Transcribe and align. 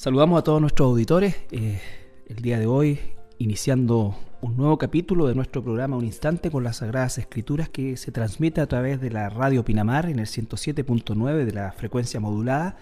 Saludamos 0.00 0.38
a 0.38 0.42
todos 0.42 0.62
nuestros 0.62 0.86
auditores 0.86 1.36
eh, 1.50 1.78
el 2.26 2.36
día 2.36 2.58
de 2.58 2.64
hoy, 2.64 2.98
iniciando 3.36 4.16
un 4.40 4.56
nuevo 4.56 4.78
capítulo 4.78 5.26
de 5.26 5.34
nuestro 5.34 5.62
programa 5.62 5.98
Un 5.98 6.06
Instante 6.06 6.50
con 6.50 6.64
las 6.64 6.78
Sagradas 6.78 7.18
Escrituras 7.18 7.68
que 7.68 7.98
se 7.98 8.10
transmite 8.10 8.62
a 8.62 8.66
través 8.66 8.98
de 9.02 9.10
la 9.10 9.28
radio 9.28 9.62
Pinamar 9.62 10.06
en 10.06 10.18
el 10.18 10.24
107.9 10.24 11.44
de 11.44 11.52
la 11.52 11.72
frecuencia 11.72 12.18
modulada. 12.18 12.78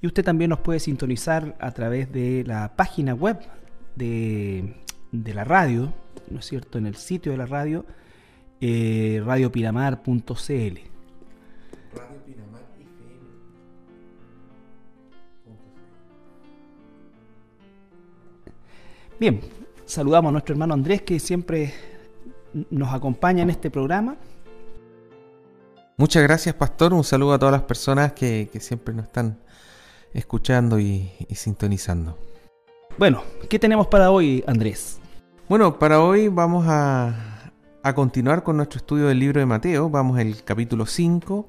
Y 0.00 0.06
usted 0.06 0.24
también 0.24 0.48
nos 0.48 0.60
puede 0.60 0.80
sintonizar 0.80 1.58
a 1.60 1.72
través 1.72 2.10
de 2.10 2.42
la 2.46 2.74
página 2.74 3.12
web 3.12 3.38
de, 3.94 4.74
la 5.12 5.44
radio, 5.44 5.92
¿no 6.30 6.38
es 6.38 6.46
cierto?, 6.46 6.78
en 6.78 6.86
el 6.86 6.94
sitio 6.94 7.32
de 7.32 7.36
la 7.36 7.44
radio, 7.44 7.84
eh, 8.62 9.22
radiopinamar.cl. 9.22 10.92
Bien, 19.22 19.40
saludamos 19.84 20.30
a 20.30 20.32
nuestro 20.32 20.52
hermano 20.52 20.74
Andrés 20.74 21.02
que 21.02 21.20
siempre 21.20 21.72
nos 22.70 22.92
acompaña 22.92 23.44
en 23.44 23.50
este 23.50 23.70
programa. 23.70 24.16
Muchas 25.96 26.24
gracias, 26.24 26.56
Pastor. 26.56 26.92
Un 26.92 27.04
saludo 27.04 27.34
a 27.34 27.38
todas 27.38 27.52
las 27.52 27.62
personas 27.62 28.14
que, 28.14 28.50
siempre 28.58 28.92
nos 28.92 29.04
están 29.06 29.38
escuchando 30.12 30.80
y, 30.80 31.08
sintonizando. 31.36 32.18
Bueno, 32.98 33.22
¿qué 33.48 33.60
tenemos 33.60 33.86
para 33.86 34.10
hoy, 34.10 34.42
Andrés? 34.44 34.98
Bueno, 35.48 35.78
para 35.78 36.00
hoy 36.00 36.26
vamos 36.26 36.66
a, 36.66 37.52
a 37.80 37.94
continuar 37.94 38.42
con 38.42 38.56
nuestro 38.56 38.78
estudio 38.78 39.06
del 39.06 39.20
libro 39.20 39.38
de 39.38 39.46
Mateo. 39.46 39.88
Vamos 39.88 40.18
al 40.18 40.42
capítulo 40.42 40.84
5 40.84 41.46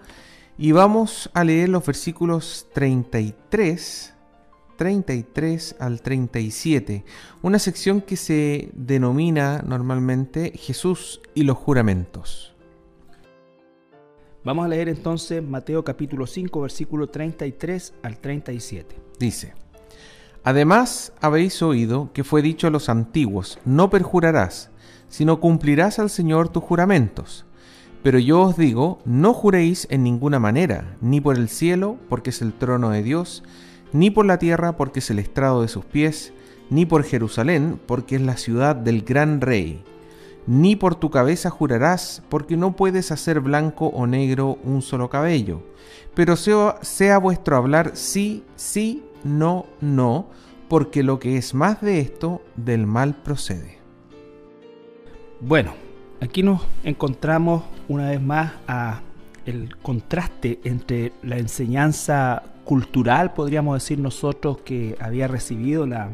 y 0.59 0.73
vamos 0.73 1.31
a 1.33 1.43
leer 1.43 1.69
los 1.69 1.83
versículos 1.83 2.67
33 2.71 4.12
33 4.75 5.75
al 5.79 6.01
37, 6.01 7.03
una 7.41 7.59
sección 7.59 8.01
que 8.01 8.17
se 8.17 8.69
denomina 8.73 9.63
normalmente 9.65 10.51
Jesús 10.55 11.21
y 11.33 11.43
los 11.43 11.57
juramentos. 11.57 12.53
Vamos 14.43 14.65
a 14.65 14.67
leer 14.67 14.89
entonces 14.89 15.41
Mateo 15.41 15.83
capítulo 15.83 16.27
5, 16.27 16.61
versículo 16.61 17.07
33 17.07 17.93
al 18.03 18.17
37. 18.17 18.95
Dice, 19.17 19.53
Además 20.43 21.13
habéis 21.21 21.61
oído 21.61 22.09
que 22.11 22.25
fue 22.25 22.41
dicho 22.41 22.67
a 22.67 22.69
los 22.69 22.89
antiguos, 22.89 23.59
no 23.63 23.89
perjurarás, 23.89 24.69
sino 25.07 25.39
cumplirás 25.39 25.99
al 25.99 26.09
Señor 26.09 26.49
tus 26.49 26.63
juramentos. 26.63 27.45
Pero 28.03 28.19
yo 28.19 28.41
os 28.41 28.57
digo, 28.57 28.99
no 29.05 29.33
juréis 29.33 29.87
en 29.89 30.03
ninguna 30.03 30.39
manera, 30.39 30.97
ni 30.99 31.21
por 31.21 31.37
el 31.37 31.47
cielo, 31.47 31.97
porque 32.09 32.31
es 32.31 32.41
el 32.41 32.51
trono 32.51 32.89
de 32.89 33.01
Dios, 33.01 33.43
ni 33.93 34.09
por 34.09 34.25
la 34.25 34.39
tierra 34.39 34.75
porque 34.75 34.99
es 34.99 35.09
el 35.09 35.19
estrado 35.19 35.61
de 35.61 35.67
sus 35.67 35.85
pies, 35.85 36.33
ni 36.69 36.85
por 36.85 37.03
Jerusalén 37.03 37.79
porque 37.85 38.15
es 38.15 38.21
la 38.21 38.37
ciudad 38.37 38.75
del 38.75 39.03
gran 39.03 39.39
rey. 39.39 39.83
Ni 40.45 40.75
por 40.75 40.95
tu 40.95 41.09
cabeza 41.09 41.49
jurarás, 41.49 42.21
porque 42.27 42.57
no 42.57 42.75
puedes 42.75 43.11
hacer 43.11 43.39
blanco 43.39 43.87
o 43.87 44.07
negro 44.07 44.57
un 44.63 44.81
solo 44.81 45.09
cabello. 45.09 45.61
Pero 46.15 46.35
sea, 46.35 47.17
vuestro 47.17 47.55
hablar 47.55 47.91
sí, 47.93 48.43
sí, 48.55 49.03
no, 49.23 49.65
no, 49.79 50.27
porque 50.67 51.01
lo 51.01 51.19
que 51.19 51.37
es 51.37 51.53
más 51.53 51.79
de 51.81 51.99
esto, 51.99 52.41
del 52.55 52.87
mal 52.87 53.15
procede. 53.15 53.77
Bueno, 55.39 55.73
aquí 56.19 56.43
nos 56.43 56.61
encontramos 56.83 57.63
una 57.87 58.09
vez 58.09 58.21
más 58.21 58.53
a 58.67 59.01
el 59.45 59.75
contraste 59.77 60.59
entre 60.63 61.13
la 61.21 61.37
enseñanza 61.37 62.43
cultural, 62.63 63.33
podríamos 63.33 63.75
decir 63.75 63.99
nosotros, 63.99 64.59
que 64.63 64.95
había 64.99 65.27
recibido 65.27 65.85
la, 65.85 66.09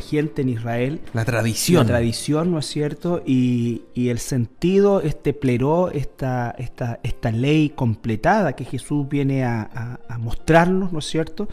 gente 0.00 0.42
en 0.42 0.50
Israel. 0.50 1.00
La 1.12 1.24
tradición. 1.24 1.86
La 1.86 1.92
tradición, 1.92 2.50
¿no 2.50 2.58
es 2.58 2.66
cierto? 2.66 3.22
Y, 3.24 3.82
el 3.94 4.18
sentido, 4.18 5.00
este 5.00 5.32
pleró, 5.32 5.90
esta, 5.90 6.54
esta, 6.58 7.00
esta 7.02 7.30
ley 7.30 7.70
completada 7.70 8.54
que 8.54 8.64
Jesús 8.64 9.08
viene 9.08 9.44
a, 9.44 9.98
mostrarnos, 10.18 10.92
¿no 10.92 10.98
es 10.98 11.06
cierto? 11.06 11.48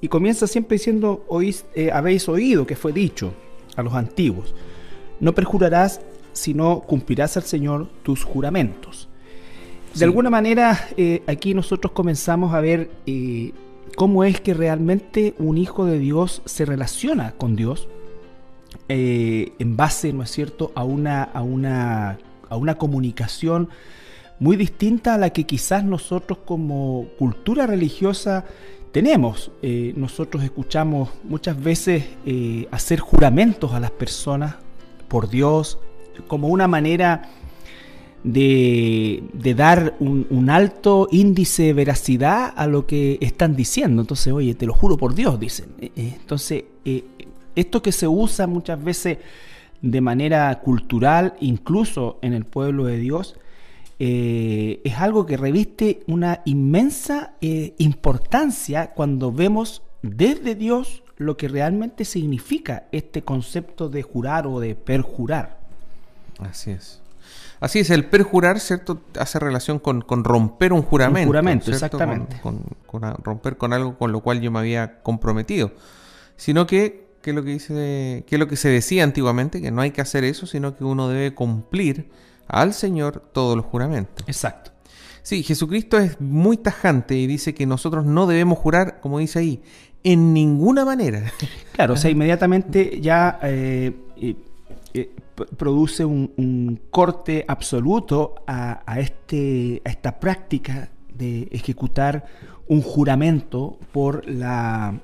Y 0.00 0.08
comienza 0.08 0.46
siempre 0.46 0.76
diciendo, 0.76 1.24
oís, 1.28 1.64
eh, 1.74 1.90
habéis 1.92 2.28
oído 2.28 2.66
que 2.66 2.74
fue 2.74 2.92
dicho 2.92 3.32
a 3.76 3.82
los 3.82 3.94
antiguos, 3.94 4.54
no 5.20 5.34
perjurarás, 5.34 6.00
sino 6.32 6.80
cumplirás 6.80 7.36
al 7.36 7.44
Señor 7.44 7.88
tus 8.02 8.24
juramentos. 8.24 9.08
De 9.94 10.06
alguna 10.06 10.30
manera, 10.30 10.88
eh, 10.96 11.22
aquí 11.26 11.52
nosotros 11.52 11.92
comenzamos 11.92 12.54
a 12.54 12.60
ver 12.60 12.90
eh, 13.06 13.52
cómo 13.94 14.24
es 14.24 14.40
que 14.40 14.54
realmente 14.54 15.34
un 15.38 15.58
hijo 15.58 15.84
de 15.84 15.98
Dios 15.98 16.40
se 16.46 16.64
relaciona 16.64 17.32
con 17.32 17.56
Dios 17.56 17.88
eh, 18.88 19.52
en 19.58 19.76
base, 19.76 20.14
¿no 20.14 20.22
es 20.22 20.30
cierto?, 20.30 20.72
a 20.74 20.84
una, 20.84 21.22
a, 21.22 21.42
una, 21.42 22.18
a 22.48 22.56
una 22.56 22.76
comunicación 22.76 23.68
muy 24.38 24.56
distinta 24.56 25.14
a 25.14 25.18
la 25.18 25.30
que 25.30 25.44
quizás 25.44 25.84
nosotros 25.84 26.38
como 26.46 27.08
cultura 27.18 27.66
religiosa 27.66 28.46
tenemos. 28.92 29.52
nosotros 29.94 30.42
escuchamos 30.42 31.10
muchas 31.22 31.62
veces 31.62 32.04
hacer 32.70 32.98
juramentos 32.98 33.72
a 33.72 33.80
las 33.80 33.90
personas 33.90 34.56
por 35.08 35.30
Dios 35.30 35.78
como 36.26 36.48
una 36.48 36.66
manera 36.66 37.30
de, 38.24 39.54
dar 39.56 39.96
un, 39.98 40.50
alto 40.50 41.08
índice 41.10 41.64
de 41.64 41.72
veracidad 41.72 42.52
a 42.56 42.66
lo 42.66 42.86
que 42.86 43.18
están 43.20 43.56
diciendo. 43.56 44.02
Entonces, 44.02 44.32
oye, 44.32 44.54
te 44.54 44.66
lo 44.66 44.74
juro 44.74 44.96
por 44.96 45.14
Dios, 45.14 45.38
dicen. 45.40 45.70
Eh, 45.80 45.92
eh, 45.96 46.16
entonces, 46.20 46.64
eh, 46.84 47.04
esto 47.56 47.82
que 47.82 47.92
se 47.92 48.08
usa 48.08 48.46
muchas 48.46 48.82
veces 48.82 49.18
de 49.80 50.00
manera 50.00 50.60
cultural, 50.60 51.34
incluso 51.40 52.18
en 52.22 52.32
el 52.32 52.44
pueblo 52.44 52.84
de 52.84 52.98
Dios, 52.98 53.36
es 53.98 54.94
algo 54.98 55.26
que 55.26 55.36
reviste 55.36 56.02
una 56.08 56.42
inmensa 56.44 57.34
importancia 57.78 58.90
cuando 58.94 59.30
vemos 59.30 59.82
desde 60.02 60.56
Dios 60.56 61.04
lo 61.18 61.36
que 61.36 61.46
realmente 61.46 62.04
significa 62.04 62.88
este 62.90 63.22
concepto 63.22 63.88
de 63.88 64.02
jurar 64.02 64.48
o 64.48 64.58
de 64.58 64.74
perjurar. 64.74 65.60
Así 66.40 66.72
es. 66.72 67.01
Así 67.62 67.78
es, 67.78 67.90
el 67.90 68.06
perjurar, 68.06 68.58
¿cierto? 68.58 69.02
Hace 69.16 69.38
relación 69.38 69.78
con, 69.78 70.02
romper 70.24 70.72
un 70.72 70.82
juramento. 70.82 71.20
Un 71.20 71.26
juramento, 71.28 71.70
exactamente. 71.70 72.40
Con, 72.42 72.64
romper 73.22 73.56
con 73.56 73.72
algo 73.72 73.96
con 73.96 74.10
lo 74.10 74.18
cual 74.18 74.40
yo 74.40 74.50
me 74.50 74.58
había 74.58 75.00
comprometido. 75.02 75.70
Sino 76.36 76.66
que, 76.66 77.06
que, 77.22 77.32
lo 77.32 77.44
que, 77.44 77.50
dice, 77.50 78.24
que 78.26 78.36
lo 78.36 78.48
que 78.48 78.56
se 78.56 78.68
decía 78.68 79.04
antiguamente, 79.04 79.62
que 79.62 79.70
no 79.70 79.80
hay 79.80 79.92
que 79.92 80.00
hacer 80.00 80.24
eso, 80.24 80.44
sino 80.46 80.76
que 80.76 80.82
uno 80.82 81.08
debe 81.08 81.36
cumplir 81.36 82.10
al 82.48 82.74
Señor 82.74 83.22
todos 83.32 83.56
los 83.56 83.64
juramentos. 83.64 84.26
Exacto. 84.26 84.72
Sí, 85.22 85.44
Jesucristo 85.44 85.98
es 85.98 86.20
muy 86.20 86.56
tajante 86.56 87.14
y 87.14 87.28
dice 87.28 87.54
que 87.54 87.64
nosotros 87.64 88.04
no 88.04 88.26
debemos 88.26 88.58
jurar, 88.58 88.98
como 88.98 89.20
dice 89.20 89.38
ahí, 89.38 89.62
en 90.02 90.34
ninguna 90.34 90.84
manera. 90.84 91.32
Claro, 91.74 91.94
o 91.94 91.96
sea, 91.96 92.10
inmediatamente 92.10 93.00
ya 93.00 93.38
eh, 93.44 93.94
eh, 94.94 95.10
produce 95.56 96.04
un, 96.04 96.80
corte 96.90 97.44
absoluto 97.48 98.34
a, 98.46 98.82
este, 98.98 99.80
a 99.84 99.90
esta 99.90 100.20
práctica 100.20 100.90
de 101.14 101.48
ejecutar 101.50 102.26
un 102.68 102.82
juramento 102.82 103.78
por 103.92 104.28
la 104.28 105.00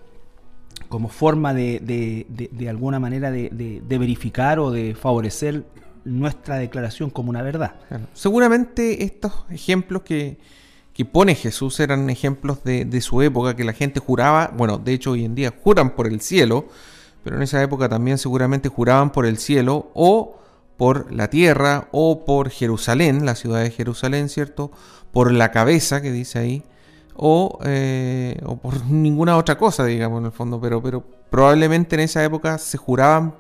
como 0.89 1.09
forma 1.09 1.53
de, 1.53 1.81
de, 2.29 2.69
alguna 2.69 2.99
manera 2.99 3.31
de, 3.31 3.83
verificar 3.87 4.59
o 4.59 4.71
de 4.71 4.95
favorecer 4.95 5.65
nuestra 6.05 6.57
declaración 6.57 7.11
como 7.11 7.31
una 7.31 7.43
verdad. 7.43 7.75
Seguramente 8.15 9.05
estos 9.05 9.45
ejemplos 9.51 10.03
que, 10.03 10.39
que, 10.95 11.05
pone 11.05 11.35
Jesús 11.35 11.79
eran 11.81 12.09
ejemplos 12.09 12.65
de, 12.65 13.01
su 13.01 13.21
época, 13.23 13.55
que 13.55 13.65
la 13.65 13.75
gente 13.75 14.01
juraba, 14.01 14.53
bueno, 14.57 14.79
de 14.79 14.95
hecho 14.95 15.13
hoy 15.13 15.25
en 15.25 15.35
día 15.35 15.53
juran 15.63 15.95
por 15.95 16.07
el 16.07 16.21
cielo, 16.21 16.69
pero 17.23 17.37
en 17.37 17.43
esa 17.43 17.63
época 17.63 17.89
también 17.89 18.19
seguramente 18.19 18.69
juraban 18.69 19.11
por 19.13 19.27
el 19.27 19.39
cielo 19.39 19.91
o 19.95 20.39
por 20.77 21.13
la 21.13 21.29
tierra 21.29 21.89
o 21.91 22.25
por 22.25 22.51
Jerusalén, 22.51 23.27
la 23.27 23.35
ciudad 23.35 23.63
de 23.63 23.71
Jerusalén, 23.71 24.29
¿cierto? 24.29 24.71
Por 25.13 25.33
la 25.33 25.51
cabeza 25.51 26.01
que 26.01 26.13
dice 26.13 26.39
ahí, 26.39 26.63
o, 27.15 27.59
eh, 27.65 28.41
o 28.47 28.57
por 28.57 28.85
ninguna 28.87 29.37
otra 29.37 29.59
cosa, 29.59 29.85
digamos, 29.85 30.21
en 30.21 30.27
el 30.27 30.33
fondo, 30.33 30.61
pero, 30.61 30.83
pero 30.83 31.05
probablemente 31.31 31.97
en 31.97 32.03
esa 32.03 32.25
época 32.25 32.57
se 32.59 32.79
juraban 32.79 33.35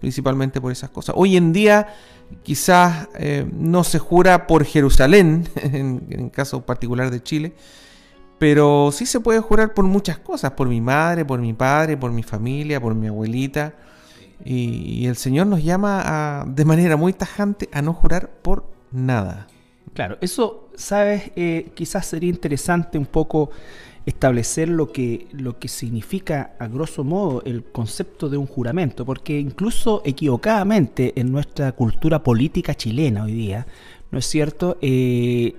principalmente 0.00 0.60
por 0.60 0.72
esas 0.72 0.90
cosas. 0.90 1.14
Hoy 1.16 1.36
en 1.36 1.52
día 1.52 1.94
quizás 2.42 3.08
eh, 3.14 3.46
no 3.52 3.84
se 3.84 3.98
jura 3.98 4.46
por 4.46 4.64
Jerusalén, 4.64 5.48
en, 5.56 6.06
en 6.10 6.28
caso 6.30 6.66
particular 6.66 7.10
de 7.10 7.22
Chile, 7.22 7.54
pero 8.40 8.88
sí 8.90 9.04
se 9.04 9.20
puede 9.20 9.38
jurar 9.40 9.74
por 9.74 9.84
muchas 9.84 10.18
cosas, 10.18 10.52
por 10.52 10.66
mi 10.66 10.80
madre, 10.80 11.26
por 11.26 11.38
mi 11.40 11.52
padre, 11.52 11.98
por 11.98 12.10
mi 12.10 12.22
familia, 12.22 12.80
por 12.80 12.94
mi 12.94 13.06
abuelita. 13.06 13.74
Y, 14.42 15.04
el 15.04 15.16
Señor 15.16 15.46
nos 15.46 15.62
llama 15.62 16.46
de 16.48 16.64
manera 16.64 16.96
muy 16.96 17.12
tajante 17.12 17.68
a 17.70 17.82
no 17.82 17.92
jurar 17.92 18.30
por 18.40 18.64
nada. 18.92 19.46
Claro, 19.92 20.16
eso, 20.22 20.70
sabes, 20.74 21.32
eh, 21.36 21.72
quizás 21.74 22.06
sería 22.06 22.30
interesante 22.30 22.96
un 22.96 23.04
poco 23.04 23.50
establecer 24.06 24.70
lo 24.70 24.90
que, 24.90 25.26
lo 25.32 25.58
que 25.58 25.68
significa 25.68 26.54
a 26.58 26.66
grosso 26.66 27.04
modo 27.04 27.42
el 27.44 27.62
concepto 27.64 28.30
de 28.30 28.38
un 28.38 28.46
juramento, 28.46 29.04
porque 29.04 29.38
incluso 29.38 30.00
equivocadamente 30.02 31.12
en 31.20 31.30
nuestra 31.30 31.72
cultura 31.72 32.22
política 32.22 32.74
chilena 32.74 33.24
hoy 33.24 33.34
día, 33.34 33.66
¿no 34.10 34.18
es 34.18 34.24
cierto? 34.24 34.78
Eh, 34.80 35.54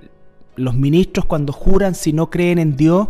los 0.56 0.75
ministros 0.75 1.25
cuando 1.25 1.53
juran, 1.53 1.95
si 1.95 2.13
no 2.13 2.30
creen 2.30 2.59
en 2.59 2.75
Dios, 2.75 3.07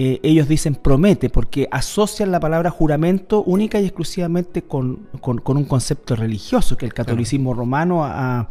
eh, 0.00 0.20
ellos 0.22 0.46
dicen 0.46 0.76
promete, 0.76 1.28
porque 1.28 1.66
asocian 1.72 2.30
la 2.30 2.38
palabra 2.38 2.70
juramento 2.70 3.42
única 3.42 3.80
y 3.80 3.84
exclusivamente 3.84 4.62
con, 4.62 5.08
un 5.20 5.64
concepto 5.64 6.14
religioso 6.14 6.76
que 6.76 6.86
el 6.86 6.94
catolicismo 6.94 7.52
romano 7.52 8.04
ha, 8.04 8.48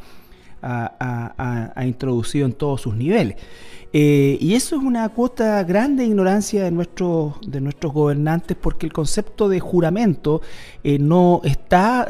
ha, 0.61 1.85
introducido 1.85 2.45
en 2.45 2.51
todos 2.51 2.81
sus 2.81 2.95
niveles. 2.95 3.37
Eh, 3.93 4.37
y 4.41 4.55
eso 4.55 4.75
es 4.75 4.83
una 4.83 5.07
cuota 5.07 5.63
grande 5.63 6.03
de 6.03 6.09
ignorancia 6.09 6.65
de 6.65 6.71
nuestros, 6.71 7.35
de 7.47 7.61
nuestros 7.61 7.93
gobernantes 7.93 8.57
porque 8.59 8.85
el 8.85 8.91
concepto 8.91 9.47
de 9.47 9.61
juramento 9.61 10.41
eh, 10.83 10.99
no 10.99 11.39
está 11.45 12.09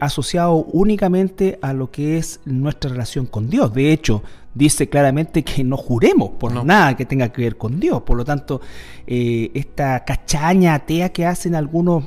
asociado 0.00 0.64
únicamente 0.72 1.58
a 1.60 1.74
lo 1.74 1.90
que 1.90 2.16
es 2.16 2.40
nuestra 2.46 2.90
relación 2.90 3.26
con 3.26 3.50
Dios. 3.50 3.74
De 3.74 3.92
hecho, 3.92 4.22
dice 4.54 4.88
claramente 4.88 5.42
que 5.42 5.64
no 5.64 5.76
juremos 5.76 6.30
por 6.30 6.52
nada 6.64 6.96
que 6.96 7.04
tenga 7.04 7.30
que 7.30 7.42
ver 7.42 7.56
con 7.56 7.80
Dios. 7.80 8.02
Por 8.02 8.16
lo 8.16 8.24
tanto, 8.24 8.60
esta 9.06 10.04
cachaña 10.04 10.74
atea 10.74 11.10
que 11.10 11.26
hacen 11.26 11.54
algunos 11.54 12.04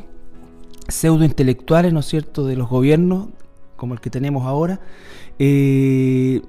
pseudo 0.88 1.26
intelectuales, 1.26 1.94
¿no 1.94 2.00
es 2.00 2.06
cierto?, 2.06 2.46
de 2.46 2.56
los 2.56 2.70
gobiernos, 2.70 3.28
como 3.76 3.94
el 3.94 4.00
que 4.00 4.10
tenemos 4.10 4.46
ahora, 4.46 4.80
eh, 5.40 6.42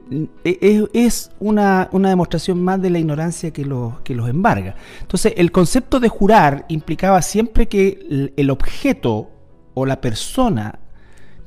e, 0.45 0.89
es 0.95 1.31
una, 1.41 1.91
demostración 1.93 2.62
más 2.62 2.81
de 2.81 2.91
la 2.91 2.99
ignorancia 2.99 3.53
que 3.53 3.65
los, 3.65 4.01
que 4.01 4.15
los 4.15 4.29
embarga. 4.29 4.75
Entonces, 5.01 5.35
el 5.37 5.53
concepto 5.53 6.01
de 6.01 6.09
jurar 6.09 6.65
implicaba 6.69 7.21
siempre 7.23 7.69
que 7.69 8.33
el, 8.37 8.51
objeto 8.51 9.31
o 9.75 9.85
la 9.87 10.01
persona 10.01 10.79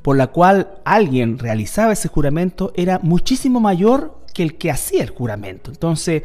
por 0.04 0.18
la 0.18 0.28
cual 0.28 0.80
alguien 0.86 1.38
realizaba 1.38 1.94
ese 1.94 2.08
juramento 2.08 2.72
era 2.76 3.00
muchísimo 3.04 3.60
mayor 3.60 4.21
que 4.34 4.44
el 4.44 4.58
que 4.58 4.72
hacía 4.72 5.04
el 5.04 5.10
juramento. 5.10 5.72
Entonces, 5.72 6.24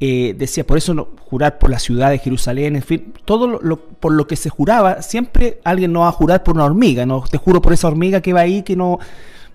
eh, 0.00 0.34
decía, 0.36 0.66
por 0.66 0.78
eso 0.78 0.94
no, 0.94 1.08
jurar 1.28 1.58
por 1.58 1.70
la 1.70 1.78
ciudad 1.78 2.10
de 2.10 2.18
Jerusalén, 2.18 2.76
en 2.76 2.82
fin, 2.82 3.12
todo 3.24 3.46
lo, 3.46 3.76
por 3.78 4.12
lo 4.12 4.26
que 4.26 4.36
se 4.36 4.50
juraba, 4.50 5.02
siempre 5.02 5.60
alguien 5.64 5.92
no 5.92 6.00
va 6.00 6.08
a 6.08 6.12
jurar 6.12 6.42
por 6.42 6.54
una 6.54 6.64
hormiga, 6.64 7.06
no 7.06 7.24
te 7.30 7.38
juro 7.38 7.62
por 7.62 7.72
esa 7.72 7.88
hormiga 7.88 8.20
que 8.20 8.32
va 8.32 8.40
ahí, 8.40 8.62
que 8.62 8.76
no, 8.76 8.98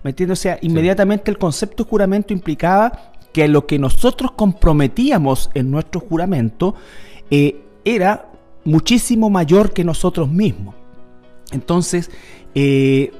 ¿Me 0.02 0.10
entiendes? 0.10 0.40
O 0.40 0.42
sea, 0.42 0.58
inmediatamente 0.62 1.30
el 1.30 1.38
concepto 1.38 1.84
de 1.84 1.90
juramento 1.90 2.32
implicaba 2.32 3.12
que 3.32 3.46
lo 3.48 3.66
que 3.66 3.78
nosotros 3.78 4.32
comprometíamos 4.32 5.50
en 5.54 5.70
nuestro 5.70 6.00
juramento 6.00 6.74
eh, 7.30 7.62
era 7.84 8.28
muchísimo 8.64 9.30
mayor 9.30 9.72
que 9.72 9.84
nosotros 9.84 10.28
mismos. 10.28 10.74
Entonces, 11.52 12.10
eh, 12.54 13.12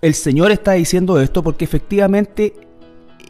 el 0.00 0.14
Señor 0.14 0.52
está 0.52 0.72
diciendo 0.72 1.20
esto 1.20 1.42
porque 1.42 1.64
efectivamente 1.64 2.54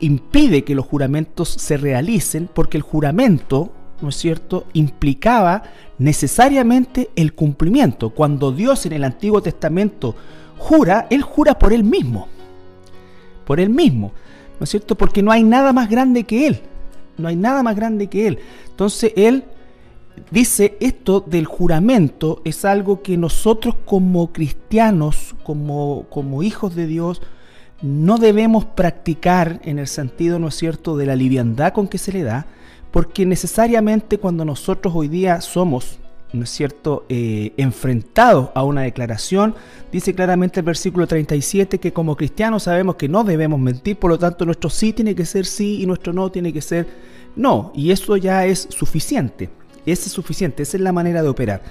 impide 0.01 0.65
que 0.65 0.75
los 0.75 0.87
juramentos 0.87 1.49
se 1.49 1.77
realicen, 1.77 2.49
porque 2.53 2.77
el 2.77 2.83
juramento, 2.83 3.73
¿no 4.01 4.09
es 4.09 4.17
cierto?, 4.17 4.67
implicaba 4.73 5.63
necesariamente 5.99 7.11
el 7.17 7.35
cumplimiento. 7.35 8.11
Cuando 8.11 8.53
Dios 8.53 8.87
en 8.87 8.93
el 8.93 9.05
Antiguo 9.05 9.43
Testamento 9.43 10.15
jura, 10.59 11.07
Él 11.11 11.23
jura 11.23 11.59
por 11.59 11.73
Él 11.73 11.85
mismo 11.85 12.29
por 13.45 13.61
él 13.61 13.71
mismo, 13.71 14.13
¿no 14.59 14.65
es 14.65 14.71
cierto? 14.71 14.97
Porque 14.97 15.23
no 15.23 15.31
hay 15.31 15.43
nada 15.43 15.73
más 15.73 15.89
grande 15.89 16.25
que 16.25 16.47
él, 16.47 16.61
no 17.17 17.29
hay 17.29 17.37
nada 17.37 17.63
más 17.63 17.77
grande 17.77 18.09
que 18.09 18.27
él. 18.27 18.39
Entonces 18.69 19.13
él 19.17 19.45
dice 20.31 20.77
esto 20.81 21.21
del 21.21 21.45
juramento 21.47 22.41
es 22.45 22.65
algo 22.65 23.03
que 23.03 23.17
nosotros 23.17 23.75
como 23.85 24.33
cristianos, 24.33 25.35
como, 25.43 26.07
como 26.11 26.43
hijos 26.43 26.75
de 26.75 26.87
Dios, 26.87 27.21
no 27.83 28.19
debemos 28.19 28.65
practicar 28.65 29.61
en 29.65 29.79
el 29.79 29.87
sentido, 29.87 30.39
¿no 30.39 30.49
es 30.49 30.55
cierto?, 30.55 30.97
de 30.97 31.07
la 31.07 31.17
liviandad 31.17 31.73
con 31.73 31.89
que 31.89 31.99
se 31.99 32.13
le 32.13 32.23
da, 32.23 32.47
porque 32.91 33.27
necesariamente 33.27 34.19
cuando 34.19 34.45
nosotros 34.45 34.95
hoy 34.97 35.09
día 35.09 35.41
somos 35.41 35.99
¿no 36.35 36.45
es 36.45 36.51
cierto?, 36.51 37.07
eh, 37.09 37.53
enfrentados 37.57 38.51
a 38.55 38.65
una 38.65 38.83
declaración, 38.83 39.55
dice 39.93 40.15
claramente 40.15 40.61
el 40.61 40.67
versículo 40.67 41.07
37 41.07 41.79
que 41.79 41.93
como 41.93 42.17
cristianos 42.17 42.65
sabemos 42.65 42.97
que 42.97 43.09
no 43.09 43.25
debemos 43.25 43.61
mentir, 43.61 43.97
por 43.97 44.11
lo 44.11 44.19
tanto 44.19 44.45
nuestro 44.45 44.69
sí 44.69 44.93
tiene 44.93 45.15
que 45.15 45.25
ser 45.25 45.47
sí 45.47 45.81
y 45.81 45.87
nuestro 45.87 46.13
no 46.13 46.31
tiene 46.31 46.53
que 46.53 46.61
ser 46.61 46.87
no, 47.37 47.73
y 47.75 47.91
eso 47.91 48.17
ya 48.17 48.45
es 48.47 48.67
suficiente, 48.71 49.49
ese 49.87 50.09
es 50.09 50.13
suficiente, 50.13 50.63
esa 50.65 50.77
es 50.77 50.83
la 50.83 50.93
manera 50.93 51.23
de 51.23 51.29
operar. 51.29 51.63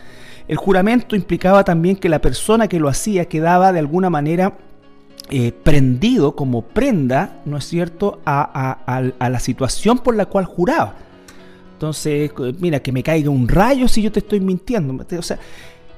El 0.48 0.58
juramento 0.58 1.16
implicaba 1.16 1.64
también 1.64 1.96
que 1.96 2.10
la 2.10 2.20
persona 2.20 2.68
que 2.68 2.80
lo 2.80 2.90
hacía 2.90 3.26
quedaba 3.26 3.72
de 3.72 3.80
alguna 3.80 4.10
manera 4.10 4.58
eh, 5.30 5.52
prendido 5.52 6.36
como 6.36 6.62
prenda, 6.62 7.42
¿no 7.46 7.58
es 7.58 7.66
cierto?, 7.66 8.20
a 8.26 9.30
la 9.30 9.40
situación 9.40 10.00
por 10.00 10.16
la 10.16 10.26
cual 10.26 10.46
juraba. 10.46 10.96
Entonces, 11.84 12.32
mira, 12.60 12.80
que 12.82 12.94
me 12.94 13.04
caiga 13.04 13.30
un 13.30 13.46
rayo 13.46 13.90
si 13.90 14.02
yo 14.02 14.10
te 14.10 14.20
estoy 14.20 14.40
mintiendo. 14.40 15.06
O 15.18 15.22
sea, 15.22 15.38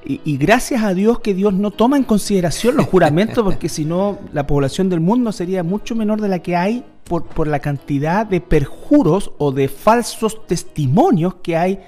y, 0.04 0.36
gracias 0.36 0.82
a 0.82 0.94
Dios 0.94 1.20
que 1.20 1.32
Dios 1.32 1.54
no 1.54 1.70
toma 1.70 1.96
en 1.96 2.02
consideración 2.02 2.76
los 2.76 2.86
juramentos, 2.86 3.44
porque 3.44 3.68
si 3.68 3.84
no, 3.84 4.18
la 4.32 4.48
población 4.48 4.88
del 4.88 4.98
mundo 4.98 5.30
sería 5.30 5.62
mucho 5.62 5.94
menor 5.94 6.20
de 6.20 6.28
la 6.28 6.40
que 6.40 6.56
hay 6.56 6.84
por, 7.04 7.26
por 7.26 7.46
la 7.46 7.60
cantidad 7.60 8.26
de 8.26 8.40
perjuros 8.40 9.30
o 9.38 9.52
de 9.52 9.68
falsos 9.68 10.44
testimonios 10.48 11.36
que 11.36 11.56
hay 11.56 11.78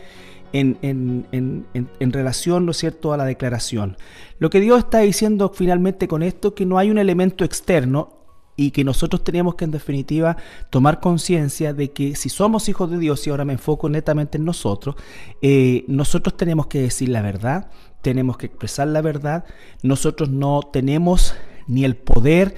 en, 0.52 1.66
relación, 2.00 2.64
¿no 2.64 2.72
es 2.72 2.76
cierto?, 2.76 3.12
a 3.12 3.16
la 3.16 3.24
declaración. 3.24 3.96
Lo 4.38 4.50
que 4.50 4.60
Dios 4.60 4.78
está 4.78 5.00
diciendo 5.00 5.52
finalmente 5.54 6.08
con 6.08 6.22
esto, 6.22 6.54
que 6.54 6.66
no 6.66 6.78
hay 6.78 6.90
un 6.90 6.98
elemento 6.98 7.44
externo, 7.44 8.18
y 8.58 8.72
que 8.72 8.82
nosotros 8.82 9.22
tenemos 9.22 9.54
que 9.54 9.64
en 9.64 9.70
definitiva 9.70 10.36
tomar 10.68 10.98
conciencia 10.98 11.72
de 11.72 11.92
que 11.92 12.16
si 12.16 12.28
somos 12.28 12.68
hijos 12.68 12.90
de 12.90 12.98
Dios, 12.98 13.24
y 13.24 13.30
ahora 13.30 13.44
me 13.44 13.52
enfoco 13.52 13.88
netamente 13.88 14.36
en 14.36 14.44
nosotros, 14.44 14.96
eh, 15.40 15.84
nosotros 15.86 16.36
tenemos 16.36 16.66
que 16.66 16.80
decir 16.82 17.08
la 17.08 17.22
verdad, 17.22 17.70
tenemos 18.02 18.36
que 18.36 18.46
expresar 18.46 18.88
la 18.88 19.00
verdad, 19.00 19.44
nosotros 19.84 20.28
no 20.28 20.62
tenemos 20.72 21.36
ni 21.68 21.84
el 21.84 21.94
poder, 21.94 22.56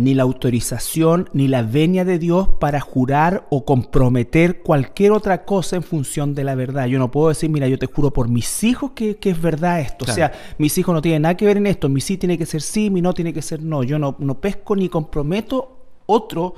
ni 0.00 0.14
la 0.14 0.22
autorización, 0.22 1.28
ni 1.34 1.46
la 1.46 1.60
venia 1.60 2.06
de 2.06 2.18
Dios 2.18 2.48
para 2.58 2.80
jurar 2.80 3.46
o 3.50 3.66
comprometer 3.66 4.62
cualquier 4.62 5.12
otra 5.12 5.44
cosa 5.44 5.76
en 5.76 5.82
función 5.82 6.34
de 6.34 6.42
la 6.42 6.54
verdad. 6.54 6.86
Yo 6.86 6.98
no 6.98 7.10
puedo 7.10 7.28
decir, 7.28 7.50
mira, 7.50 7.68
yo 7.68 7.78
te 7.78 7.84
juro 7.84 8.10
por 8.10 8.30
mis 8.30 8.64
hijos 8.64 8.92
que, 8.92 9.18
es 9.20 9.42
verdad 9.42 9.80
esto. 9.80 10.06
O 10.08 10.12
sea, 10.12 10.32
mis 10.56 10.78
hijos 10.78 10.94
no 10.94 11.02
tienen 11.02 11.22
nada 11.22 11.36
que 11.36 11.44
ver 11.44 11.58
en 11.58 11.66
esto. 11.66 11.90
Mi 11.90 12.00
sí 12.00 12.16
tiene 12.16 12.38
que 12.38 12.46
ser 12.46 12.62
sí, 12.62 12.88
mi 12.88 13.02
no 13.02 13.12
tiene 13.12 13.34
que 13.34 13.42
ser 13.42 13.62
no. 13.62 13.82
Yo 13.82 13.98
no, 13.98 14.16
no 14.18 14.40
pesco 14.40 14.74
ni 14.74 14.88
comprometo 14.88 15.76
otro, 16.06 16.54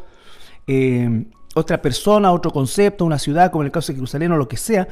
eh, 0.69 1.25
otra 1.57 1.83
persona, 1.83 2.31
otro 2.31 2.53
concepto, 2.53 3.05
una 3.05 3.19
ciudad, 3.19 3.51
como 3.51 3.65
en 3.65 3.67
el 3.67 3.73
caso 3.73 3.91
de 3.91 3.97
Jerusalén 3.97 4.31
o 4.31 4.37
lo 4.37 4.47
que 4.47 4.57
sea, 4.57 4.87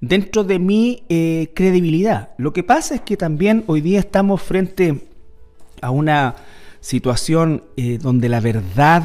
dentro 0.00 0.44
de 0.44 0.60
mi 0.60 1.02
eh, 1.08 1.50
credibilidad. 1.56 2.30
Lo 2.38 2.52
que 2.52 2.62
pasa 2.62 2.94
es 2.94 3.00
que 3.00 3.16
también 3.16 3.64
hoy 3.66 3.80
día 3.80 3.98
estamos 3.98 4.40
frente 4.40 5.08
a 5.82 5.90
una 5.90 6.36
situación 6.86 7.64
eh, 7.76 7.98
donde 8.00 8.28
la 8.28 8.38
verdad 8.38 9.02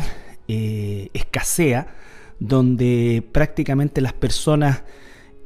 eh, 0.48 1.10
escasea, 1.14 1.88
donde 2.40 3.28
prácticamente 3.32 4.02
las 4.02 4.14
personas 4.14 4.84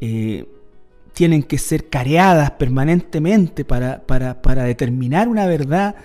eh, 0.02 0.46
tienen 1.14 1.44
que 1.44 1.58
ser 1.58 1.88
careadas 1.88 2.52
permanentemente 2.52 3.64
para, 3.64 4.02
para, 4.06 4.42
para 4.42 4.66
determinar 4.66 5.30
una 5.30 5.46
verdad 5.46 5.96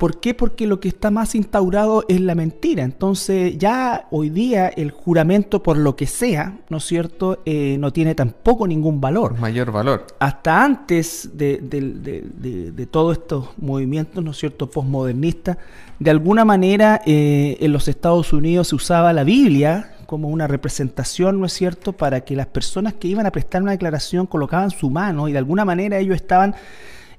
¿Por 0.00 0.18
qué? 0.18 0.32
Porque 0.32 0.66
lo 0.66 0.80
que 0.80 0.88
está 0.88 1.10
más 1.10 1.34
instaurado 1.34 2.06
es 2.08 2.22
la 2.22 2.34
mentira. 2.34 2.84
Entonces 2.84 3.58
ya 3.58 4.06
hoy 4.10 4.30
día 4.30 4.68
el 4.68 4.92
juramento 4.92 5.62
por 5.62 5.76
lo 5.76 5.94
que 5.94 6.06
sea, 6.06 6.56
¿no 6.70 6.78
es 6.78 6.84
cierto?, 6.84 7.42
eh, 7.44 7.76
no 7.78 7.92
tiene 7.92 8.14
tampoco 8.14 8.66
ningún 8.66 8.98
valor. 8.98 9.38
Mayor 9.38 9.70
valor. 9.70 10.06
Hasta 10.18 10.64
antes 10.64 11.32
de, 11.34 11.58
de, 11.60 12.86
todos 12.86 13.18
estos 13.18 13.50
movimientos, 13.58 14.24
¿no 14.24 14.30
es 14.30 14.38
cierto?, 14.38 14.70
postmodernistas, 14.70 15.58
de 15.98 16.10
alguna 16.10 16.46
manera 16.46 17.02
eh, 17.04 17.58
en 17.60 17.70
los 17.70 17.86
Estados 17.86 18.32
Unidos 18.32 18.68
se 18.68 18.76
usaba 18.76 19.12
la 19.12 19.22
Biblia 19.22 19.96
como 20.06 20.28
una 20.28 20.46
representación, 20.46 21.38
¿no 21.38 21.44
es 21.44 21.52
cierto?, 21.52 21.92
para 21.92 22.22
que 22.22 22.34
las 22.34 22.46
personas 22.46 22.94
que 22.94 23.06
iban 23.06 23.26
a 23.26 23.32
prestar 23.32 23.60
una 23.60 23.72
declaración 23.72 24.24
colocaban 24.24 24.70
su 24.70 24.88
mano 24.88 25.28
y 25.28 25.32
de 25.32 25.38
alguna 25.38 25.66
manera 25.66 25.98
ellos 25.98 26.16
estaban 26.16 26.54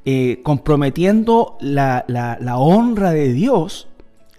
eh, 0.03 0.39
comprometiendo 0.43 1.57
la, 1.59 2.05
la, 2.07 2.57
honra 2.57 3.11
de 3.11 3.33
Dios 3.33 3.87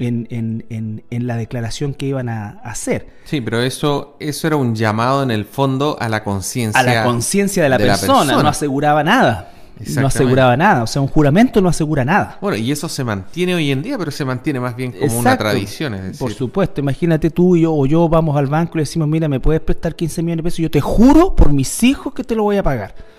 en, 0.00 0.26
en, 0.30 1.04
en, 1.08 1.26
la 1.28 1.36
declaración 1.36 1.94
que 1.94 2.06
iban 2.06 2.28
a 2.28 2.60
hacer. 2.64 3.06
Sí, 3.24 3.40
pero 3.40 3.62
eso, 3.62 4.16
eso 4.18 4.48
era 4.48 4.56
un 4.56 4.74
llamado 4.74 5.22
en 5.22 5.30
el 5.30 5.44
fondo 5.44 5.96
a 6.00 6.08
la 6.08 6.24
conciencia. 6.24 6.80
A 6.80 6.82
la 6.82 7.04
conciencia 7.04 7.62
de, 7.62 7.68
la, 7.68 7.78
persona, 7.78 8.42
no 8.42 8.48
aseguraba 8.48 9.04
nada. 9.04 9.52
no 9.94 10.08
aseguraba 10.08 10.56
nada. 10.56 10.82
O 10.82 10.88
sea, 10.88 11.00
un 11.00 11.06
juramento 11.06 11.60
no 11.60 11.68
asegura 11.68 12.04
nada. 12.04 12.38
Bueno, 12.40 12.56
y 12.56 12.72
eso 12.72 12.88
se 12.88 13.04
mantiene 13.04 13.54
hoy 13.54 13.70
en 13.70 13.82
día, 13.82 13.96
pero 13.96 14.10
se 14.10 14.24
mantiene 14.24 14.58
más 14.58 14.74
bien 14.74 14.90
como 14.90 15.16
una 15.16 15.38
tradición. 15.38 15.94
Es 15.94 16.02
decir. 16.02 16.18
Por 16.18 16.32
supuesto, 16.32 16.80
imagínate 16.80 17.30
tú 17.30 17.54
y 17.54 17.60
yo 17.60 17.72
o 17.72 17.86
yo 17.86 18.08
vamos 18.08 18.36
al 18.36 18.48
banco 18.48 18.72
y 18.74 18.76
le 18.78 18.82
decimos, 18.82 19.06
mira, 19.06 19.28
me 19.28 19.38
puedes 19.38 19.60
prestar 19.60 19.94
15 19.94 20.22
millones 20.24 20.38
de 20.38 20.42
pesos, 20.42 20.58
yo 20.58 20.70
te 20.72 20.80
juro 20.80 21.36
por 21.36 21.52
mis 21.52 21.84
hijos 21.84 22.12
que 22.12 22.24
te 22.24 22.34
lo 22.34 22.42
voy 22.42 22.56
a 22.56 22.64
pagar. 22.64 23.12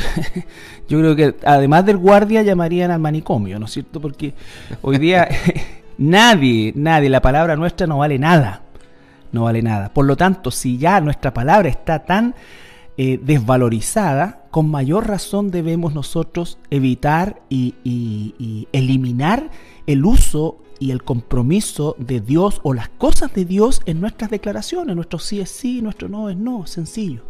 yo 0.88 0.98
creo 0.98 1.16
que 1.16 1.34
además 1.44 1.84
del 1.86 1.96
guardia 1.96 2.42
llamarían 2.42 2.90
al 2.90 3.00
manicomio, 3.00 3.58
¿no 3.58 3.66
es 3.66 3.72
cierto? 3.72 4.00
Porque 4.00 4.34
hoy 4.82 4.98
día 4.98 5.28
nadie, 5.98 6.72
nadie, 6.76 7.08
la 7.08 7.22
palabra 7.22 7.56
nuestra 7.56 7.86
no 7.86 7.98
vale 7.98 8.18
nada. 8.18 8.62
No 9.32 9.44
vale 9.44 9.62
nada. 9.62 9.92
Por 9.92 10.04
lo 10.04 10.16
tanto, 10.16 10.50
si 10.50 10.76
ya 10.76 11.00
nuestra 11.00 11.32
palabra 11.32 11.68
está 11.68 12.00
tan 12.00 12.34
eh, 12.98 13.18
desvalorizada, 13.22 14.42
con 14.50 14.70
mayor 14.70 15.08
razón 15.08 15.50
debemos 15.50 15.94
nosotros 15.94 16.58
evitar 16.68 17.40
y, 17.48 18.68
eliminar 18.72 19.50
el 19.86 20.04
uso 20.04 20.58
y 20.78 20.90
el 20.90 21.02
compromiso 21.02 21.96
de 21.98 22.20
Dios 22.20 22.60
o 22.62 22.74
las 22.74 22.90
cosas 22.90 23.32
de 23.32 23.46
Dios 23.46 23.80
en 23.86 24.02
nuestras 24.02 24.30
declaraciones. 24.30 24.94
Nuestro 24.94 25.18
sí 25.18 25.40
es 25.40 25.50
sí, 25.50 25.80
nuestro 25.80 26.10
no 26.10 26.28
es 26.28 26.36
no, 26.36 26.66
sencillo, 26.66 27.22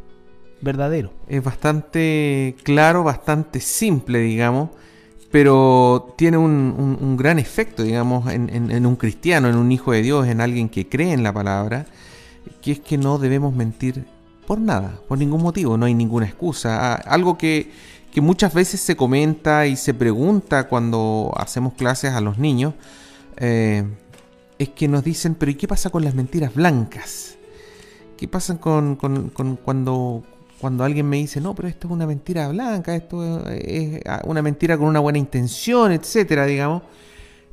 verdadero. 0.63 1.13
Es 1.29 1.43
bastante 1.43 2.57
claro, 2.63 3.05
bastante 3.05 3.61
simple, 3.61 4.21
digamos, 4.21 4.71
pero 5.31 6.15
tiene 6.17 6.37
un, 6.37 7.17
gran 7.17 7.39
efecto, 7.39 7.83
digamos, 7.83 8.31
en, 8.31 8.87
un 8.87 8.97
cristiano, 8.97 9.49
en 9.49 9.57
un 9.57 9.73
hijo 9.73 9.93
de 9.93 10.03
Dios, 10.03 10.29
en 10.29 10.41
alguien 10.41 10.69
que 10.69 10.89
cree 10.89 11.13
en 11.13 11.23
la 11.23 11.33
palabra, 11.33 11.87
que 12.61 12.73
es 12.73 12.81
que 12.81 12.99
no 12.99 13.19
debemos 13.19 13.55
mentir 13.55 14.05
por 14.47 14.61
nada, 14.61 14.99
por 15.09 15.19
ningún 15.19 15.43
motivo, 15.43 15.79
no 15.79 15.87
hay 15.87 15.95
ninguna 15.95 16.27
excusa. 16.27 16.93
Ah, 16.93 16.95
algo 17.07 17.39
que, 17.39 17.71
muchas 18.17 18.53
veces 18.53 18.81
se 18.81 18.95
comenta 18.95 19.67
y 19.67 19.77
se 19.77 19.95
pregunta 19.95 20.69
cuando 20.69 21.33
hacemos 21.37 21.73
clases 21.73 22.13
a 22.13 22.21
los 22.21 22.37
niños, 22.39 22.75
eh, 23.39 23.85
es 24.59 24.69
que 24.69 24.87
nos 24.87 25.03
dicen, 25.03 25.35
pero 25.35 25.51
¿y 25.51 25.55
qué 25.55 25.67
pasa 25.67 25.89
con 25.89 26.05
las 26.05 26.15
mentiras 26.15 26.55
blancas? 26.55 27.37
¿Qué 28.19 28.29
pasa 28.29 28.59
con, 28.59 28.97
cuando, 29.65 30.23
cuando 30.63 30.85
alguien 30.85 31.09
me 31.09 31.17
dice, 31.17 31.41
no, 31.41 31.57
pero 31.57 31.67
esto 31.67 31.89
es 31.89 31.93
una 31.93 32.07
mentira 32.07 32.47
blanca, 32.47 32.95
esto 32.95 33.45
es 33.49 34.01
una 34.23 34.43
mentira 34.43 34.79
con 34.79 34.87
una 34.87 35.01
buena 35.01 35.19
intención, 35.19 35.91
etcétera, 35.91 36.47
digamos? 36.47 36.85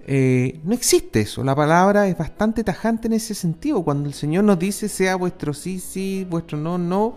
Eh, 0.06 0.60
no 0.63 0.75
existe 0.75 1.22
eso. 1.22 1.44
La 1.44 1.56
palabra 1.56 2.08
es 2.08 2.16
bastante 2.16 2.63
tajante 2.63 3.08
en 3.08 3.13
ese 3.13 3.34
sentido. 3.34 3.82
Cuando 3.84 4.08
el 4.08 4.13
Señor 4.13 4.44
nos 4.44 4.60
dice 4.60 4.88
sea 4.88 5.16
vuestro 5.16 5.56
sí, 5.56 5.80
sí, 5.80 6.28
vuestro 6.30 6.60
no, 6.60 6.78
no, 6.78 7.16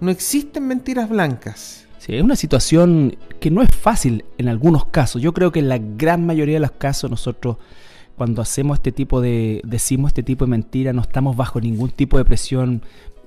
no 0.00 0.08
existen 0.08 0.68
mentiras 0.68 1.08
blancas. 1.08 1.84
Sí, 1.98 2.14
es 2.14 2.22
una 2.22 2.36
situación 2.36 3.16
que 3.40 3.50
no 3.50 3.60
es 3.60 3.74
fácil 3.74 4.24
en 4.38 4.46
algunos 4.46 4.84
casos. 4.84 5.20
Yo 5.20 5.34
creo 5.34 5.50
que 5.50 5.58
en 5.58 5.68
la 5.68 5.78
gran 5.78 6.24
mayoría 6.24 6.54
de 6.54 6.60
los 6.60 6.70
casos 6.70 7.10
nosotros 7.10 7.56
cuando 8.16 8.40
hacemos 8.40 8.78
este 8.78 8.92
tipo 8.92 9.20
de, 9.20 9.62
decimos 9.64 10.10
este 10.10 10.22
tipo 10.22 10.44
de 10.44 10.50
mentira, 10.52 10.92
no 10.92 11.02
estamos 11.02 11.36
bajo 11.36 11.60
ningún 11.60 11.90
tipo 11.90 12.18
de 12.18 12.24
presión 12.24 12.82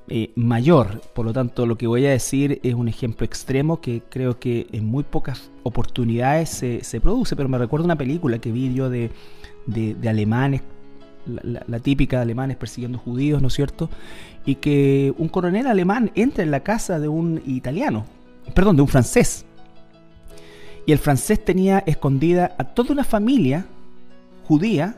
eh, 0.07 0.31
mayor. 0.35 1.01
Por 1.13 1.25
lo 1.25 1.33
tanto, 1.33 1.65
lo 1.65 1.77
que 1.77 1.87
voy 1.87 2.05
a 2.05 2.09
decir 2.09 2.59
es 2.63 2.73
un 2.73 2.87
ejemplo 2.87 3.25
extremo 3.25 3.79
que 3.81 4.01
creo 4.09 4.39
que 4.39 4.67
en 4.71 4.85
muy 4.85 5.03
pocas 5.03 5.51
oportunidades 5.63 6.49
se, 6.49 7.01
produce, 7.01 7.35
pero 7.35 7.47
me 7.47 7.57
recuerdo 7.57 7.85
una 7.85 7.97
película 7.97 8.39
que 8.39 8.51
vi 8.51 8.73
yo 8.73 8.89
de, 8.89 9.09
alemanes, 10.07 10.63
la, 11.25 11.79
típica 11.79 12.17
de 12.17 12.23
alemanes 12.23 12.57
persiguiendo 12.57 12.97
judíos, 12.97 13.41
¿no 13.41 13.47
es 13.47 13.53
cierto? 13.53 13.89
Y 14.45 14.55
que 14.55 15.13
un 15.17 15.29
coronel 15.29 15.67
alemán 15.67 16.11
entra 16.15 16.43
en 16.43 16.51
la 16.51 16.61
casa 16.61 16.99
de 16.99 17.07
un 17.07 17.41
italiano, 17.45 18.05
perdón, 18.53 18.75
de 18.75 18.81
un 18.81 18.87
francés. 18.87 19.45
Y 20.85 20.91
el 20.91 20.97
francés 20.97 21.45
tenía 21.45 21.79
escondida 21.85 22.55
a 22.57 22.63
toda 22.63 22.91
una 22.91 23.03
familia 23.03 23.65
judía 24.45 24.97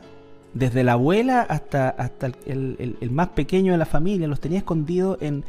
desde 0.54 0.84
la 0.84 0.92
abuela 0.92 1.42
hasta, 1.42 1.90
hasta 1.90 2.30
el, 2.46 2.96
más 3.10 3.28
pequeño 3.30 3.72
de 3.72 3.78
la 3.78 3.86
familia, 3.86 4.28
los 4.28 4.40
tenía 4.40 4.58
escondidos 4.58 5.18
en 5.20 5.44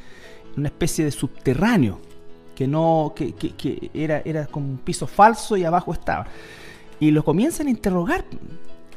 una 0.57 0.67
especie 0.67 1.05
de 1.05 1.11
subterráneo, 1.11 1.99
que 2.55 2.67
no, 2.67 3.13
que, 3.15 3.33
que, 3.33 3.91
era, 3.93 4.21
era 4.25 4.47
como 4.47 4.67
un 4.67 4.77
piso 4.77 5.05
falso 5.05 5.55
y 5.57 5.63
abajo 5.63 5.93
estaba. 5.93 6.25
Y 6.99 7.11
lo 7.11 7.23
comienzan 7.23 7.67
a 7.67 7.69
interrogar. 7.69 8.25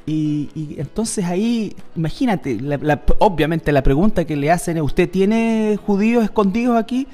Y, 0.06 0.76
entonces 0.78 1.26
ahí, 1.26 1.76
imagínate, 1.94 2.58
obviamente 3.18 3.70
la 3.72 3.82
pregunta 3.82 4.24
que 4.24 4.36
le 4.36 4.50
hacen 4.50 4.78
es, 4.78 4.82
¿usted 4.82 5.10
tiene 5.10 5.78
judíos 5.84 6.24
escondidos 6.24 6.78
aquí? 6.78 7.06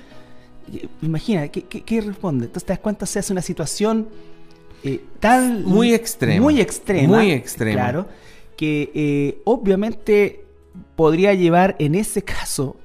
Imagina, 1.02 1.48
¿qué, 1.48 1.62
qué, 1.62 2.00
responde? 2.00 2.46
Entonces 2.46 2.66
te 2.66 2.72
das 2.72 2.78
cuenta, 2.78 3.04
se 3.06 3.18
hace 3.18 3.32
una 3.32 3.42
situación 3.42 4.06
eh, 4.84 5.02
tal... 5.18 5.64
Muy 5.64 5.92
extrema. 5.92 6.40
Muy 6.40 6.60
extrema. 6.60 7.16
Muy 7.16 7.32
extrema. 7.32 7.82
Claro 7.82 8.06
que 8.56 8.90
eh, 8.94 9.42
obviamente 9.44 10.44
podría 10.96 11.34
llevar 11.34 11.76
en 11.78 11.94
ese 11.94 12.22
caso 12.22 12.76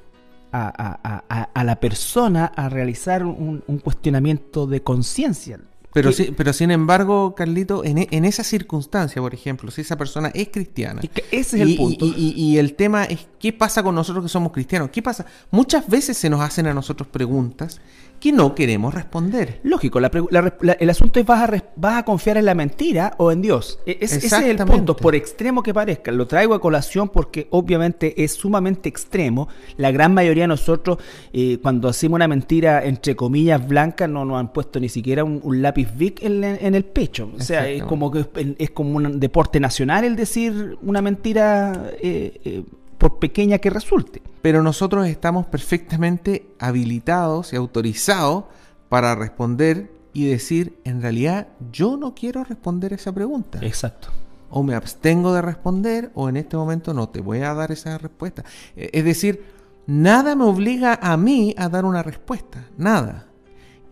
a, 0.51 1.63
la 1.63 1.79
persona 1.79 2.45
a 2.45 2.69
realizar 2.69 3.25
un, 3.25 3.61
cuestionamiento 3.83 4.67
de 4.67 4.81
conciencia. 4.81 5.59
Pero, 5.91 6.11
pero 6.37 6.53
sin 6.53 6.69
embargo, 6.69 7.33
Carlito, 7.33 7.83
en, 7.83 8.07
en, 8.11 8.23
esa 8.23 8.43
circunstancia, 8.43 9.19
por 9.21 9.33
ejemplo, 9.33 9.71
si 9.71 9.81
esa 9.81 9.97
persona 9.97 10.29
es 10.35 10.49
cristiana. 10.49 11.01
ese 11.31 11.57
es 11.57 11.61
el 11.61 11.75
punto. 11.75 12.05
y, 12.15 12.57
el 12.57 12.75
tema 12.75 13.05
es, 13.05 13.27
¿qué 13.39 13.53
pasa 13.53 13.81
con 13.81 13.95
nosotros 13.95 14.23
que 14.23 14.29
somos 14.29 14.51
cristianos? 14.51 14.89
¿Qué 14.91 15.01
pasa? 15.01 15.25
Muchas 15.49 15.87
veces 15.87 16.15
se 16.17 16.29
nos 16.29 16.41
hacen 16.41 16.67
a 16.67 16.73
nosotros 16.73 17.07
preguntas 17.07 17.81
que 18.19 18.31
no 18.31 18.55
queremos 18.55 18.93
responder. 18.93 19.59
Lógico, 19.63 19.99
el 19.99 20.89
asunto 20.89 21.19
es 21.19 21.25
¿vas 21.25 21.49
a, 21.49 21.63
vas 21.75 21.99
a 21.99 22.03
confiar 22.03 22.37
en 22.37 22.45
la 22.45 22.55
mentira 22.55 23.13
o 23.17 23.31
en 23.31 23.41
Dios? 23.41 23.79
E, 23.85 23.97
ese 24.01 24.25
es 24.25 24.33
el 24.33 24.57
punto, 24.57 24.95
por 24.95 25.15
extremo 25.15 25.63
que 25.63 25.73
parezca. 25.73 26.11
Lo 26.11 26.27
traigo 26.27 26.53
a 26.53 26.61
colación 26.61 27.09
porque 27.09 27.47
obviamente 27.51 28.23
es 28.23 28.33
sumamente 28.33 28.89
extremo. 28.89 29.47
La 29.77 29.91
gran 29.91 30.13
mayoría 30.13 30.43
de 30.43 30.49
nosotros, 30.49 30.97
eh, 31.33 31.59
cuando 31.61 31.89
hacemos 31.89 32.17
una 32.17 32.27
mentira 32.27 32.83
entre 32.83 33.15
comillas 33.15 33.65
blanca, 33.67 34.07
no 34.07 34.25
nos 34.25 34.39
han 34.39 34.51
puesto 34.51 34.79
ni 34.79 34.89
siquiera 34.89 35.23
un, 35.23 35.61
lápiz 35.61 35.87
Vic 35.95 36.23
en, 36.23 36.43
el 36.43 36.85
pecho. 36.85 37.31
O 37.37 37.41
sea, 37.41 37.67
es 37.67 37.83
como 37.83 38.11
que 38.11 38.25
es, 38.57 38.71
como 38.71 38.97
un 38.97 39.19
deporte 39.19 39.59
nacional 39.59 40.03
el 40.03 40.15
decir 40.15 40.77
una 40.81 41.01
mentira 41.01 41.91
eh, 42.01 42.39
eh, 42.43 42.63
por 42.99 43.17
pequeña 43.17 43.57
que 43.57 43.71
resulte. 43.71 44.21
Pero 44.43 44.61
nosotros 44.61 45.07
estamos 45.07 45.47
perfectamente 45.47 46.51
habilitados 46.59 47.53
y 47.53 47.55
autorizados 47.55 48.43
para 48.89 49.15
responder 49.15 49.91
y 50.13 50.27
decir, 50.27 50.79
en 50.83 51.01
realidad 51.01 51.47
yo 51.71 51.97
no 51.97 52.13
quiero 52.13 52.43
responder 52.43 52.93
esa 52.93 53.11
pregunta. 53.11 53.59
Exacto. 53.61 54.09
O 54.51 54.63
me 54.63 54.75
abstengo 54.75 55.33
de 55.33 55.41
responder 55.41 56.11
o 56.13 56.27
en 56.27 56.37
este 56.37 56.57
momento 56.57 56.93
no 56.93 57.09
te 57.09 57.21
voy 57.21 57.39
a 57.39 57.53
dar 57.53 57.71
esa 57.71 57.97
respuesta. 57.97 58.43
E, 58.75 58.89
es 58.93 59.05
decir, 59.05 59.45
nada 59.87 60.35
me 60.35 60.43
obliga 60.43 60.99
a 61.01 61.15
mí 61.17 61.55
a 61.57 61.69
dar 61.69 61.85
una 61.85 62.03
respuesta, 62.03 62.67
nada. 62.77 63.27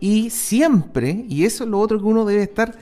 Y 0.00 0.30
siempre, 0.30 1.24
y 1.28 1.44
eso 1.44 1.64
es 1.64 1.70
lo 1.70 1.80
otro 1.80 1.98
que 1.98 2.04
uno 2.04 2.24
debe 2.24 2.42
estar 2.42 2.76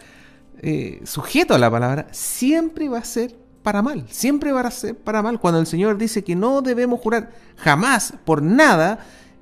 eh, 0.61 1.01
sujeto 1.05 1.55
a 1.55 1.59
la 1.59 1.71
palabra, 1.71 2.09
siempre 2.11 2.89
va 2.89 2.99
a 2.99 3.05
ser 3.05 3.46
para 3.67 3.83
mal, 3.83 4.05
siempre 4.09 4.53
va 4.53 4.61
a 4.61 4.71
ser 4.71 4.97
para 4.97 5.23
mal. 5.23 5.41
Cuando 5.41 5.59
el 5.59 5.67
Señor 5.67 5.99
dice 5.99 6.23
que 6.23 6.37
no 6.37 6.63
debemos 6.63 7.01
jurar 7.01 7.33
jamás 7.57 8.15
por 8.25 8.41
nada, 8.41 9.01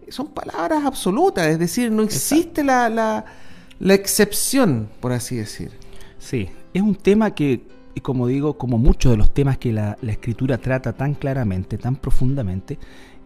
son 0.08 0.28
palabras 0.28 0.82
absolutas, 0.86 1.46
es 1.48 1.58
decir, 1.58 1.92
no 1.92 2.02
existe 2.02 2.64
la, 2.64 2.88
la, 2.88 3.94
excepción, 3.94 4.88
por 5.00 5.12
así 5.12 5.36
decir. 5.36 5.72
Sí, 6.18 6.48
es 6.72 6.80
un 6.80 6.94
tema 6.94 7.34
que, 7.34 7.66
como 8.00 8.26
digo, 8.26 8.56
como 8.56 8.78
muchos 8.78 9.12
de 9.12 9.18
los 9.18 9.34
temas 9.34 9.58
que 9.58 9.74
la, 9.74 9.98
Escritura 10.00 10.56
trata 10.56 10.94
tan 10.94 11.12
claramente, 11.12 11.76
tan 11.76 11.96
profundamente, 11.96 12.78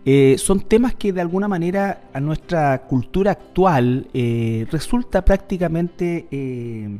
eh, 0.04 0.34
son 0.36 0.62
temas 0.62 0.96
que 0.96 1.12
de 1.12 1.20
alguna 1.20 1.46
manera 1.46 2.08
a 2.12 2.18
nuestra 2.18 2.76
cultura 2.88 3.30
actual 3.30 4.08
eh, 4.12 4.66
resulta 4.72 5.24
prácticamente... 5.24 6.26
Eh, 6.32 6.98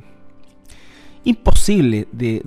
imposible 1.29 2.09
de, 2.13 2.41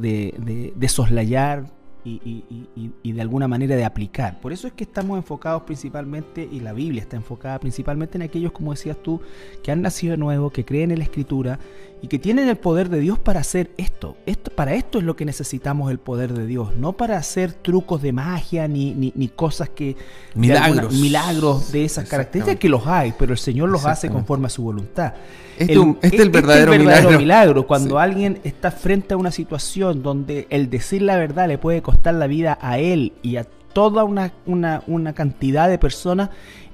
de, 0.75 0.87
soslayar 0.89 1.65
y, 2.03 3.11
de 3.11 3.21
alguna 3.21 3.47
manera 3.47 3.75
de 3.75 3.85
aplicar. 3.85 4.39
Por 4.39 4.53
eso 4.53 4.67
es 4.67 4.73
que 4.73 4.83
estamos 4.83 5.17
enfocados 5.17 5.63
principalmente, 5.63 6.47
y 6.51 6.59
la 6.59 6.73
Biblia 6.73 7.01
está 7.01 7.15
enfocada 7.15 7.59
principalmente 7.59 8.17
en 8.17 8.23
aquellos, 8.23 8.51
como 8.51 8.71
decías 8.71 8.97
tú, 9.01 9.21
que 9.63 9.71
han 9.71 9.81
nacido 9.81 10.11
de 10.11 10.17
nuevo, 10.17 10.49
que 10.49 10.65
creen 10.65 10.91
en 10.91 10.99
la 10.99 11.03
Escritura 11.03 11.59
y 12.01 12.07
que 12.07 12.17
tienen 12.17 12.49
el 12.49 12.57
poder 12.57 12.89
de 12.89 12.99
Dios 12.99 13.19
para 13.19 13.41
hacer 13.41 13.71
esto. 13.77 14.17
esto 14.25 14.51
para 14.51 14.73
esto 14.73 14.97
es 14.97 15.03
lo 15.03 15.15
que 15.15 15.23
necesitamos 15.23 15.91
el 15.91 15.99
poder 15.99 16.33
de 16.33 16.47
Dios, 16.47 16.75
no 16.75 16.93
para 16.93 17.17
hacer 17.17 17.53
trucos 17.53 18.01
de 18.01 18.11
magia 18.11 18.67
ni, 18.67 18.93
ni, 18.93 19.27
cosas 19.27 19.69
que... 19.69 19.95
Milagros. 20.33 20.93
milagros 20.93 21.71
de 21.71 21.85
esas 21.85 22.09
características 22.09 22.59
que 22.59 22.69
los 22.69 22.87
hay, 22.87 23.13
pero 23.17 23.33
el 23.33 23.37
Señor 23.37 23.69
los 23.69 23.85
hace 23.85 24.09
conforme 24.09 24.47
a 24.47 24.49
su 24.49 24.63
voluntad. 24.63 25.13
Este, 25.57 25.73
el, 25.73 25.95
este 26.01 26.15
es 26.15 26.21
el 26.21 26.29
verdadero, 26.31 26.73
milagro. 27.19 27.67
Cuando 27.67 27.99
alguien 27.99 28.39
está 28.43 28.71
frente 28.71 29.13
a 29.13 29.17
una 29.17 29.31
situación 29.31 30.01
donde 30.01 30.47
el 30.49 30.71
decir 30.71 31.03
la 31.03 31.17
verdad 31.17 31.47
le 31.47 31.59
puede 31.59 31.83
costar 31.83 31.90
la 32.03 32.27
vida 32.27 32.57
a 32.61 32.79
él 32.79 33.13
y 33.21 33.37
a 33.37 33.45
toda 33.73 34.03
una, 34.03 34.33
una, 34.45 35.13
cantidad 35.13 35.69
de 35.69 35.77
personas, 35.77 36.29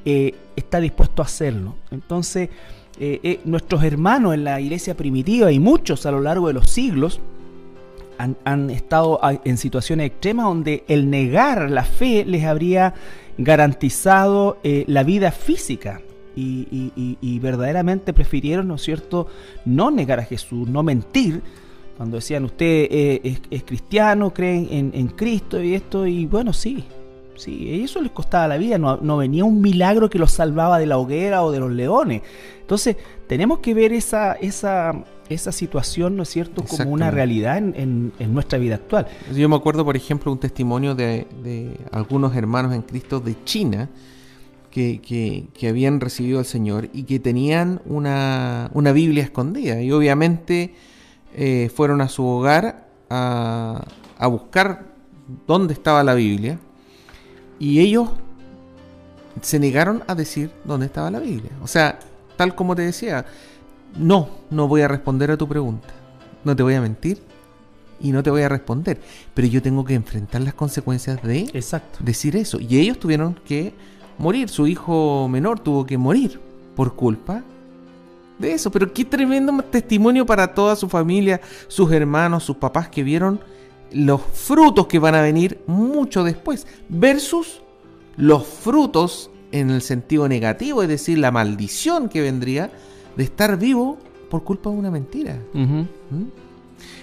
eh, 0.05 0.35
está 0.55 0.79
dispuesto 0.79 1.21
a 1.21 1.25
hacerlo. 1.25 1.75
Entonces, 1.91 2.49
eh, 2.99 3.19
eh, 3.23 3.39
nuestros 3.45 3.83
hermanos 3.83 4.33
en 4.33 4.43
la 4.43 4.59
iglesia 4.59 4.95
primitiva 4.95 5.51
y 5.51 5.59
muchos 5.59 6.05
a 6.05 6.11
lo 6.11 6.21
largo 6.21 6.47
de 6.47 6.53
los 6.53 6.69
siglos 6.69 7.19
han, 8.17 8.71
estado 8.71 9.19
en 9.43 9.57
situaciones 9.57 10.07
extremas 10.07 10.47
donde 10.47 10.83
el 10.87 11.07
negar 11.07 11.69
la 11.69 11.83
fe 11.83 12.25
les 12.25 12.45
habría 12.45 12.95
garantizado 13.37 14.57
la 14.63 15.03
vida 15.03 15.31
física. 15.31 16.01
Y, 16.35 17.39
verdaderamente 17.39 18.13
prefirieron, 18.13 18.67
¿no 18.67 18.75
es 18.75 18.81
cierto?, 18.81 19.27
no 19.65 19.91
negar 19.91 20.19
a 20.19 20.23
Jesús, 20.23 20.67
no 20.67 20.81
mentir, 20.81 21.43
cuando 21.97 22.17
decían, 22.17 22.45
usted 22.45 22.87
es, 23.23 23.63
cristiano, 23.63 24.31
creen 24.31 24.67
en, 24.71 24.91
en, 24.93 25.07
Cristo 25.07 25.61
y 25.61 25.73
esto, 25.73 26.05
y 26.05 26.27
bueno, 26.27 26.53
sí, 26.53 26.85
Sí, 27.37 27.83
eso 27.83 28.01
les 28.01 28.11
costaba 28.11 28.47
la 28.47 28.57
vida, 28.57 28.79
no, 28.79 29.17
venía 29.17 29.45
un 29.45 29.61
milagro 29.61 30.09
que 30.09 30.17
los 30.17 30.31
salvaba 30.31 30.79
de 30.79 30.87
la 30.87 30.97
hoguera 30.97 31.43
o 31.43 31.51
de 31.51 31.59
los 31.59 31.71
leones. 31.71 32.23
Entonces, 32.59 32.97
tenemos 33.27 33.59
que 33.59 33.75
ver 33.75 33.93
esa, 33.93 34.33
esa, 34.33 35.03
esa 35.29 35.51
situación, 35.51 36.17
¿no 36.17 36.23
es 36.23 36.29
cierto?, 36.29 36.63
como 36.63 36.91
una 36.91 37.11
realidad 37.11 37.57
en, 37.57 38.11
nuestra 38.33 38.57
vida 38.57 38.75
actual. 38.75 39.07
Yo 39.33 39.47
me 39.47 39.55
acuerdo, 39.55 39.85
por 39.85 39.95
ejemplo, 39.95 40.31
un 40.31 40.39
testimonio 40.39 40.95
de, 40.95 41.27
algunos 41.91 42.35
hermanos 42.35 42.73
en 42.73 42.81
Cristo 42.81 43.19
de 43.19 43.35
China 43.43 43.89
que, 44.71 45.47
habían 45.69 45.99
recibido 45.99 46.39
al 46.39 46.45
Señor 46.45 46.89
y 46.91 47.03
que 47.03 47.19
tenían 47.19 47.81
una, 47.85 48.71
Biblia 48.93 49.23
escondida. 49.23 49.79
Y 49.79 49.91
obviamente 49.91 50.73
eh, 51.33 51.71
fueron 51.73 52.01
a 52.01 52.09
su 52.09 52.25
hogar 52.25 52.87
a, 53.09 53.83
a 54.17 54.27
buscar 54.27 54.85
dónde 55.45 55.73
estaba 55.73 56.03
la 56.03 56.13
Biblia 56.13 56.59
y 57.59 57.79
ellos 57.79 58.09
se 59.41 59.59
negaron 59.59 60.03
a 60.07 60.15
decir 60.15 60.51
dónde 60.63 60.87
estaba 60.87 61.11
la 61.11 61.19
Biblia. 61.19 61.51
O 61.61 61.67
sea, 61.67 61.99
tal 62.35 62.55
como 62.55 62.75
te 62.75 62.83
decía, 62.83 63.25
no, 63.97 64.29
no 64.49 64.67
voy 64.67 64.81
a 64.81 64.87
responder 64.87 65.31
a 65.31 65.37
tu 65.37 65.47
pregunta. 65.47 65.89
No 66.43 66.55
te 66.55 66.63
voy 66.63 66.75
a 66.75 66.81
mentir 66.81 67.21
y 67.99 68.11
no 68.11 68.23
te 68.23 68.29
voy 68.29 68.41
a 68.41 68.49
responder. 68.49 68.99
Pero 69.33 69.47
yo 69.47 69.61
tengo 69.61 69.83
que 69.83 69.95
enfrentar 69.95 70.41
las 70.41 70.53
consecuencias 70.53 71.21
de 71.23 71.49
decir 71.99 72.35
eso. 72.35 72.59
Y 72.59 72.79
ellos 72.79 72.99
tuvieron 72.99 73.39
que 73.45 73.73
morir. 74.17 74.49
Su 74.49 74.67
hijo 74.67 75.27
menor 75.27 75.59
tuvo 75.59 75.85
que 75.85 75.97
morir 75.97 76.39
por 76.75 76.95
culpa 76.95 77.43
de 78.39 78.53
eso. 78.53 78.71
Pero 78.71 78.91
qué 78.93 79.05
tremendo 79.05 79.61
testimonio 79.63 80.25
para 80.25 80.53
toda 80.53 80.75
su 80.75 80.89
familia, 80.89 81.41
sus 81.67 81.91
hermanos, 81.91 82.43
sus 82.43 82.57
papás 82.57 82.89
que 82.89 83.03
vieron 83.03 83.39
los 83.91 84.21
frutos 84.21 84.87
que 84.87 84.99
van 84.99 85.15
a 85.15 85.21
venir 85.21 85.61
mucho 85.65 86.23
después, 86.23 86.67
versus 86.89 87.61
los 88.17 88.45
frutos 88.45 89.29
en 89.51 89.69
el 89.69 89.81
sentido 89.81 90.27
negativo, 90.27 90.83
es 90.83 90.89
decir, 90.89 91.17
la 91.17 91.31
maldición 91.31 92.09
que 92.09 92.21
vendría 92.21 92.69
de 93.15 93.23
estar 93.23 93.57
vivo 93.57 93.97
por 94.29 94.43
culpa 94.43 94.69
de 94.69 94.75
una 94.75 94.91
mentira. 94.91 95.39
¿Mm? 95.53 95.83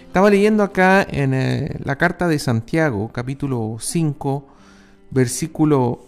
Estaba 0.07 0.31
leyendo 0.31 0.63
acá 0.63 1.07
en 1.09 1.35
eh, 1.35 1.81
la 1.83 1.97
carta 1.97 2.29
de 2.29 2.39
Santiago, 2.39 3.11
capítulo 3.13 3.79
5, 3.81 4.47
versículo 5.11 6.05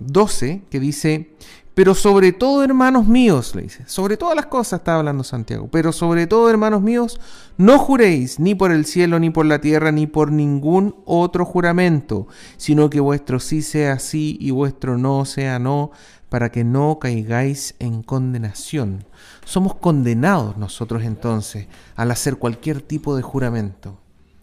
12, 0.00 0.62
que 0.68 0.80
dice, 0.80 1.30
pero 1.74 1.94
sobre 1.94 2.32
todo, 2.32 2.62
hermanos 2.62 3.06
míos, 3.06 3.54
le 3.54 3.62
dice, 3.62 3.84
sobre 3.86 4.18
todas 4.18 4.36
las 4.36 4.46
cosas 4.46 4.80
está 4.80 4.96
hablando 4.96 5.24
Santiago, 5.24 5.68
pero 5.70 5.90
sobre 5.92 6.26
todo, 6.26 6.50
hermanos 6.50 6.82
míos, 6.82 7.18
no 7.56 7.78
juréis 7.78 8.38
ni 8.38 8.54
por 8.54 8.72
el 8.72 8.84
cielo, 8.84 9.18
ni 9.18 9.30
por 9.30 9.46
la 9.46 9.60
tierra, 9.60 9.90
ni 9.90 10.06
por 10.06 10.32
ningún 10.32 10.96
otro 11.06 11.46
juramento, 11.46 12.26
sino 12.58 12.90
que 12.90 13.00
vuestro 13.00 13.40
sí 13.40 13.62
sea 13.62 13.98
sí 13.98 14.36
y 14.38 14.50
vuestro 14.50 14.98
no 14.98 15.24
sea 15.24 15.58
no, 15.58 15.92
para 16.28 16.52
que 16.52 16.62
no 16.62 16.98
caigáis 16.98 17.74
en 17.78 18.02
condenación. 18.02 19.04
Somos 19.44 19.74
condenados 19.74 20.58
nosotros 20.58 21.02
entonces 21.04 21.68
al 21.96 22.10
hacer 22.10 22.36
cualquier 22.36 22.82
tipo 22.82 23.16
de 23.16 23.22
juramento. 23.22 23.98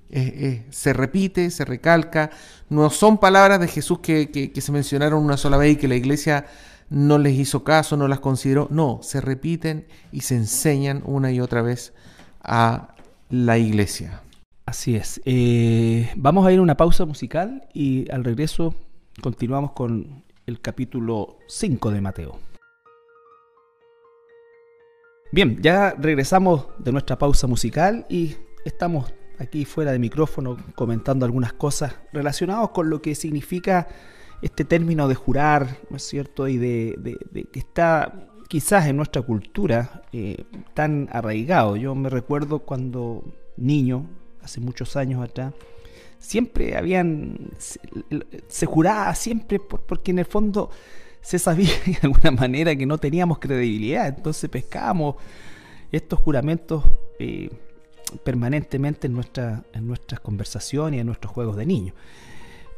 se 0.10 0.94
repite, 0.94 1.52
se 1.52 1.64
recalca, 1.64 2.32
no 2.70 2.90
son 2.90 3.20
palabras 3.20 3.60
de 3.60 3.68
Jesús 3.68 4.00
que, 4.00 4.32
que 4.32 4.62
se 4.62 4.72
mencionaron 4.72 5.24
una 5.24 5.38
sola 5.38 5.58
vez 5.58 5.74
y 5.74 5.76
que 5.76 5.88
la 5.88 5.96
iglesia 5.96 6.48
no 6.90 7.18
les 7.18 7.38
hizo 7.38 7.64
caso, 7.64 7.98
no 7.98 8.08
las 8.08 8.20
consideró. 8.20 8.68
No, 8.72 9.00
se 9.02 9.22
repiten 9.22 9.88
y 10.12 10.22
se 10.22 10.36
enseñan 10.36 11.04
una 11.06 11.32
y 11.32 11.40
otra 11.40 11.62
vez 11.62 11.94
a 12.42 12.96
la 13.30 13.58
iglesia. 13.58 14.22
Así 14.66 14.96
es. 14.96 15.22
Eh, 15.26 16.12
vamos 16.16 16.46
a 16.46 16.52
ir 16.52 16.60
a 16.60 16.62
una 16.62 16.78
pausa 16.78 17.06
musical 17.06 17.68
y 17.74 18.10
al 18.12 18.24
regreso 18.24 18.76
continuamos 19.22 19.72
con 19.72 20.24
el 20.46 20.62
capítulo 20.62 21.38
5 21.48 21.92
de 21.92 22.02
Mateo. 22.02 22.40
Bien, 25.32 25.60
ya 25.62 25.92
regresamos 25.92 26.68
de 26.80 26.92
nuestra 26.92 27.20
pausa 27.20 27.46
musical 27.46 28.08
y 28.10 28.36
estamos 28.66 29.14
aquí 29.38 29.64
fuera 29.64 29.92
de 29.92 30.00
micrófono 30.00 30.58
comentando 30.76 31.26
algunas 31.26 31.54
cosas 31.54 31.96
relacionadas 32.12 32.70
con 32.70 32.90
lo 32.90 33.02
que 33.02 33.14
significa 33.14 33.88
este 34.42 34.66
término 34.66 35.08
de 35.08 35.16
jurar, 35.16 35.78
¿no 35.90 35.98
es 35.98 36.04
cierto? 36.04 36.48
Y 36.48 36.58
de, 36.58 37.18
que 37.52 37.60
está 37.60 38.28
quizás 38.48 38.88
en 38.88 38.98
nuestra 38.98 39.22
cultura 39.22 40.04
eh, 40.12 40.46
tan 40.74 41.08
arraigado. 41.12 41.76
Yo 41.76 41.94
me 41.96 42.10
recuerdo 42.10 42.60
cuando 42.60 43.24
niño, 43.58 44.06
hace 44.42 44.60
muchos 44.60 44.96
años 44.96 45.24
atrás, 45.24 45.54
siempre 46.18 46.76
habían, 46.76 47.52
se, 47.58 48.66
juraba 48.66 49.14
siempre 49.16 49.60
porque 49.60 50.12
en 50.12 50.20
el 50.20 50.26
fondo 50.26 50.70
se 51.22 51.40
sabía 51.40 51.72
de 51.86 51.98
alguna 52.02 52.32
manera 52.32 52.76
que 52.76 52.86
no 52.86 52.98
teníamos 52.98 53.40
credibilidad, 53.40 54.08
entonces 54.08 54.50
pescábamos 54.50 55.16
estos 55.92 56.20
juramentos 56.20 56.84
eh, 57.20 57.50
permanentemente 58.24 59.08
en, 59.08 59.14
nuestra, 59.14 59.64
en 59.74 59.88
nuestras 59.88 60.20
conversaciones 60.20 60.98
y 60.98 61.02
en 61.02 61.08
nuestros 61.08 61.34
juegos 61.34 61.56
de 61.56 61.66
niños. 61.66 61.96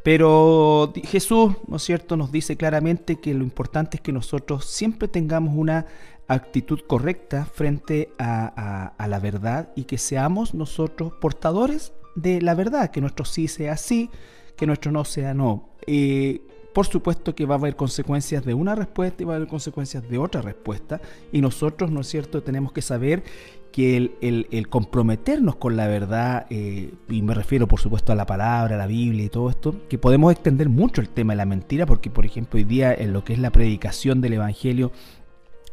Pero 0.03 0.93
Jesús, 1.03 1.53
¿no 1.67 1.77
es 1.77 1.83
cierto?, 1.83 2.17
nos 2.17 2.31
dice 2.31 2.57
claramente 2.57 3.17
que 3.17 3.33
lo 3.33 3.43
importante 3.43 3.97
es 3.97 4.01
que 4.01 4.11
nosotros 4.11 4.65
siempre 4.65 5.07
tengamos 5.07 5.53
una 5.55 5.85
actitud 6.27 6.79
correcta 6.87 7.45
frente 7.45 8.11
a, 8.17 8.93
la 9.07 9.19
verdad 9.19 9.71
y 9.75 9.83
que 9.83 9.97
seamos 9.97 10.53
nosotros 10.53 11.13
portadores 11.19 11.93
de 12.15 12.41
la 12.41 12.55
verdad, 12.55 12.89
que 12.89 13.01
nuestro 13.01 13.25
sí 13.25 13.47
sea 13.47 13.77
sí, 13.77 14.09
que 14.55 14.65
nuestro 14.65 14.91
no 14.91 15.05
sea 15.05 15.33
no. 15.33 15.69
Eh, 15.85 16.41
por 16.73 16.87
supuesto 16.87 17.35
que 17.35 17.45
va 17.45 17.55
a 17.55 17.57
haber 17.57 17.75
consecuencias 17.75 18.45
de 18.45 18.53
una 18.53 18.75
respuesta 18.75 19.21
y 19.21 19.25
va 19.25 19.33
a 19.33 19.35
haber 19.35 19.49
consecuencias 19.49 20.07
de 20.07 20.17
otra 20.17 20.41
respuesta. 20.41 21.01
Y 21.31 21.41
nosotros, 21.41 21.91
¿no 21.91 22.01
es 22.01 22.07
cierto?, 22.07 22.41
tenemos 22.41 22.71
que 22.71 22.81
saber 22.81 23.23
que 23.71 24.11
el, 24.21 24.67
comprometernos 24.69 25.55
con 25.55 25.77
la 25.77 25.87
verdad, 25.87 26.45
eh, 26.49 26.93
y 27.09 27.21
me 27.21 27.33
refiero 27.33 27.67
por 27.67 27.79
supuesto 27.79 28.11
a 28.11 28.15
la 28.15 28.25
palabra, 28.25 28.75
a 28.75 28.77
la 28.77 28.87
Biblia 28.87 29.25
y 29.25 29.29
todo 29.29 29.49
esto, 29.49 29.75
que 29.87 29.97
podemos 29.97 30.31
extender 30.31 30.69
mucho 30.69 31.01
el 31.01 31.09
tema 31.09 31.33
de 31.33 31.37
la 31.37 31.45
mentira, 31.45 31.85
porque 31.85 32.09
por 32.09 32.25
ejemplo 32.25 32.57
hoy 32.57 32.65
día 32.65 32.93
en 32.93 33.13
lo 33.13 33.23
que 33.23 33.33
es 33.33 33.39
la 33.39 33.51
predicación 33.51 34.21
del 34.21 34.33
Evangelio, 34.33 34.91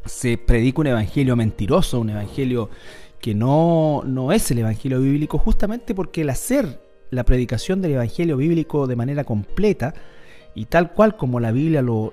se 0.04 0.38
predica 0.38 0.80
un 0.80 0.86
Evangelio 0.86 1.36
mentiroso, 1.36 2.00
un 2.00 2.10
Evangelio 2.10 2.70
que 3.20 3.34
no, 3.34 4.02
no 4.06 4.32
es 4.32 4.50
el 4.50 4.58
Evangelio 4.58 5.00
bíblico, 5.00 5.38
justamente 5.38 5.94
porque 5.94 6.22
el 6.22 6.30
hacer 6.30 6.80
la 7.10 7.24
predicación 7.24 7.82
del 7.82 7.92
Evangelio 7.92 8.36
bíblico 8.36 8.86
de 8.86 8.96
manera 8.96 9.24
completa, 9.24 9.94
y 10.58 10.64
tal 10.64 10.90
cual 10.90 11.16
como 11.16 11.38
la 11.38 11.52
Biblia 11.52 11.82
lo, 11.82 12.10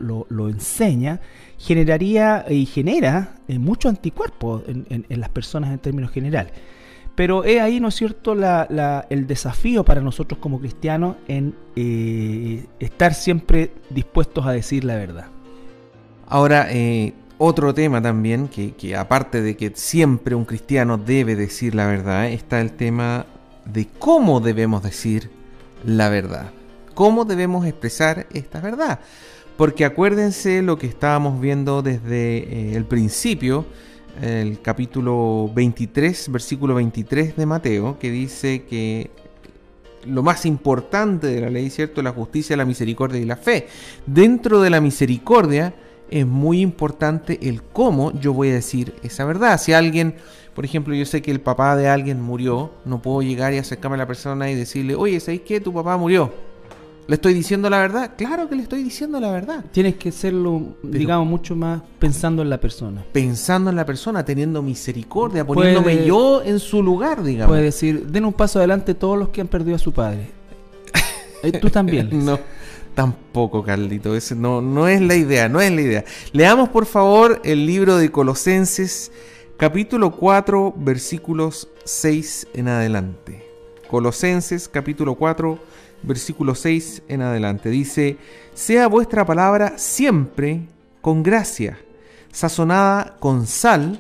enseña, 0.50 1.20
generaría 1.58 2.46
y 2.48 2.68
genera 2.68 3.38
eh, 3.48 3.58
mucho 3.58 3.90
anticuerpo 3.90 4.62
en, 4.68 5.06
las 5.10 5.30
personas 5.30 5.72
en 5.72 5.80
términos 5.80 6.12
generales. 6.12 6.54
Pero 7.16 7.44
es 7.44 7.60
ahí, 7.60 7.80
¿no 7.80 7.88
es 7.88 7.96
cierto?, 7.96 8.34
el 8.34 9.28
desafío 9.28 9.84
para 9.84 10.02
nosotros 10.02 10.40
como 10.40 10.60
cristianos 10.60 11.16
en 11.28 11.56
eh, 11.76 12.68
estar 12.80 13.16
siempre 13.16 13.72
dispuestos 13.90 14.46
a 14.46 14.52
decir 14.52 14.84
la 14.84 14.96
verdad. 14.96 15.26
Ahora, 16.28 16.68
eh, 16.70 17.14
otro 17.40 17.74
tema 17.74 18.00
también, 18.00 18.48
que, 18.48 18.76
que, 18.76 18.96
aparte 18.96 19.42
de 19.42 19.58
que 19.58 19.72
siempre 19.74 20.36
un 20.36 20.46
cristiano 20.46 21.00
debe 21.00 21.36
decir 21.36 21.74
la 21.74 21.88
verdad, 21.88 22.30
está 22.30 22.62
el 22.62 22.74
tema 22.74 23.26
de 23.66 23.88
cómo 23.98 24.40
debemos 24.40 24.84
decir 24.84 25.32
la 25.84 26.10
verdad 26.10 26.52
cómo 26.96 27.26
debemos 27.26 27.68
expresar 27.68 28.26
esta 28.34 28.60
verdad. 28.62 29.00
Porque 29.58 29.86
acuérdense 29.86 30.62
lo 30.62 30.78
que 30.78 30.88
estábamos 30.88 31.40
viendo 31.40 31.82
desde 31.82 32.38
eh, 32.38 32.76
el 32.76 32.86
principio, 32.86 33.66
el 34.22 34.62
capítulo 34.62 35.52
23, 35.54 36.32
versículo 36.32 36.76
23 36.76 37.36
de 37.36 37.46
Mateo, 37.46 38.00
que 38.00 38.10
dice 38.10 38.64
que 38.64 39.12
lo 40.06 40.24
más 40.24 40.46
importante 40.46 41.28
de 41.28 41.42
la 41.42 41.50
ley, 41.50 41.70
¿cierto? 41.70 42.02
La 42.02 42.12
justicia, 42.12 42.58
la 42.58 42.66
misericordia 42.66 43.20
y 43.20 43.26
la 43.26 43.38
fe. 43.38 43.68
Dentro 44.06 44.62
de 44.62 44.70
la 44.70 44.82
misericordia 44.82 45.74
es 46.10 46.26
muy 46.26 46.62
importante 46.62 47.40
el 47.42 47.64
cómo 47.64 48.18
yo 48.20 48.34
voy 48.34 48.50
a 48.50 48.56
decir 48.56 48.94
esa 49.04 49.26
verdad. 49.26 49.60
Si 49.60 49.74
alguien, 49.74 50.16
por 50.54 50.64
ejemplo, 50.66 50.94
yo 50.94 51.06
sé 51.06 51.22
que 51.22 51.32
el 51.32 51.42
papá 51.42 51.76
de 51.76 51.88
alguien 51.88 52.22
murió, 52.22 52.72
no 52.86 53.02
puedo 53.02 53.22
llegar 53.22 53.54
y 53.54 53.58
acercarme 53.58 53.96
a 53.96 54.00
la 54.00 54.08
persona 54.08 54.52
y 54.52 54.56
decirle, 54.56 54.96
oye, 54.96 55.20
¿sabes 55.20 55.42
qué? 55.42 55.60
Tu 55.60 55.74
papá 55.74 55.98
murió 55.98 56.55
¿Le 57.08 57.16
estoy 57.16 57.36
diciendo 57.36 57.70
la 57.70 57.80
verdad? 57.80 58.14
Claro 58.18 58.50
que 58.50 58.56
le 58.56 58.64
estoy 58.64 58.84
diciendo 58.84 59.20
la 59.20 59.32
verdad. 59.32 59.64
Tienes 59.72 59.96
que 59.96 60.10
hacerlo, 60.10 60.76
digamos, 60.82 61.28
mucho 61.28 61.56
más 61.56 61.82
pensando 62.00 62.42
en 62.42 62.50
la 62.50 62.60
persona. 62.60 63.06
Pensando 63.12 63.70
en 63.70 63.76
la 63.76 63.86
persona, 63.86 64.26
teniendo 64.26 64.64
misericordia, 64.64 65.46
poniéndome 65.46 66.04
yo 66.06 66.42
en 66.42 66.60
su 66.60 66.82
lugar, 66.82 67.22
digamos. 67.22 67.52
Puede 67.52 67.64
decir, 67.66 68.08
den 68.08 68.26
un 68.26 68.34
paso 68.34 68.58
adelante 68.58 68.96
todos 68.96 69.20
los 69.20 69.30
que 69.30 69.42
han 69.42 69.48
perdido 69.48 69.76
a 69.76 69.80
su 69.80 69.94
padre. 69.94 70.32
Eh, 71.44 71.52
tú 71.52 71.70
también. 71.70 72.10
no, 72.26 72.40
tampoco, 72.96 73.64
Carlito. 73.64 74.16
Ese 74.16 74.34
no, 74.34 74.62
no 74.62 74.88
es 74.88 75.00
la 75.00 75.16
idea, 75.16 75.48
no 75.48 75.62
es 75.62 75.72
la 75.72 75.82
idea. 75.82 76.06
Leamos, 76.32 76.70
por 76.70 76.88
favor, 76.88 77.40
el 77.44 77.68
libro 77.68 77.98
de 77.98 78.12
Colosenses, 78.12 79.12
capítulo 79.58 80.10
4, 80.12 80.74
versículos 80.76 81.70
6 81.84 82.48
en 82.56 82.68
adelante. 82.68 83.46
Colosenses, 83.92 84.68
capítulo 84.68 85.14
4, 85.14 85.60
versículo 86.06 86.56
6 86.56 87.04
en 87.08 87.22
adelante. 87.22 87.70
Dice, 87.70 88.18
sea 88.54 88.88
vuestra 88.88 89.26
palabra 89.26 89.78
siempre 89.78 90.68
con 91.02 91.24
gracia, 91.24 91.78
sazonada 92.32 93.18
con 93.20 93.48
sal, 93.48 94.00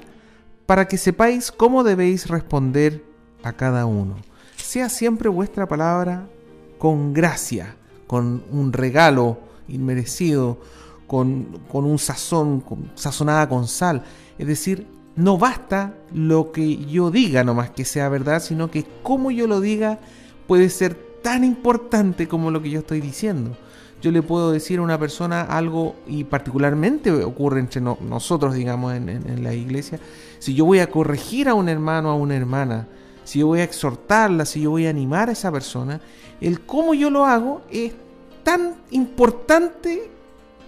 para 0.65 0.87
que 0.87 0.97
sepáis 0.97 1.51
cómo 1.51 1.83
debéis 1.83 2.27
responder 2.27 3.03
a 3.43 3.53
cada 3.53 3.85
uno. 3.85 4.15
Sea 4.55 4.89
siempre 4.89 5.29
vuestra 5.29 5.67
palabra 5.67 6.27
con 6.77 7.13
gracia, 7.13 7.75
con 8.07 8.43
un 8.51 8.73
regalo 8.73 9.39
inmerecido, 9.67 10.59
con, 11.07 11.61
con 11.71 11.85
un 11.85 11.99
sazón, 11.99 12.63
sazonada 12.95 13.47
con 13.47 13.67
sal. 13.67 14.03
Es 14.37 14.47
decir, 14.47 14.87
no 15.15 15.37
basta 15.37 15.93
lo 16.13 16.51
que 16.51 16.77
yo 16.85 17.11
diga 17.11 17.43
nomás 17.43 17.69
que 17.69 17.85
sea 17.85 18.09
verdad, 18.09 18.41
sino 18.41 18.69
que 18.69 18.85
como 19.03 19.31
yo 19.31 19.47
lo 19.47 19.61
diga 19.61 19.99
puede 20.47 20.69
ser 20.69 20.97
tan 21.25 21.43
importante 21.43 22.27
como 22.27 22.51
lo 22.51 22.61
que 22.61 22.69
yo 22.69 22.81
estoy 22.81 23.01
diciendo. 23.01 23.57
Yo 23.99 24.11
le 24.11 24.21
puedo 24.21 24.51
decir 24.51 24.77
a 24.77 24.83
una 24.83 24.99
persona 24.99 25.41
algo, 25.41 25.95
y 26.05 26.23
particularmente 26.23 27.11
ocurre 27.11 27.61
entre 27.61 27.81
nosotros, 27.81 28.53
digamos, 28.53 28.93
en, 28.93 29.43
la 29.43 29.55
iglesia, 29.55 29.99
si 30.37 30.53
yo 30.53 30.65
voy 30.65 30.77
a 30.77 30.91
corregir 30.91 31.49
a 31.49 31.55
un 31.55 31.67
hermano 31.67 32.09
o 32.09 32.11
a 32.11 32.15
una 32.15 32.35
hermana, 32.35 32.87
si 33.23 33.39
yo 33.39 33.47
voy 33.47 33.61
a 33.61 33.63
exhortarla, 33.63 34.45
si 34.45 34.61
yo 34.61 34.69
voy 34.69 34.85
a 34.85 34.91
animar 34.91 35.29
a 35.29 35.31
esa 35.31 35.51
persona, 35.51 35.99
el 36.41 36.61
cómo 36.61 36.93
yo 36.93 37.09
lo 37.09 37.25
hago 37.25 37.63
es 37.71 37.93
tan 38.43 38.75
importante 38.91 40.11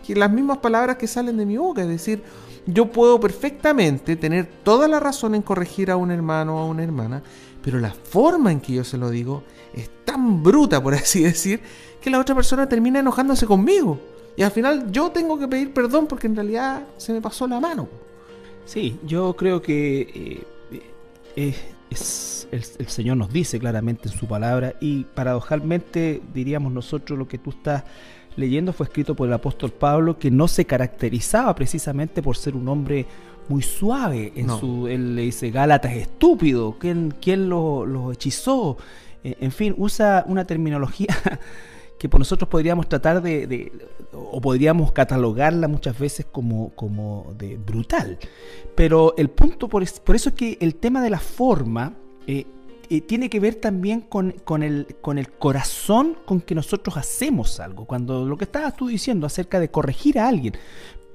que 0.04 0.16
las 0.16 0.32
mismas 0.32 0.58
palabras 0.58 0.98
que 0.98 1.06
salen 1.06 1.38
de 1.38 1.46
mi 1.46 1.58
boca. 1.58 1.84
Es 1.84 1.88
decir, 1.88 2.24
yo 2.66 2.92
puedo 2.92 3.20
perfectamente 3.20 4.16
tener 4.16 4.48
toda 4.64 4.88
la 4.88 5.00
razón 5.00 5.36
en 5.36 5.44
corregir 5.44 5.92
a 5.92 5.98
un 5.98 6.10
hermano 6.10 6.56
o 6.56 6.60
a 6.62 6.66
una 6.66 6.84
hermana, 6.84 7.22
pero 7.68 7.82
la 7.82 7.92
forma 7.92 8.50
en 8.54 8.62
que 8.62 8.72
yo 8.72 8.86
se 8.86 8.98
lo 8.98 9.10
digo 9.10 9.44
es 9.74 9.90
tan 10.06 10.42
bruta, 10.42 10.82
por 10.82 10.94
así 10.94 11.22
decir, 11.24 11.60
que 12.00 12.10
la 12.10 12.18
otra 12.18 12.34
persona 12.34 12.70
termina 12.70 13.02
enojándose 13.02 13.46
conmigo. 13.46 14.00
Y 14.38 14.44
al 14.44 14.52
final 14.52 14.90
yo 14.90 15.12
tengo 15.12 15.38
que 15.38 15.50
pedir 15.50 15.74
perdón 15.74 16.08
porque 16.08 16.28
en 16.28 16.38
realidad 16.38 16.88
se 16.96 17.12
me 17.12 17.20
pasó 17.20 17.46
la 17.46 17.60
mano. 17.60 17.90
Sí, 18.64 18.98
yo 19.06 19.36
creo 19.36 19.62
que 19.62 20.00
eh, 20.72 20.82
eh, 21.36 21.56
es, 21.90 22.48
el, 22.54 22.64
el, 22.80 22.88
Señor 22.88 23.18
nos 23.18 23.34
dice 23.34 23.60
claramente 23.60 24.08
en 24.08 24.18
su 24.18 24.28
palabra 24.28 24.76
y 24.80 25.04
paradojalmente 25.04 26.22
diríamos 26.34 26.72
nosotros 26.72 27.20
lo 27.20 27.28
que 27.28 27.38
tú 27.38 27.50
estás 27.50 27.84
leyendo 28.38 28.72
fue 28.72 28.86
escrito 28.86 29.14
por 29.14 29.28
el 29.28 29.34
apóstol 29.34 29.72
Pablo 29.72 30.18
que 30.18 30.32
no 30.32 30.48
se 30.48 30.64
caracterizaba 30.64 31.54
precisamente 31.54 32.22
por 32.22 32.38
ser 32.38 32.56
un 32.56 32.70
hombre 32.70 33.06
muy 33.50 33.62
suave 33.62 34.34
en 34.36 34.50
su 34.50 34.88
él 34.88 35.16
le 35.16 35.24
dice 35.24 35.52
Gálatas 35.52 35.94
estúpido 35.94 36.76
quién, 36.80 37.14
quién 37.22 37.50
lo, 37.50 38.12
hechizó 38.12 38.78
eh, 39.24 39.36
en 39.40 39.52
fin 39.52 39.74
usa 39.78 40.24
una 40.28 40.46
terminología 40.46 41.16
que 41.98 42.10
por 42.10 42.20
nosotros 42.20 42.50
podríamos 42.50 42.88
tratar 42.88 43.22
de, 43.22 43.72
o 44.14 44.40
podríamos 44.40 44.92
catalogarla 44.92 45.68
muchas 45.68 45.98
veces 45.98 46.26
como, 46.32 46.70
como 46.76 47.34
de 47.38 47.58
brutal. 47.58 48.20
Pero 48.76 49.16
el 49.18 49.30
punto 49.30 49.68
por, 49.68 49.84
por 50.04 50.16
eso 50.16 50.30
es 50.30 50.36
que 50.36 50.58
el 50.62 50.76
tema 50.76 51.02
de 51.02 51.10
la 51.10 51.20
forma 51.20 51.94
eh, 52.28 52.46
eh, 52.90 53.02
tiene 53.02 53.30
que 53.30 53.40
ver 53.40 53.56
también 53.56 54.02
con, 54.02 54.32
con, 54.46 54.64
el, 54.64 54.96
con 55.02 55.18
el 55.18 55.32
corazón 55.32 56.18
con 56.26 56.40
que 56.40 56.56
nosotros 56.56 56.96
hacemos 56.96 57.60
algo. 57.60 57.86
Cuando 57.86 58.26
lo 58.26 58.38
que 58.38 58.46
estabas 58.46 58.76
tú 58.76 58.88
diciendo 58.88 59.28
acerca 59.28 59.60
de 59.60 59.70
corregir 59.70 60.20
a 60.20 60.28
alguien, 60.28 60.54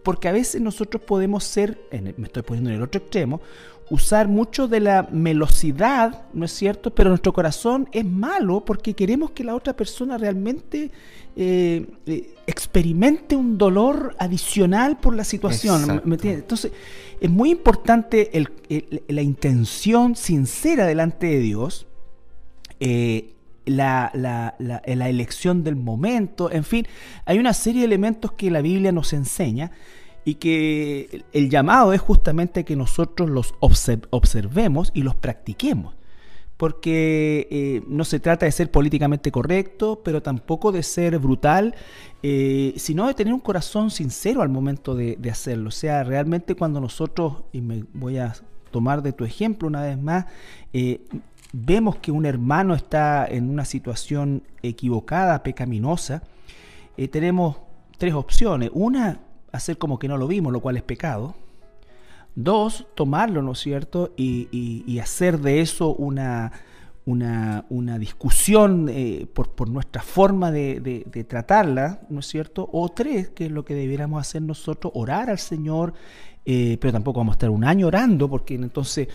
porque 0.03 0.29
a 0.29 0.33
veces 0.33 0.61
nosotros 0.61 1.03
podemos 1.03 1.45
ser, 1.45 1.81
me 2.17 2.27
estoy 2.27 2.43
poniendo 2.43 2.71
en 2.71 2.77
el 2.77 2.83
otro 2.83 3.01
extremo, 3.01 3.41
usar 3.91 4.27
mucho 4.27 4.69
de 4.69 4.81
la 4.81 5.09
melosidad, 5.13 6.23
¿no 6.33 6.47
es 6.47 6.53
cierto? 6.53 6.95
Pero 6.95 7.11
nuestro 7.11 7.33
corazón 7.33 7.89
es 7.93 8.05
malo 8.05 8.65
porque 8.65 8.95
queremos 8.95 9.33
que 9.33 9.45
la 9.45 9.55
otra 9.55 9.75
persona 9.75 10.17
realmente 10.17 10.91
eh, 11.37 11.87
eh, 12.07 12.35
experimente 12.47 13.37
un 13.37 13.59
dolor 13.59 14.17
adicional 14.19 14.99
por 14.99 15.15
la 15.15 15.25
situación. 15.25 16.03
Entonces, 16.23 16.73
es 17.21 17.31
muy 17.31 17.51
importante 17.51 18.31
la 19.09 19.23
intención 19.23 20.17
sincera 20.17 20.87
delante 20.87 21.27
de 21.27 21.39
Dios. 21.41 21.87
Eh, 22.81 23.35
la, 23.67 24.11
la, 24.15 24.55
elección 24.87 25.65
del 25.65 25.77
momento, 25.77 26.51
en 26.51 26.65
fin, 26.65 26.87
hay 27.25 27.39
una 27.39 27.53
serie 27.53 27.81
de 27.81 27.87
elementos 27.87 28.33
que 28.33 28.51
la 28.51 28.63
Biblia 28.63 28.93
nos 28.93 29.13
enseña 29.13 29.71
y 30.25 30.35
que 30.37 31.25
el 31.33 31.51
llamado 31.51 31.93
es 31.93 32.01
justamente 32.01 32.65
que 32.65 32.77
nosotros 32.77 33.29
los 33.29 33.55
observemos 33.61 34.91
y 34.95 35.03
los 35.03 35.17
practiquemos. 35.17 35.95
Porque 36.57 37.49
eh, 37.51 37.83
no 37.89 38.05
se 38.05 38.21
trata 38.21 38.47
de 38.47 38.53
ser 38.53 38.71
políticamente 38.71 39.33
correcto, 39.33 40.01
pero 40.05 40.23
tampoco 40.23 40.71
de 40.71 40.85
ser 40.85 41.19
brutal, 41.19 41.75
eh, 42.23 42.75
sino 42.77 43.09
de 43.09 43.15
tener 43.15 43.35
un 43.35 43.41
corazón 43.41 43.91
sincero 43.91 44.43
al 44.43 44.49
momento 44.49 44.95
de, 44.95 45.19
hacerlo. 45.29 45.69
O 45.69 45.73
sea, 45.73 46.05
realmente 46.05 46.55
cuando 46.55 46.81
nosotros, 46.81 47.43
y 47.51 47.61
me 47.63 47.85
voy 47.93 48.19
a 48.19 48.35
tomar 48.71 49.03
de 49.03 49.13
tu 49.13 49.25
ejemplo 49.25 49.67
una 49.67 49.83
vez 49.83 50.01
más, 50.01 50.27
eh, 50.73 51.01
vemos 51.53 51.97
que 51.97 52.11
un 52.11 52.27
hermano 52.27 52.75
está 52.75 53.27
en 53.27 53.51
una 53.51 53.65
situación 53.65 54.43
equivocada, 54.63 55.43
pecaminosa, 55.43 56.23
tenemos 57.11 57.57
tres 57.99 58.15
opciones. 58.15 58.71
Una, 58.73 59.21
hacer 59.53 59.79
como 59.79 59.99
que 59.99 60.09
no 60.09 60.17
lo 60.17 60.27
vimos, 60.27 60.53
lo 60.53 60.61
cual 60.61 60.77
es 60.77 60.83
pecado. 60.83 61.35
Dos, 62.35 62.87
tomarlo, 62.95 63.43
¿no 63.43 63.53
es 63.53 63.59
cierto? 63.61 64.13
Y, 64.17 64.99
hacer 64.99 65.39
de 65.39 65.61
eso 65.61 65.95
una, 65.95 66.51
una, 67.05 67.65
una 67.69 67.99
discusión 67.99 68.89
eh, 68.89 69.27
por, 69.33 69.51
por, 69.51 69.69
nuestra 69.69 70.03
forma 70.03 70.51
de, 70.51 71.27
tratarla, 71.29 72.01
¿no 72.09 72.21
es 72.21 72.27
cierto? 72.27 72.69
O 72.73 72.89
tres, 72.89 73.29
que 73.31 73.47
es 73.47 73.53
lo 73.53 73.65
que 73.65 73.75
debiéramos 73.75 74.21
hacer 74.21 74.43
nosotros, 74.43 74.93
orar 74.97 75.29
al 75.29 75.39
Señor, 75.39 75.93
eh, 76.45 76.79
pero 76.81 76.93
tampoco 76.93 77.21
vamos 77.21 77.35
a 77.35 77.37
estar 77.37 77.51
un 77.51 77.65
año 77.65 77.87
orando, 77.87 78.29
porque 78.29 78.55
entonces 78.55 79.07
eh, 79.09 79.13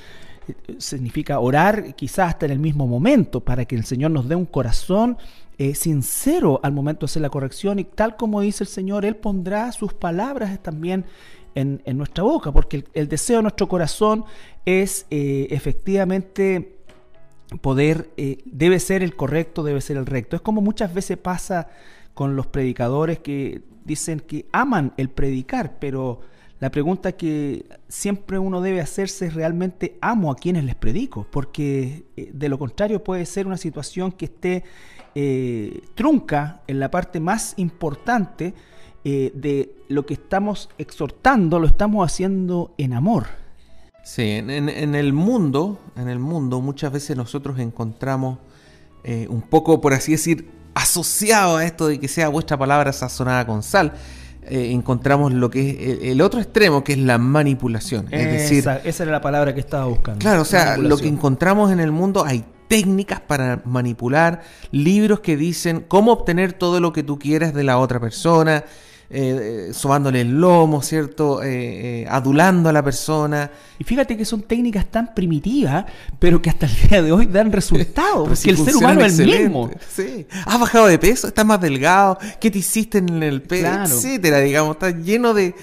significa 0.78 1.40
orar 1.40 1.96
quizás 1.96 2.30
hasta 2.30 2.46
en 2.46 2.54
el 2.54 2.60
mismo 2.60 2.88
momento, 2.88 3.42
para 3.42 3.66
que 3.66 3.76
el 3.76 3.86
Señor 3.86 4.12
nos 4.12 4.28
dé 4.28 4.36
un 4.36 4.46
corazón 4.46 5.18
eh, 5.58 5.74
sincero 5.74 6.60
al 6.64 6.72
momento 6.72 7.06
de 7.06 7.12
hacer 7.12 7.22
la 7.22 7.30
corrección 7.30 7.80
y 7.80 7.84
tal 7.84 8.16
como 8.16 8.42
dice 8.42 8.64
el 8.64 8.68
Señor, 8.68 9.06
Él 9.06 9.16
pondrá 9.16 9.72
sus 9.72 9.94
palabras 9.94 10.62
también 10.62 11.06
en, 11.56 11.82
nuestra 11.98 12.24
boca, 12.24 12.52
porque 12.52 12.86
el, 12.94 13.08
deseo 13.08 13.38
de 13.38 13.42
nuestro 13.42 13.68
corazón 13.68 14.26
es 14.66 15.08
eh, 15.10 15.48
efectivamente 15.50 16.78
poder, 17.62 18.12
eh, 18.18 18.44
debe 18.46 18.80
ser 18.80 19.02
el 19.02 19.16
correcto, 19.16 19.64
debe 19.64 19.82
ser 19.82 19.98
el 19.98 20.06
recto. 20.06 20.36
Es 20.36 20.44
como 20.44 20.62
muchas 20.62 20.94
veces 20.94 21.18
pasa 21.18 21.70
con 22.14 22.36
los 22.36 22.46
predicadores 22.46 23.20
que 23.20 23.64
dicen 23.86 24.20
que 24.20 24.46
aman 24.52 24.94
el 24.98 25.10
predicar, 25.10 25.80
pero 25.80 26.20
la 26.60 26.72
pregunta 26.72 27.12
que 27.12 27.66
siempre 27.88 28.40
uno 28.40 28.62
debe 28.62 28.82
hacerse 28.82 29.28
es 29.28 29.34
realmente 29.34 29.98
amo 30.02 30.32
a 30.32 30.36
quienes 30.36 30.64
les 30.64 30.76
predico, 30.76 31.28
porque 31.30 32.06
de 32.16 32.50
lo 32.50 32.58
contrario 32.58 33.04
puede 33.04 33.26
ser 33.26 33.46
una 33.46 33.58
situación 33.58 34.12
que 34.12 34.26
esté 34.26 34.64
eh, 35.14 35.82
trunca 35.96 36.62
en 36.68 36.80
la 36.80 36.92
parte 36.92 37.20
más 37.20 37.54
importante 37.58 38.54
eh, 39.04 39.32
de 39.34 39.76
lo 39.88 40.06
que 40.06 40.16
estamos 40.16 40.70
exhortando, 40.78 41.60
lo 41.60 41.68
estamos 41.68 42.06
haciendo 42.06 42.74
en 42.78 42.94
amor. 42.94 43.28
Sí, 44.04 44.24
en, 44.24 44.70
el 44.96 45.14
mundo, 45.14 45.80
en 45.96 46.08
el 46.08 46.20
mundo 46.20 46.62
muchas 46.62 46.92
veces 46.92 47.18
nosotros 47.18 47.60
encontramos 47.60 48.40
eh, 49.04 49.28
un 49.30 49.42
poco, 49.42 49.82
por 49.82 49.94
así 49.94 50.14
decir, 50.14 50.50
asociado 50.74 51.58
a 51.58 51.66
esto 51.66 51.88
de 51.88 52.00
que 52.00 52.08
sea 52.08 52.30
vuestra 52.30 52.58
palabra 52.58 52.94
sazonada 52.94 53.46
con 53.46 53.64
sal. 53.64 53.94
Encontramos 54.50 55.34
lo 55.34 55.50
que 55.50 55.70
es 55.70 56.12
el, 56.12 56.22
otro 56.22 56.40
extremo, 56.40 56.84
que 56.84 56.94
es 56.94 57.00
la 57.00 57.18
manipulación. 57.18 58.08
Es 58.12 58.32
decir, 58.32 58.66
esa 58.84 59.04
era 59.04 59.12
la 59.12 59.22
palabra 59.22 59.54
que 59.54 59.60
estaba 59.60 59.86
buscando. 59.86 60.20
Claro, 60.20 60.42
o 60.42 60.46
sea, 60.46 60.78
lo 60.78 60.98
que 60.98 61.08
encontramos 61.08 61.72
en 61.72 61.80
el 61.80 61.92
mundo 61.92 62.26
hay 62.26 62.44
técnicas 62.68 63.22
para 63.22 63.62
manipular, 63.66 64.42
libros 64.72 65.22
que 65.22 65.38
dicen 65.38 65.86
cómo 65.88 66.12
obtener 66.12 66.54
todo 66.54 66.80
lo 66.80 66.94
que 66.94 67.04
tú 67.04 67.18
quieras 67.18 67.54
de 67.54 67.64
la 67.64 67.78
otra 67.78 68.00
persona, 68.00 68.66
eh, 69.10 69.70
sobándole 69.72 70.22
el 70.22 70.40
lomo, 70.40 70.82
¿cierto? 70.82 71.42
Eh, 71.42 72.02
eh, 72.02 72.08
adulando 72.10 72.68
a 72.68 72.74
la 72.74 72.84
persona. 72.84 73.50
Y 73.80 73.84
fíjate 73.84 74.18
que 74.18 74.26
son 74.26 74.42
técnicas 74.42 74.86
tan 74.88 75.14
primitivas, 75.14 75.86
pero 76.20 76.42
que 76.42 76.50
hasta 76.50 76.66
el 76.66 76.90
día 76.90 77.02
de 77.02 77.12
hoy 77.12 77.26
dan 77.28 77.52
resultados, 77.52 78.28
porque 78.28 78.50
el 78.50 78.58
ser 78.58 78.76
humano 78.76 79.06
es 79.06 79.18
el 79.20 79.28
mismo. 79.28 79.72
Sí. 79.96 80.28
Has 80.46 80.60
bajado 80.60 80.88
de 80.88 81.00
peso, 81.00 81.28
estás 81.28 81.46
más 81.46 81.62
delgado, 81.62 82.18
¿qué 82.40 82.52
te 82.52 82.60
hiciste 82.60 82.98
en 82.98 83.24
el 83.24 83.42
peso? 83.42 83.96
Etcétera, 83.96 84.40
digamos, 84.40 84.76
está 84.76 84.92
lleno 84.92 85.34
de, 85.34 85.56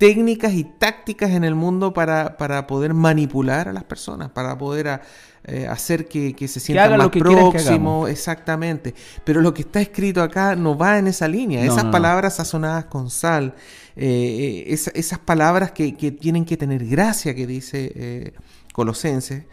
técnicas 0.00 0.54
y 0.54 0.64
tácticas 0.64 1.32
en 1.32 1.44
el 1.44 1.54
mundo 1.54 1.92
para, 1.92 2.38
para 2.38 2.66
poder 2.66 2.94
manipular 2.94 3.68
a 3.68 3.72
las 3.74 3.84
personas, 3.84 4.30
para 4.30 4.56
poder 4.56 5.02
eh, 5.44 5.66
hacer 5.68 6.08
que, 6.08 6.34
se 6.48 6.58
sientan 6.58 6.96
más 6.96 7.10
próximos, 7.10 8.08
exactamente. 8.08 8.94
Pero 9.24 9.42
lo 9.42 9.52
que 9.52 9.60
está 9.60 9.78
escrito 9.82 10.22
acá 10.22 10.56
no 10.56 10.74
va 10.74 10.98
en 10.98 11.06
esa 11.06 11.28
línea. 11.28 11.62
esas 11.62 11.84
palabras 11.84 12.36
sazonadas 12.36 12.86
con 12.86 13.10
sal, 13.10 13.54
eh, 13.94 14.64
eh, 14.68 14.78
esas 14.94 15.18
palabras 15.18 15.72
que, 15.72 15.92
tienen 15.92 16.46
que 16.46 16.56
tener 16.56 16.86
gracia, 16.86 17.34
que 17.34 17.46
dice 17.46 18.32
Colosenses, 18.72 19.44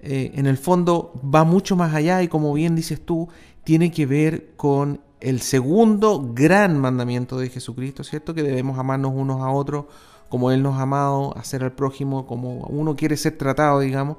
en 0.00 0.44
el 0.44 0.58
fondo 0.58 1.18
va 1.34 1.44
mucho 1.44 1.76
más 1.76 1.94
allá 1.94 2.22
y 2.22 2.28
como 2.28 2.52
bien 2.52 2.76
dices 2.76 3.00
tú, 3.02 3.30
tiene 3.64 3.90
que 3.90 4.06
ver 4.06 4.54
con 4.56 5.00
el 5.20 5.40
segundo 5.40 6.32
gran 6.34 6.78
mandamiento 6.78 7.38
de 7.38 7.48
Jesucristo, 7.48 8.04
¿cierto? 8.04 8.34
Que 8.34 8.42
debemos 8.42 8.78
amarnos 8.78 9.12
unos 9.14 9.40
a 9.40 9.50
otros 9.50 9.86
como 10.28 10.50
Él 10.50 10.62
nos 10.62 10.76
ha 10.78 10.82
amado, 10.82 11.32
hacer 11.36 11.62
al 11.62 11.72
prójimo 11.72 12.26
como 12.26 12.64
uno 12.64 12.96
quiere 12.96 13.16
ser 13.16 13.38
tratado, 13.38 13.80
digamos. 13.80 14.16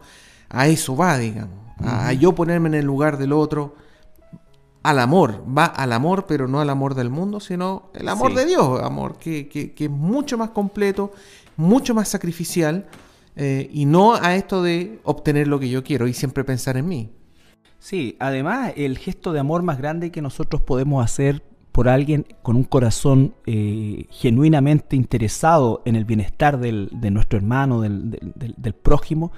A 0.49 0.67
eso 0.67 0.95
va, 0.95 1.17
digamos, 1.17 1.59
a, 1.79 2.13
yo 2.13 2.33
ponerme 2.33 2.69
en 2.69 2.75
el 2.75 2.85
lugar 2.85 3.17
del 3.17 3.33
otro, 3.33 3.75
al 4.83 4.99
amor, 4.99 5.43
va 5.45 5.65
al 5.65 5.91
amor, 5.91 6.25
pero 6.27 6.47
no 6.47 6.61
al 6.61 6.69
amor 6.69 6.93
del 6.93 7.09
mundo, 7.09 7.39
sino 7.39 7.89
el 7.93 8.07
amor 8.07 8.35
de 8.35 8.45
Dios, 8.45 8.81
amor 8.81 9.17
que, 9.17 9.49
que, 9.49 9.73
es 9.77 9.89
mucho 9.89 10.37
más 10.37 10.51
completo, 10.51 11.11
mucho 11.57 11.95
más 11.95 12.07
sacrificial, 12.07 12.87
eh, 13.35 13.69
y 13.73 13.85
no 13.85 14.13
a 14.13 14.35
esto 14.35 14.61
de 14.61 15.01
obtener 15.03 15.47
lo 15.47 15.59
que 15.59 15.69
yo 15.69 15.83
quiero 15.83 16.07
y 16.07 16.13
siempre 16.13 16.43
pensar 16.43 16.77
en 16.77 16.87
mí. 16.87 17.14
Sí, 17.85 18.15
además 18.17 18.73
el 18.77 18.97
gesto 18.97 19.31
de 19.31 19.39
amor 19.39 19.61
más 19.61 19.77
grande 19.77 20.11
que 20.11 20.19
nosotros 20.19 20.59
podemos 20.59 21.05
hacer 21.05 21.43
por 21.71 21.87
alguien 21.87 22.25
con 22.41 22.55
un 22.55 22.63
corazón 22.63 23.35
eh, 23.45 24.07
genuinamente 24.09 24.95
interesado 24.95 25.83
en 25.85 25.95
el 25.95 26.03
bienestar 26.03 26.59
del, 26.59 26.89
de 26.91 27.11
nuestro 27.11 27.37
hermano, 27.37 27.81
del, 27.81 28.17
del, 28.33 28.73
prójimo, 28.73 29.33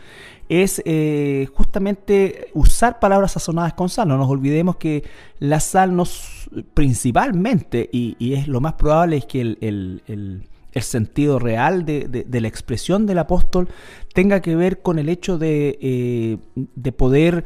es 0.47 0.81
eh, 0.85 1.49
justamente 1.55 2.47
usar 2.53 2.99
palabras 2.99 3.33
sazonadas 3.33 3.73
con 3.73 3.89
sal. 3.89 4.07
No 4.07 4.17
nos 4.17 4.29
olvidemos 4.29 4.77
que 4.77 5.03
la 5.39 5.59
sal 5.59 5.93
nos, 5.93 6.49
principalmente, 6.73 7.89
y, 7.91 8.33
es 8.33 8.47
lo 8.47 8.61
más 8.61 8.75
probable, 8.75 9.17
es 9.17 9.25
que 9.25 9.41
el, 9.41 9.57
el, 9.59 10.41
el 10.77 10.83
sentido 10.83 11.39
real 11.39 11.85
de, 11.85 12.07
de, 12.07 12.41
la 12.41 12.47
expresión 12.47 13.07
del 13.07 13.17
apóstol 13.17 13.67
tenga 14.13 14.41
que 14.41 14.55
ver 14.55 14.81
con 14.81 14.99
el 14.99 15.09
hecho 15.09 15.37
de, 15.37 15.77
eh, 15.81 16.37
de 16.55 16.91
poder 16.91 17.43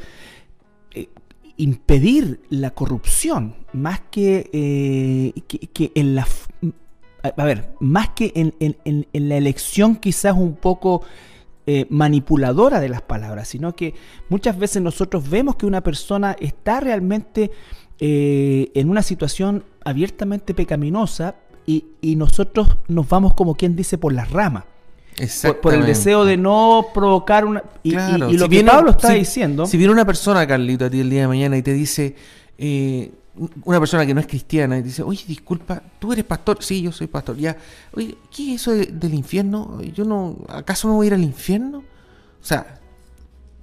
impedir 1.58 2.42
la 2.50 2.72
corrupción, 2.72 3.56
más 3.74 4.02
que, 4.12 4.50
eh, 4.54 5.34
que, 5.74 5.92
en 5.96 6.16
la... 6.16 6.28
A 7.24 7.46
ver, 7.46 7.74
más 7.80 8.10
que 8.10 8.32
en, 8.36 9.30
la 9.30 9.38
elección 9.38 9.96
quizás 9.96 10.36
un 10.36 10.56
poco 10.56 11.04
eh, 11.68 11.86
manipuladora 11.90 12.80
de 12.80 12.90
las 12.90 13.04
palabras, 13.04 13.48
sino 13.48 13.76
que 13.76 13.94
muchas 14.30 14.58
veces 14.58 14.82
nosotros 14.82 15.30
vemos 15.30 15.56
que 15.56 15.68
una 15.68 15.82
persona 15.82 16.36
está 16.40 16.80
realmente 16.80 17.52
eh, 18.00 18.72
en 18.74 18.90
una 18.90 19.04
situación 19.04 19.64
abiertamente 19.86 20.56
pecaminosa 20.56 21.36
y, 21.68 21.86
y, 22.02 22.16
nosotros 22.16 22.68
nos 22.88 23.08
vamos 23.08 23.36
como 23.36 23.54
quien 23.54 23.76
dice 23.76 24.00
por 24.00 24.14
las 24.14 24.32
ramas 24.32 24.64
por, 25.62 25.74
el 25.74 25.86
deseo 25.86 26.26
de 26.26 26.38
no 26.38 26.88
provocar 26.94 27.46
una... 27.46 27.64
Y, 27.84 27.92
lo 27.92 28.50
que 28.50 28.64
Pablo 28.64 28.92
está 28.92 29.14
diciendo... 29.14 29.66
Si 29.66 29.78
viene 29.78 29.94
una 29.94 30.06
persona, 30.06 30.46
Carlito, 30.48 30.86
a 30.86 30.90
ti 30.90 31.00
el 31.00 31.10
día 31.10 31.22
de 31.22 31.28
mañana 31.28 31.58
y 31.58 31.62
te 31.62 31.74
dice... 31.74 32.16
Eh, 32.58 33.12
una 33.64 33.80
persona 33.80 34.06
que 34.06 34.14
no 34.14 34.20
es 34.20 34.28
cristiana 34.28 34.78
y 34.78 34.82
dice, 34.82 35.04
oye, 35.04 35.24
disculpa, 35.26 35.82
¿tú 36.00 36.12
eres 36.12 36.26
pastor? 36.26 36.58
Sí, 36.62 36.82
yo 36.82 36.92
soy 36.92 37.08
pastor. 37.08 37.38
Ya, 37.38 37.58
oye, 37.94 38.18
¿qué 38.36 38.54
es 38.54 38.62
eso 38.62 38.72
del 38.72 39.14
infierno? 39.14 39.82
Yo 39.82 40.04
no, 40.04 40.38
¿Acaso 40.50 40.88
no 40.88 40.96
voy 40.96 41.06
a 41.06 41.08
ir 41.08 41.14
al 41.14 41.24
infierno? 41.24 41.80
O 41.80 42.46
sea, 42.46 42.80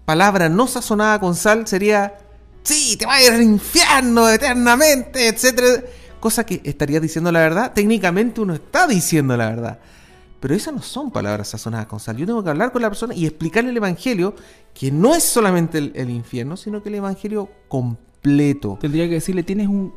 palabra 0.04 0.48
no 0.48 0.66
sazonada 0.66 1.20
con 1.20 1.34
sal 1.34 1.66
sería, 1.66 2.14
sí, 2.62 2.96
te 2.96 3.04
vas 3.04 3.20
a 3.20 3.24
ir 3.24 3.32
al 3.32 3.42
infierno 3.42 4.28
eternamente, 4.28 5.28
etcétera. 5.28 5.82
Cosa 6.18 6.44
que 6.44 6.60
estaría 6.64 6.98
diciendo 6.98 7.30
la 7.30 7.40
verdad. 7.40 7.72
Técnicamente 7.74 8.40
uno 8.40 8.54
está 8.54 8.86
diciendo 8.86 9.36
la 9.36 9.50
verdad. 9.50 9.78
Pero 10.40 10.54
esas 10.54 10.74
no 10.74 10.82
son 10.82 11.10
palabras 11.10 11.48
sazonadas 11.48 11.86
con 11.86 11.98
sal. 11.98 12.16
Yo 12.16 12.26
tengo 12.26 12.42
que 12.42 12.50
hablar 12.50 12.70
con 12.70 12.82
la 12.82 12.88
persona 12.88 13.14
y 13.14 13.26
explicarle 13.26 13.70
el 13.70 13.76
Evangelio, 13.76 14.34
que 14.72 14.90
no 14.92 15.14
es 15.14 15.24
solamente 15.24 15.78
el, 15.78 16.10
infierno, 16.10 16.56
sino 16.56 16.82
que 16.82 16.88
el 16.88 16.96
Evangelio 16.96 17.48
completo. 17.68 18.78
Tendría 18.80 19.08
que 19.08 19.14
decirle, 19.14 19.42
tienes 19.42 19.68
un, 19.68 19.92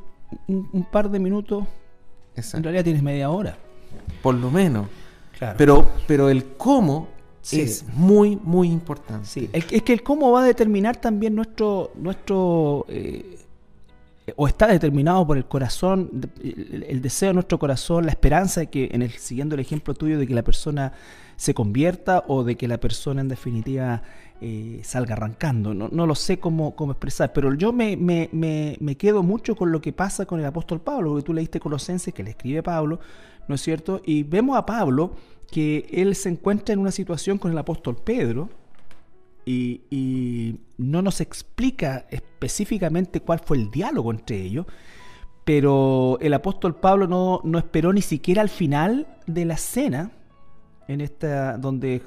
par 0.92 1.10
de 1.12 1.20
minutos, 1.20 1.66
en 2.36 2.64
realidad 2.64 2.84
tienes 2.84 3.04
media 3.04 3.30
hora. 3.30 3.58
Por 4.24 4.36
lo 4.36 4.50
menos. 4.50 4.88
Claro. 5.38 5.56
Pero, 5.58 5.90
pero 6.08 6.30
el 6.30 6.46
cómo 6.58 7.08
es 7.52 7.86
muy, 7.94 8.36
muy 8.36 8.70
importante. 8.70 9.28
Sí, 9.28 9.50
es 9.52 9.84
que 9.84 9.94
el 9.94 10.04
cómo 10.04 10.32
va 10.32 10.42
a 10.42 10.46
determinar 10.46 10.98
también 10.98 11.36
nuestro, 11.36 11.92
nuestro 11.96 12.86
eh, 12.90 13.38
o 14.36 14.48
está 14.48 14.68
determinado 14.68 15.26
por 15.26 15.38
el 15.38 15.46
corazón, 15.46 16.10
el, 16.44 17.02
deseo 17.02 17.30
de 17.30 17.34
nuestro 17.34 17.58
corazón, 17.58 18.06
la 18.06 18.12
esperanza 18.12 18.62
de 18.62 18.68
que, 18.68 18.90
en 18.92 19.02
el, 19.02 19.12
siguiendo 19.12 19.56
el 19.56 19.62
ejemplo 19.62 19.94
tuyo, 19.94 20.20
de 20.20 20.28
que 20.28 20.34
la 20.34 20.44
persona 20.44 20.94
se 21.36 21.54
convierta 21.54 22.24
o 22.28 22.44
de 22.44 22.56
que 22.56 22.68
la 22.68 22.80
persona 22.80 23.22
en 23.22 23.28
definitiva 23.28 24.04
eh, 24.40 24.82
salga 24.84 25.16
arrancando. 25.16 25.74
No, 25.74 25.90
no, 25.92 26.06
lo 26.06 26.14
sé 26.14 26.40
cómo, 26.40 26.76
expresar, 26.92 27.34
pero 27.34 27.54
yo 27.56 27.74
me, 27.74 27.98
me, 27.98 28.30
me, 28.32 28.96
quedo 28.96 29.24
mucho 29.24 29.56
con 29.56 29.72
lo 29.72 29.82
que 29.82 29.92
pasa 29.92 30.26
con 30.26 30.40
el 30.40 30.46
apóstol 30.46 30.82
Pablo, 30.82 31.12
porque 31.12 31.26
tú 31.26 31.34
leíste 31.34 31.60
Colosenses, 31.60 32.14
que 32.14 32.24
le 32.24 32.32
escribe 32.32 32.62
Pablo, 32.62 33.00
¿no 33.48 33.56
es 33.56 33.62
cierto? 33.62 34.02
Y 34.06 34.24
vemos 34.24 34.58
a 34.58 34.66
Pablo 34.66 35.16
que 35.50 35.88
él 35.92 36.16
se 36.16 36.30
encuentra 36.30 36.74
en 36.74 36.80
una 36.80 36.92
situación 36.92 37.38
con 37.38 37.52
el 37.52 37.58
apóstol 37.58 37.98
Pedro, 38.04 38.50
y, 39.52 40.60
no 40.78 41.02
nos 41.04 41.22
explica 41.22 42.06
específicamente 42.10 43.22
cuál 43.22 43.40
fue 43.40 43.58
el 43.58 43.70
diálogo 43.70 44.12
entre 44.12 44.42
ellos, 44.42 44.66
pero 45.46 46.18
el 46.22 46.34
apóstol 46.34 46.76
Pablo 46.76 47.08
no, 47.08 47.40
no 47.44 47.60
esperó 47.60 47.94
ni 47.94 48.02
siquiera 48.02 48.42
al 48.42 48.50
final 48.50 49.08
de 49.28 49.46
la 49.46 49.58
cena, 49.58 50.12
en 50.88 51.02
esta 51.02 51.58
donde 51.58 52.02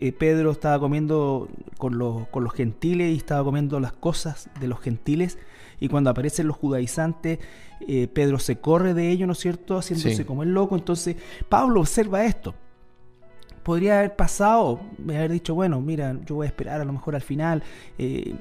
eh, 0.00 0.12
Pedro 0.12 0.50
estaba 0.50 0.80
comiendo 0.80 1.48
con 1.76 1.98
los, 1.98 2.26
con 2.28 2.42
los 2.42 2.54
gentiles 2.54 3.14
y 3.14 3.18
estaba 3.18 3.44
comiendo 3.44 3.78
las 3.80 3.92
cosas 3.92 4.48
de 4.58 4.66
los 4.66 4.80
gentiles, 4.80 5.38
y 5.78 5.88
cuando 5.88 6.08
aparecen 6.08 6.46
los 6.46 6.56
judaizantes, 6.56 7.38
eh, 7.86 8.08
Pedro 8.08 8.38
se 8.38 8.60
corre 8.60 8.94
de 8.94 9.10
ellos, 9.10 9.26
¿no 9.26 9.32
es 9.32 9.38
cierto?, 9.38 9.76
haciéndose 9.76 10.24
como 10.24 10.42
el 10.42 10.54
loco. 10.54 10.74
Entonces, 10.74 11.16
Pablo 11.50 11.80
observa 11.80 12.24
esto 12.24 12.54
podría 13.66 13.98
haber 13.98 14.14
pasado, 14.14 14.78
haber 15.02 15.32
dicho, 15.32 15.52
bueno, 15.56 15.80
mira, 15.80 16.16
yo 16.24 16.36
voy 16.36 16.46
a 16.46 16.50
esperar 16.50 16.80
a 16.80 16.84
lo 16.84 16.92
mejor 16.92 17.16
al 17.16 17.20
final 17.20 17.64
eh, 17.98 18.36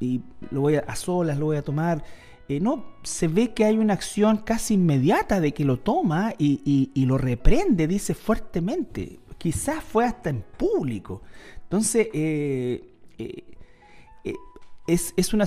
y 0.00 0.22
lo 0.50 0.62
voy 0.62 0.76
a, 0.76 0.96
solas, 0.96 1.38
lo 1.38 1.44
voy 1.44 1.58
a 1.58 1.62
tomar. 1.62 2.02
Eh, 2.48 2.58
no, 2.58 2.82
se 3.02 3.28
ve 3.28 3.52
que 3.52 3.66
hay 3.66 3.76
una 3.76 3.92
acción 3.92 4.38
casi 4.38 4.72
inmediata 4.72 5.40
de 5.40 5.52
que 5.52 5.66
lo 5.66 5.78
toma 5.78 6.32
y, 6.38 6.90
lo 7.04 7.18
reprende, 7.18 7.86
dice 7.86 8.14
fuertemente. 8.14 9.20
Quizás 9.36 9.84
fue 9.84 10.06
hasta 10.06 10.30
en 10.30 10.42
público. 10.56 11.20
Entonces, 11.64 12.08
eh, 12.14 13.44
es, 14.86 15.14
es, 15.16 15.32
una 15.32 15.46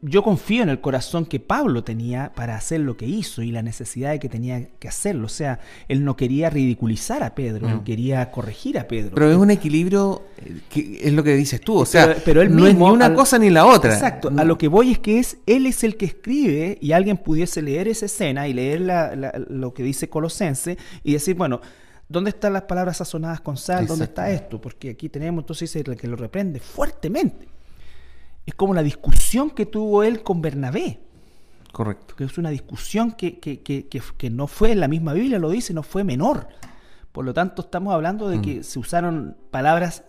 yo 0.00 0.22
confío 0.22 0.62
en 0.62 0.70
el 0.70 0.80
corazón 0.80 1.26
que 1.26 1.40
Pablo 1.40 1.84
tenía 1.84 2.32
para 2.34 2.56
hacer 2.56 2.80
lo 2.80 2.96
que 2.96 3.06
hizo 3.06 3.42
y 3.42 3.52
la 3.52 3.62
necesidad 3.62 4.12
de 4.12 4.18
que 4.18 4.30
tenía 4.30 4.66
que 4.78 4.88
hacerlo. 4.88 5.26
O 5.26 5.30
sea, 5.30 5.60
él 5.88 6.04
no 6.04 6.16
quería 6.16 6.48
ridiculizar 6.48 7.22
a 7.22 7.34
Pedro, 7.34 7.68
él 7.68 7.82
quería 7.84 8.30
corregir 8.30 8.78
a 8.78 8.88
Pedro. 8.88 9.12
Pero 9.14 9.30
es 9.30 9.36
un 9.36 9.50
equilibrio 9.50 10.22
eh, 10.38 10.60
que 10.70 11.00
es 11.02 11.12
lo 11.12 11.22
que 11.22 11.34
dices 11.34 11.60
tú, 11.60 11.76
o 11.78 11.86
sea, 11.86 12.16
pero, 12.24 12.40
él 12.40 12.54
no 12.54 12.66
es 12.66 12.74
ni 12.74 12.82
una 12.82 13.14
cosa 13.14 13.38
ni 13.38 13.50
la 13.50 13.66
otra. 13.66 13.92
Exacto, 13.92 14.30
a 14.34 14.44
lo 14.44 14.56
que 14.56 14.68
voy 14.68 14.92
es 14.92 14.98
que 14.98 15.18
es 15.18 15.38
él 15.46 15.66
es 15.66 15.84
el 15.84 15.96
que 15.96 16.06
escribe 16.06 16.78
y 16.80 16.92
alguien 16.92 17.18
pudiese 17.18 17.60
leer 17.60 17.88
esa 17.88 18.06
escena 18.06 18.48
y 18.48 18.54
leer 18.54 18.80
lo 19.48 19.74
que 19.74 19.82
dice 19.82 20.08
Colosense 20.08 20.78
y 21.02 21.12
decir, 21.12 21.36
bueno, 21.36 21.60
¿Dónde 22.08 22.28
están 22.28 22.52
las 22.52 22.64
palabras 22.64 22.98
sazonadas 22.98 23.40
con 23.40 23.56
sal? 23.56 23.86
¿Dónde 23.86 24.04
está 24.04 24.30
esto? 24.30 24.60
Porque 24.60 24.90
aquí 24.90 25.08
tenemos, 25.08 25.44
entonces 25.44 25.72
dice 25.72 25.96
que 25.96 26.06
lo 26.06 26.16
reprende 26.16 26.60
fuertemente 26.60 27.48
es 28.46 28.54
como 28.54 28.74
la 28.74 28.82
discusión 28.82 29.50
que 29.50 29.66
tuvo 29.66 30.02
él 30.02 30.22
con 30.22 30.42
Bernabé. 30.42 31.00
Correcto. 31.72 32.14
Que 32.16 32.24
es 32.24 32.36
una 32.38 32.50
discusión 32.50 33.12
que, 33.12 33.38
que, 33.38 33.62
que, 33.62 33.88
que, 33.88 34.30
no 34.30 34.46
fue, 34.46 34.72
en 34.72 34.80
la 34.80 34.88
misma 34.88 35.14
Biblia 35.14 35.38
lo 35.38 35.50
dice, 35.50 35.72
no 35.72 35.82
fue 35.82 36.04
menor. 36.04 36.48
Por 37.12 37.24
lo 37.24 37.32
tanto, 37.32 37.62
estamos 37.62 37.94
hablando 37.94 38.28
de 38.28 38.40
que 38.42 38.60
mm. 38.60 38.62
se 38.62 38.78
usaron 38.78 39.36
palabras, 39.50 40.04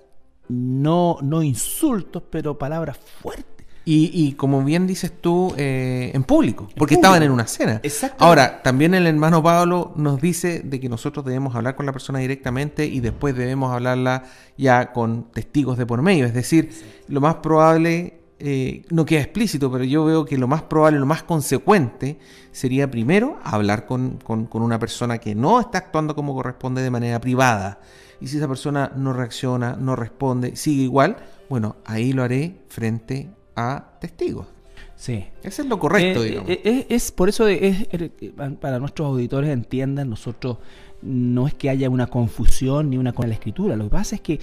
no, 0.49 1.17
no 1.21 1.41
insultos, 1.43 2.23
pero 2.29 2.57
palabras 2.57 2.97
fuertes. 2.97 3.53
Y, 3.85 4.33
como 4.33 4.63
bien 4.63 4.87
dices 4.87 5.11
tú, 5.19 5.53
eh, 5.57 6.11
en 6.13 6.23
público, 6.23 6.69
porque 6.77 6.93
estaban 6.93 7.21
en 7.21 7.31
una 7.31 7.45
cena. 7.47 7.81
Ahora, 8.17 8.63
también 8.63 8.93
el 8.93 9.05
hermano 9.05 9.43
Pablo 9.43 9.91
nos 9.97 10.21
dice 10.21 10.61
de 10.61 10.79
que 10.79 10.87
nosotros 10.87 11.25
debemos 11.25 11.53
hablar 11.53 11.75
con 11.75 11.85
la 11.85 11.91
persona 11.91 12.19
directamente 12.19 12.85
y 12.85 13.01
después 13.01 13.35
debemos 13.35 13.73
hablarla 13.73 14.23
ya 14.57 14.93
con 14.93 15.29
testigos 15.31 15.77
de 15.77 15.85
por 15.85 16.01
medio. 16.01 16.25
Es 16.25 16.33
decir, 16.33 16.69
lo 17.09 17.19
más 17.19 17.35
probable, 17.35 18.22
eh, 18.45 18.81
no 18.89 19.05
queda 19.05 19.21
explícito, 19.21 19.71
pero 19.71 19.85
yo 19.85 20.03
veo 20.03 20.25
que 20.25 20.37
lo 20.37 20.49
más 20.49 20.63
probable, 20.63 20.99
lo 20.99 21.05
más 21.05 21.23
consecuente 21.23 22.19
sería 22.51 22.91
primero 22.91 23.39
hablar 23.41 23.85
con, 23.85 24.17
con 24.17 24.61
una 24.61 24.77
persona 24.79 25.17
que 25.17 25.33
no 25.33 25.61
está 25.61 25.77
actuando 25.77 26.13
como 26.13 26.33
corresponde 26.33 26.81
de 26.81 26.91
manera 26.91 27.21
privada. 27.21 27.79
Y 28.19 28.27
si 28.27 28.37
esa 28.37 28.49
persona 28.49 28.91
no 28.97 29.13
reacciona, 29.13 29.77
no 29.79 29.95
responde, 29.95 30.57
sigue 30.57 30.83
igual, 30.83 31.15
bueno, 31.49 31.77
ahí 31.85 32.11
lo 32.11 32.21
haré 32.21 32.57
frente 32.67 33.29
a 33.55 33.97
testigos. 34.01 34.47
Sí. 34.97 35.25
Ese 35.41 35.61
es 35.61 35.67
lo 35.69 35.79
correcto, 35.79 36.21
eh, 36.21 36.29
digamos. 36.29 36.49
Eh, 36.49 36.85
es, 36.89 37.13
por 37.13 37.29
eso, 37.29 37.47
es, 37.47 37.87
para 38.59 38.79
nuestros 38.79 39.07
auditores 39.07 39.51
entiendan, 39.51 40.09
nosotros 40.09 40.57
no 41.01 41.47
es 41.47 41.53
que 41.53 41.69
haya 41.69 41.89
una 41.89 42.07
confusión 42.07 42.89
ni 42.89 42.97
una 42.97 43.13
con 43.13 43.29
la 43.29 43.35
escritura. 43.35 43.77
Lo 43.77 43.85
que 43.85 43.89
pasa 43.89 44.15
es 44.15 44.21
que 44.21 44.39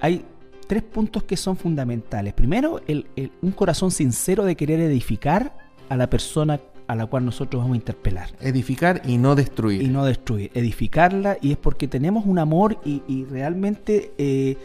hay 0.00 0.24
tres 0.72 0.84
puntos 0.84 1.24
que 1.24 1.36
son 1.36 1.58
fundamentales. 1.58 2.32
Primero, 2.32 2.80
el, 2.86 3.04
un 3.42 3.50
corazón 3.50 3.90
sincero 3.90 4.46
de 4.46 4.56
querer 4.56 4.80
edificar 4.80 5.54
a 5.90 5.98
la 5.98 6.08
persona 6.08 6.60
a 6.86 6.94
la 6.94 7.04
cual 7.04 7.26
nosotros 7.26 7.62
vamos 7.62 7.74
a 7.74 7.76
interpelar. 7.76 8.30
Edificar 8.40 9.02
y 9.04 9.18
no 9.18 9.34
destruir. 9.34 9.82
Y 9.82 9.88
no 9.88 10.06
destruir. 10.06 10.50
Edificarla 10.54 11.36
y 11.42 11.50
es 11.52 11.58
porque 11.58 11.88
tenemos 11.88 12.24
un 12.24 12.38
amor 12.38 12.78
y, 12.86 13.26
realmente... 13.26 14.14
Eh, 14.16 14.56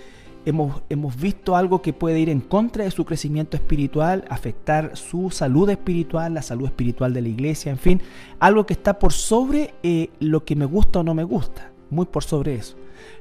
hemos, 0.45 1.19
visto 1.19 1.57
algo 1.57 1.81
que 1.81 1.91
puede 1.91 2.21
ir 2.21 2.29
en 2.29 2.39
contra 2.39 2.85
de 2.85 2.91
su 2.91 3.03
crecimiento 3.03 3.57
espiritual, 3.57 4.23
afectar 4.29 4.95
su 4.95 5.29
salud 5.29 5.69
espiritual, 5.69 6.35
la 6.35 6.41
salud 6.41 6.67
espiritual 6.67 7.13
de 7.13 7.21
la 7.21 7.27
iglesia, 7.27 7.69
en 7.69 7.77
fin, 7.77 8.01
algo 8.39 8.65
que 8.65 8.71
está 8.71 8.97
por 8.97 9.11
sobre 9.11 9.73
eh, 9.83 10.09
lo 10.21 10.45
que 10.45 10.55
me 10.55 10.63
gusta 10.63 10.99
o 10.99 11.03
no 11.03 11.13
me 11.13 11.25
gusta, 11.25 11.73
muy 11.89 12.05
por 12.05 12.23
sobre 12.23 12.55
eso. 12.55 12.77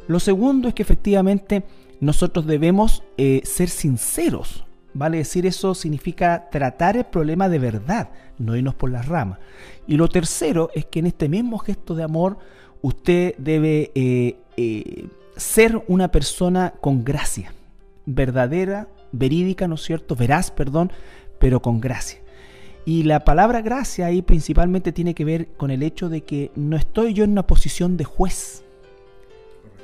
Lo 0.07 0.21
segundo 0.21 0.69
es 0.69 0.75
que 0.75 0.85
efectivamente 0.85 1.65
nosotros 2.01 2.47
debemos 2.47 3.03
eh, 3.17 3.41
ser 3.45 3.69
sinceros, 3.69 4.65
¿vale? 4.95 5.19
Decir 5.19 5.47
eso 5.47 5.75
significa 5.75 6.49
tratar 6.51 6.97
el 6.97 7.05
problema 7.05 7.49
de 7.49 7.59
verdad, 7.59 8.11
no 8.39 8.57
irnos 8.57 8.75
por 8.75 8.91
las 8.91 9.07
ramas. 9.07 9.39
Y 9.87 9.97
lo 9.97 10.09
tercero 10.09 10.71
es 10.75 10.87
que 10.87 10.99
en 11.01 11.07
este 11.07 11.29
mismo 11.29 11.59
gesto 11.59 11.95
de 11.95 12.03
amor 12.03 12.39
usted 12.83 13.35
debe 13.39 13.91
eh, 13.95 15.09
ser 15.37 15.83
una 15.89 16.11
persona 16.11 16.75
con 16.81 17.05
gracia, 17.05 17.53
verdadera, 18.05 18.89
verídica, 19.13 19.69
¿no 19.69 19.77
es 19.77 19.83
cierto? 19.83 20.17
Veraz, 20.17 20.51
perdón, 20.51 20.93
pero 21.39 21.61
con 21.61 21.81
gracia. 21.81 22.21
Y 22.85 23.03
la 23.03 23.25
palabra 23.25 23.63
gracia 23.63 24.07
ahí 24.07 24.23
principalmente 24.23 24.93
tiene 24.93 25.15
que 25.15 25.25
ver 25.25 25.49
con 25.57 25.71
el 25.71 25.83
hecho 25.83 26.09
de 26.09 26.23
que 26.23 26.53
no 26.55 26.77
estoy 26.77 27.15
yo 27.15 27.25
en 27.25 27.33
una 27.33 27.47
posición 27.47 27.97
de 27.97 28.05
juez 28.05 28.63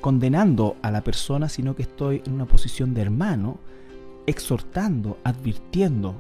condenando 0.03 0.77
a 0.83 0.91
la 0.91 1.01
persona, 1.01 1.49
sino 1.49 1.75
que 1.75 1.83
estoy 1.83 2.23
en 2.27 2.35
una 2.35 2.45
posición 2.45 2.93
de 2.93 3.01
hermano, 3.01 3.57
exhortando, 4.27 5.17
advirtiendo, 5.25 6.17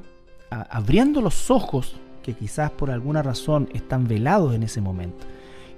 abriendo 0.51 1.21
los 1.21 1.51
ojos 1.51 1.97
que 2.23 2.33
quizás 2.33 2.71
por 2.71 2.90
alguna 2.90 3.23
razón 3.23 3.68
están 3.75 4.09
velados 4.09 4.55
en 4.55 4.62
ese 4.62 4.81
momento. 4.81 5.27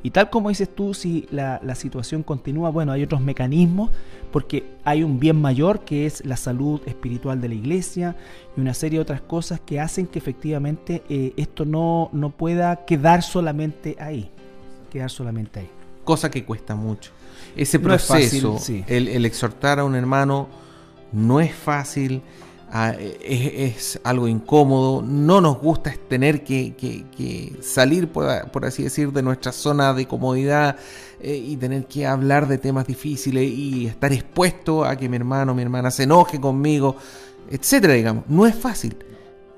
Y 0.05 0.11
tal 0.11 0.29
como 0.29 0.51
dices 0.51 0.69
tú, 0.69 0.93
si 0.93 1.27
la, 1.31 1.75
situación 1.75 2.23
continúa, 2.23 2.69
bueno, 2.69 2.93
hay 2.93 3.03
otros 3.03 3.23
mecanismos, 3.23 3.91
porque 4.31 4.67
hay 4.85 5.03
un 5.03 5.19
bien 5.19 5.41
mayor 5.41 5.81
que 5.81 6.05
es 6.05 6.27
la 6.27 6.37
salud 6.37 6.83
espiritual 6.85 7.41
de 7.41 7.49
la 7.49 7.55
iglesia 7.55 8.15
y 8.55 8.61
una 8.61 8.75
serie 8.75 8.99
de 8.99 9.03
otras 9.03 9.23
cosas 9.23 9.61
que 9.61 9.81
hacen 9.81 10.07
que 10.07 10.19
efectivamente 10.19 11.03
eh, 11.09 11.33
esto 11.39 11.65
no, 11.65 12.11
no 12.13 12.29
pueda 12.29 12.85
quedar 12.85 13.23
solamente 13.23 13.97
ahí. 13.99 14.31
Quedar 14.91 15.09
solamente 15.09 15.61
ahí. 15.61 15.71
Cosa 16.05 16.31
que 16.31 16.45
cuesta 16.45 16.75
mucho. 16.75 17.13
Ese 17.57 17.79
proceso, 17.79 18.59
el, 18.87 19.09
el 19.09 19.25
exhortar 19.27 19.79
a 19.79 19.85
un 19.85 19.95
hermano, 19.95 20.49
no 21.13 21.41
es 21.41 21.55
fácil 21.55 22.23
es, 23.23 24.01
algo 24.03 24.27
incómodo, 24.27 25.01
no 25.03 25.41
nos 25.41 25.61
gusta 25.61 25.95
tener 26.09 26.43
que, 26.43 27.57
salir, 27.61 28.09
por, 28.09 28.65
así 28.65 28.83
decir, 28.83 29.13
de 29.13 29.23
nuestra 29.23 29.53
zona 29.53 29.95
de 29.95 30.07
comodidad 30.07 30.77
eh, 31.21 31.37
y 31.37 31.57
tener 31.57 31.87
que 31.87 32.07
hablar 32.07 32.49
de 32.49 32.59
temas 32.59 32.87
difíciles 32.87 33.49
y 33.49 33.87
estar 33.87 34.13
expuesto 34.13 34.85
a 34.85 34.97
que 34.97 35.09
mi 35.09 35.17
hermano 35.17 35.55
mi 35.55 35.63
hermana 35.63 35.91
se 35.91 36.03
enoje 36.03 36.41
conmigo, 36.41 36.97
etcétera, 37.49 37.95
digamos. 37.95 38.25
No 38.29 38.45
es 38.45 38.57
fácil, 38.57 38.97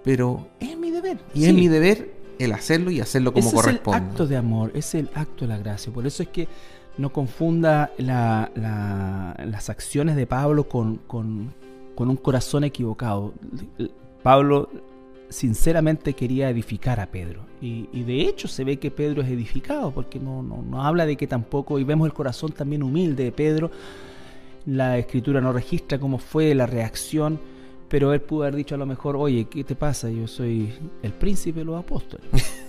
pero 0.05 0.49
es 0.61 0.77
mi 0.77 0.91
deber. 0.91 1.19
Y 1.35 1.47
es 1.47 1.55
mi 1.55 1.69
deber 1.69 2.15
el 2.39 2.53
hacerlo 2.53 2.91
y 2.91 3.01
hacerlo 3.01 3.33
como 3.33 3.51
corresponde. 3.51 3.99
Es 3.99 4.05
el 4.05 4.11
acto 4.11 4.27
de 4.27 4.37
amor, 4.37 4.73
es 4.75 4.95
el 4.95 5.09
acto 5.15 5.47
de 5.47 5.55
la 5.55 5.59
gracia. 5.59 5.91
Por 5.91 6.07
eso 6.07 6.23
es 6.23 6.29
que 6.29 6.49
no 6.99 7.13
confunda 7.13 7.93
las 7.99 9.71
acciones 9.71 10.17
de 10.17 10.27
Pablo 10.27 10.69
con 10.69 11.01
un 11.09 12.17
corazón 12.17 12.65
equivocado. 12.65 13.33
Pablo 14.23 14.69
sinceramente 15.29 16.15
quería 16.15 16.51
edificar 16.51 17.01
a 17.01 17.07
Pedro. 17.07 17.43
Y, 17.61 18.03
de 18.03 18.23
hecho 18.23 18.49
se 18.49 18.65
ve 18.65 18.79
que 18.79 18.91
Pedro 18.91 19.23
es 19.23 19.29
edificado, 19.29 19.91
porque 19.91 20.19
no, 20.19 20.43
no, 20.43 20.85
habla 20.85 21.07
de 21.07 21.17
que 21.17 21.27
tampoco, 21.27 21.79
y 21.79 21.85
vemos 21.85 22.07
el 22.07 22.13
corazón 22.13 22.53
también 22.53 22.83
humilde 22.83 23.25
de 23.25 23.33
Pedro, 23.33 23.71
la 24.67 24.99
escritura 24.99 25.41
no 25.41 25.53
registra 25.53 25.99
cómo 25.99 26.19
fue 26.19 26.55
la 26.55 26.67
reacción, 26.67 27.39
pero 27.89 28.13
él 28.13 28.21
pudo 28.21 28.43
haber 28.43 28.57
dicho 28.57 28.75
a 28.75 28.79
lo 28.79 28.87
mejor, 28.87 29.17
oye, 29.17 29.47
¿qué 29.47 29.65
te 29.65 29.75
pasa? 29.75 30.11
Yo 30.11 30.27
soy 30.27 30.73
el 31.03 31.13
príncipe 31.13 31.61
de 31.61 31.65
los 31.65 31.79
apóstoles. 31.79 32.27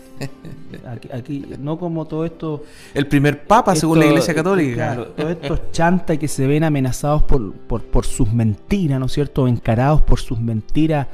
Aquí, 1.14 1.46
no 1.60 1.78
como 1.78 2.06
todo 2.06 2.26
esto. 2.26 2.64
El 2.94 3.08
primer 3.08 3.44
papa, 3.44 3.76
según 3.76 4.00
la 4.00 4.08
Iglesia 4.08 4.34
Católica. 4.34 4.76
Claro, 4.76 5.08
todos 5.08 5.32
estos 5.32 5.72
chantas 5.72 6.18
que 6.18 6.28
se 6.28 6.48
ven 6.48 6.64
amenazados 6.64 7.24
por, 7.24 7.54
por, 7.54 7.84
por 7.84 8.06
sus 8.06 8.32
mentiras, 8.34 9.00
¿no 9.00 9.06
es 9.06 9.12
cierto? 9.12 9.48
Encarados 9.48 10.02
por 10.02 10.20
sus 10.20 10.40
mentiras 10.40 11.08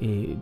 eh, 0.00 0.36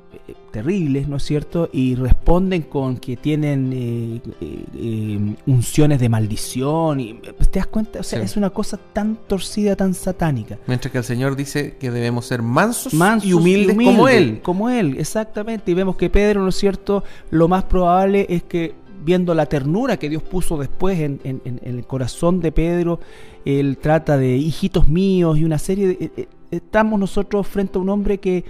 terribles, 0.53 1.09
¿no 1.09 1.17
es 1.17 1.25
cierto? 1.25 1.69
Y 1.73 1.95
responden 1.95 2.63
con 2.63 2.97
que 2.97 3.17
tienen 3.17 3.73
eh, 3.73 4.21
eh, 4.41 5.35
unciones 5.47 6.01
de 6.01 6.09
maldición. 6.09 7.01
Y, 7.01 7.15
pues, 7.15 7.51
¿Te 7.51 7.59
das 7.59 7.67
cuenta? 7.67 8.01
O 8.01 8.03
sea, 8.03 8.23
es 8.23 8.37
una 8.37 8.51
cosa 8.51 8.77
tan 8.77 9.17
torcida, 9.27 9.77
tan 9.77 9.95
satánica. 9.95 10.59
Mientras 10.67 10.93
que 10.93 10.99
el 10.99 11.05
Señor 11.05 11.37
dice 11.37 11.77
que 11.77 11.91
debemos 11.91 12.27
ser 12.27 12.43
mansos, 12.43 12.95
y, 13.25 13.33
humildes 13.33 13.77
como 13.77 14.09
Él. 14.09 14.41
Como 14.43 14.71
Él, 14.71 14.97
exactamente. 14.99 15.71
Y 15.71 15.75
vemos 15.75 15.97
que 15.97 16.09
Pedro, 16.09 16.43
¿no 16.43 16.49
es 16.49 16.57
cierto? 16.57 17.03
Lo 17.31 17.49
más 17.49 17.65
probable 17.65 18.27
es 18.29 18.43
que 18.45 18.75
viendo 19.05 19.35
la 19.35 19.47
ternura 19.47 19.97
que 19.97 20.09
Dios 20.09 20.23
puso 20.23 20.57
después 20.57 20.99
en, 21.01 21.21
en 21.25 21.61
el 21.63 21.87
corazón 21.87 22.41
de 22.41 22.53
Pedro, 22.53 23.01
él 23.45 23.79
trata 23.79 24.19
de 24.19 24.37
hijitos 24.37 24.89
míos 24.89 25.39
y 25.39 25.45
una 25.45 25.59
serie 25.59 25.89
de... 25.89 26.29
Estamos 26.51 26.99
nosotros 26.99 27.47
frente 27.47 27.79
a 27.79 27.81
un 27.81 27.89
hombre 27.89 28.19
que 28.19 28.45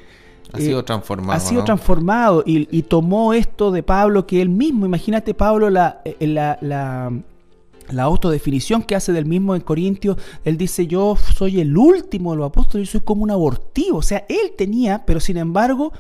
ha 0.53 0.59
sido 0.59 0.85
transformado. 0.85 1.33
Ha 1.33 1.41
sido 1.41 1.65
transformado 1.65 2.43
y, 2.47 2.83
tomó 2.83 3.35
esto 3.35 3.71
de 3.71 3.83
Pablo 3.83 4.27
que 4.27 4.41
él 4.41 4.49
mismo, 4.49 4.87
imagínate 4.87 5.35
Pablo 5.35 5.71
la, 5.71 6.01
eh, 6.05 6.27
la, 6.27 6.59
la, 6.61 7.13
la, 7.91 8.03
autodefinición 8.03 8.83
que 8.83 8.95
hace 8.95 9.13
del 9.13 9.27
mismo 9.27 9.55
en 9.55 9.61
Corintios, 9.61 10.17
él 10.45 10.57
dice 10.57 10.87
yo 10.87 11.17
soy 11.17 11.61
el 11.61 11.77
último 11.77 12.33
de 12.33 12.39
los 12.39 12.47
apóstoles, 12.47 12.89
yo 12.89 12.93
soy 12.93 13.01
como 13.03 13.23
un 13.25 13.31
abortivo, 13.31 13.99
o 13.99 14.03
sea, 14.03 14.25
él 14.29 14.53
tenía, 14.57 15.05
pero 15.05 15.21
sin 15.21 15.37
embargo, 15.37 15.93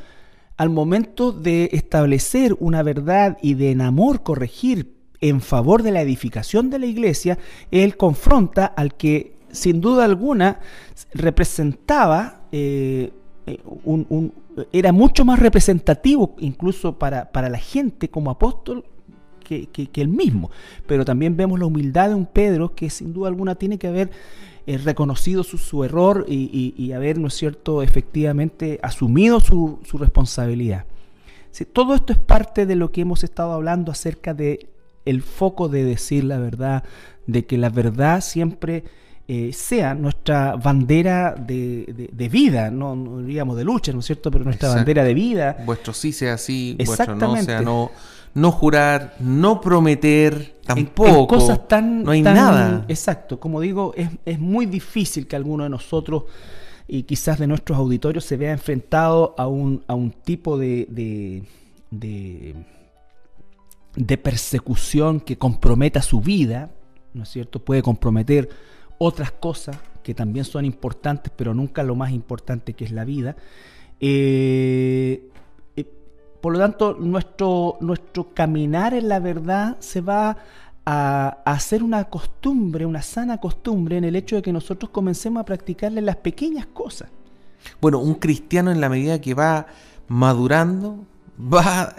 al 0.57 0.71
momento 0.71 1.33
de 1.33 1.69
establecer 1.73 2.57
una 2.59 2.83
verdad 2.83 3.39
y 3.43 3.55
de 3.55 3.71
en 3.71 3.81
amor 3.81 4.23
corregir 4.23 4.95
en 5.21 5.41
favor 5.41 5.83
de 5.83 5.93
la 5.93 6.03
edificación 6.03 6.71
de 6.71 6.79
la 6.79 6.87
iglesia, 6.87 7.39
él 7.71 7.97
confronta 7.97 8.67
al 8.67 8.95
que 8.95 9.37
sin 9.51 9.81
duda 9.81 10.05
alguna 10.05 10.61
representaba 11.13 12.43
eh, 12.53 13.13
eh, 13.49 14.31
era 14.73 14.93
mucho 14.93 15.25
más 15.25 15.39
representativo 15.39 16.35
incluso 16.39 16.99
para, 16.99 17.31
para 17.31 17.49
la 17.49 17.59
gente 17.59 18.09
como 18.09 18.31
apóstol 18.31 18.85
que, 19.45 19.67
que, 19.67 20.01
él 20.01 20.09
mismo. 20.09 20.51
Pero 20.87 21.05
también 21.05 21.37
vemos 21.37 21.59
la 21.59 21.67
humildad 21.67 22.11
de 22.11 22.15
un 22.15 22.27
Pedro 22.27 22.75
que 22.75 22.91
sin 22.91 23.15
duda 23.15 23.29
alguna 23.29 23.55
tiene 23.55 23.79
que 23.79 23.89
haber 23.89 24.11
eh, 24.67 24.77
reconocido 24.77 25.43
su, 25.43 25.85
error 25.85 26.27
y, 26.29 26.93
haber, 26.93 27.19
¿no 27.19 27.29
es 27.29 27.35
cierto?, 27.35 27.83
efectivamente 27.83 28.79
asumido 28.83 29.41
su, 29.41 29.79
su 29.85 29.97
responsabilidad. 29.97 30.85
todo 31.73 31.95
esto 31.95 32.13
es 32.13 32.19
parte 32.19 32.67
de 32.67 32.77
lo 32.77 32.93
que 32.93 33.01
hemos 33.01 33.25
estado 33.25 33.53
hablando 33.53 33.91
acerca 33.91 34.35
de 34.35 34.69
el 35.07 35.23
foco 35.23 35.71
de 35.71 35.85
decir 35.85 36.25
la 36.25 36.39
verdad, 36.39 36.85
de 37.27 37.47
que 37.47 37.57
la 37.57 37.71
verdad 37.71 38.21
siempre 38.21 38.85
eh, 39.31 39.53
sea 39.53 39.95
nuestra 39.95 40.57
bandera 40.57 41.35
de, 41.35 42.29
vida, 42.33 42.71
no, 42.71 43.21
diríamos 43.21 43.59
de 43.59 43.65
lucha, 43.65 43.93
¿no 43.93 43.99
es 43.99 44.07
cierto? 44.07 44.31
Pero 44.31 44.43
nuestra 44.45 44.71
bandera 44.71 45.05
de 45.05 45.13
vida. 45.13 45.59
Vuestro 45.67 45.93
sí 45.93 46.13
sea 46.13 46.33
así, 46.33 46.79
vuestro 46.83 47.15
no 47.15 47.37
sea 47.37 47.61
no. 47.61 47.91
No 48.35 48.53
jurar, 48.53 49.17
no 49.21 49.61
prometer, 49.61 50.61
tampoco. 50.65 51.27
cosas 51.27 51.69
tan. 51.69 52.05
No 52.05 52.13
hay 52.13 52.23
nada. 52.23 52.85
Exacto, 52.89 53.39
como 53.39 53.61
digo, 53.61 53.93
es, 53.97 54.09
es, 54.25 54.39
muy 54.39 54.65
difícil 54.65 55.27
que 55.27 55.37
alguno 55.37 55.65
de 55.65 55.71
nosotros 55.71 56.25
y 56.87 57.03
quizás 57.03 57.39
de 57.39 57.47
nuestros 57.47 57.77
auditorios 57.77 58.25
se 58.25 58.39
vea 58.39 58.53
enfrentado 58.53 59.35
a 59.37 59.47
un, 59.47 59.85
a 59.89 59.95
un 59.95 60.11
tipo 60.11 60.57
de, 60.57 60.87
de, 60.89 61.43
de, 61.91 62.55
de 63.95 64.19
persecución 64.19 65.21
que 65.21 65.37
comprometa 65.37 66.01
su 66.01 66.21
vida, 66.21 66.71
¿no 67.13 67.25
es 67.25 67.29
cierto? 67.29 67.63
Puede 67.63 67.83
comprometer 67.83 68.49
otras 68.99 69.33
cosas 69.33 69.79
que 70.03 70.15
también 70.15 70.45
son 70.45 70.65
importantes, 70.65 71.33
pero 71.35 71.55
nunca 71.55 71.83
lo 71.83 71.95
más 71.95 72.11
importante 72.13 72.75
que 72.75 72.85
es 72.85 72.93
la 72.93 73.05
vida. 73.05 73.37
Eh, 74.01 75.29
eh, 75.77 75.85
por 76.41 76.53
lo 76.53 76.59
tanto, 76.59 76.97
nuestro, 76.99 77.77
nuestro 77.81 78.33
caminar 78.33 78.95
en 78.95 79.09
la 79.09 79.21
verdad 79.21 79.77
se 79.81 80.01
va 80.01 80.37
a, 80.85 81.39
hacer 81.45 81.83
una 81.83 82.05
costumbre, 82.05 82.87
una 82.87 83.03
sana 83.03 83.39
costumbre 83.39 83.99
en 83.99 84.05
el 84.05 84.17
hecho 84.17 84.37
de 84.37 84.43
que 84.43 84.53
nosotros 84.53 84.91
comencemos 84.91 85.41
a 85.43 85.45
practicarle 85.45 86.01
las 86.01 86.17
pequeñas 86.17 86.67
cosas. 86.67 87.11
Bueno, 87.81 87.99
un 87.99 88.15
cristiano 88.15 88.71
en 88.71 88.81
la 88.81 88.89
medida 88.89 89.21
que 89.21 89.35
va 89.35 89.67
madurando, 90.07 91.05
va 91.39 91.95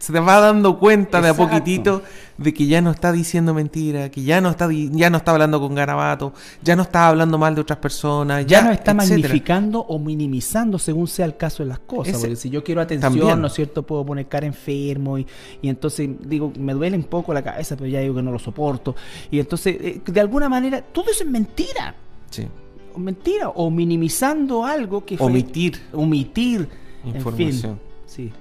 se 0.00 0.14
te 0.14 0.18
va 0.18 0.40
dando 0.40 0.78
cuenta 0.78 1.20
de 1.20 1.28
a 1.28 1.34
poquitito 1.34 2.02
de 2.38 2.54
que 2.54 2.66
ya 2.66 2.80
no 2.80 2.90
está 2.90 3.12
diciendo 3.12 3.52
mentira, 3.52 4.10
que 4.10 4.22
ya 4.22 4.40
no 4.40 4.48
está 4.48 4.66
ya 4.72 5.10
no 5.10 5.18
está 5.18 5.32
hablando 5.32 5.60
con 5.60 5.74
garabato, 5.74 6.32
ya 6.62 6.74
no 6.74 6.82
está 6.82 7.08
hablando 7.08 7.36
mal 7.36 7.54
de 7.54 7.60
otras 7.60 7.78
personas, 7.80 8.46
ya, 8.46 8.62
no 8.62 8.70
está 8.70 8.94
magnificando 8.94 9.80
o 9.80 9.98
minimizando 9.98 10.78
según 10.78 11.06
sea 11.06 11.26
el 11.26 11.36
caso 11.36 11.62
de 11.62 11.68
las 11.68 11.80
cosas. 11.80 12.16
porque 12.18 12.36
si 12.36 12.48
yo 12.48 12.64
quiero 12.64 12.80
atención, 12.80 13.42
¿no 13.42 13.48
es 13.48 13.52
cierto? 13.52 13.82
Puedo 13.82 14.06
poner 14.06 14.26
cara 14.26 14.46
enfermo 14.46 15.18
y, 15.18 15.26
entonces 15.62 16.08
digo, 16.24 16.50
me 16.58 16.72
duele 16.72 16.96
un 16.96 17.04
poco 17.04 17.34
la 17.34 17.42
cabeza, 17.42 17.76
pero 17.76 17.90
ya 17.90 18.00
digo 18.00 18.14
que 18.14 18.22
no 18.22 18.32
lo 18.32 18.38
soporto. 18.38 18.96
Y 19.30 19.38
entonces, 19.38 19.76
eh, 19.78 20.00
de 20.02 20.20
alguna 20.20 20.48
manera, 20.48 20.80
todo 20.80 21.10
eso 21.10 21.24
es 21.24 21.30
mentira. 21.30 21.94
Sí. 22.30 22.48
Mentira, 22.96 23.50
o 23.50 23.70
minimizando 23.70 24.64
algo 24.64 25.04
que 25.04 25.18
fue. 25.18 25.26
Omitir. 25.26 25.78
Omitir. 25.92 26.66
Información. 27.04 27.78
sí. 28.06 28.32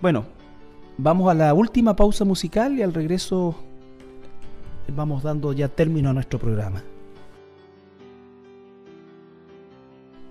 Bueno, 0.00 0.24
vamos 0.96 1.30
a 1.30 1.34
la 1.34 1.52
última 1.52 1.94
pausa 1.94 2.24
musical 2.24 2.78
y 2.78 2.82
al 2.82 2.94
regreso 2.94 3.54
vamos 4.96 5.22
dando 5.22 5.52
ya 5.52 5.68
término 5.68 6.08
a 6.08 6.14
nuestro 6.14 6.38
programa. 6.38 6.82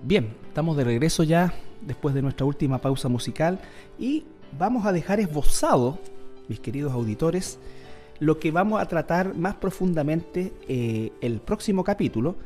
Bien, 0.01 0.33
estamos 0.47 0.75
de 0.75 0.85
regreso 0.85 1.21
ya 1.21 1.53
después 1.81 2.15
de 2.15 2.23
nuestra 2.23 2.47
última 2.47 2.79
pausa 2.79 3.09
musical 3.09 3.59
y 3.99 4.25
vamos 4.57 4.87
a 4.87 4.91
dejar 4.91 5.19
esbozado, 5.19 5.99
mis 6.47 6.59
queridos 6.59 6.91
auditores, 6.91 7.59
lo 8.19 8.39
que 8.39 8.49
vamos 8.49 8.81
a 8.81 8.87
tratar 8.87 9.35
más 9.35 9.53
profundamente 9.53 10.51
eh, 10.67 11.11
el 11.21 11.41
próximo 11.41 11.83
capítulo, 11.83 12.37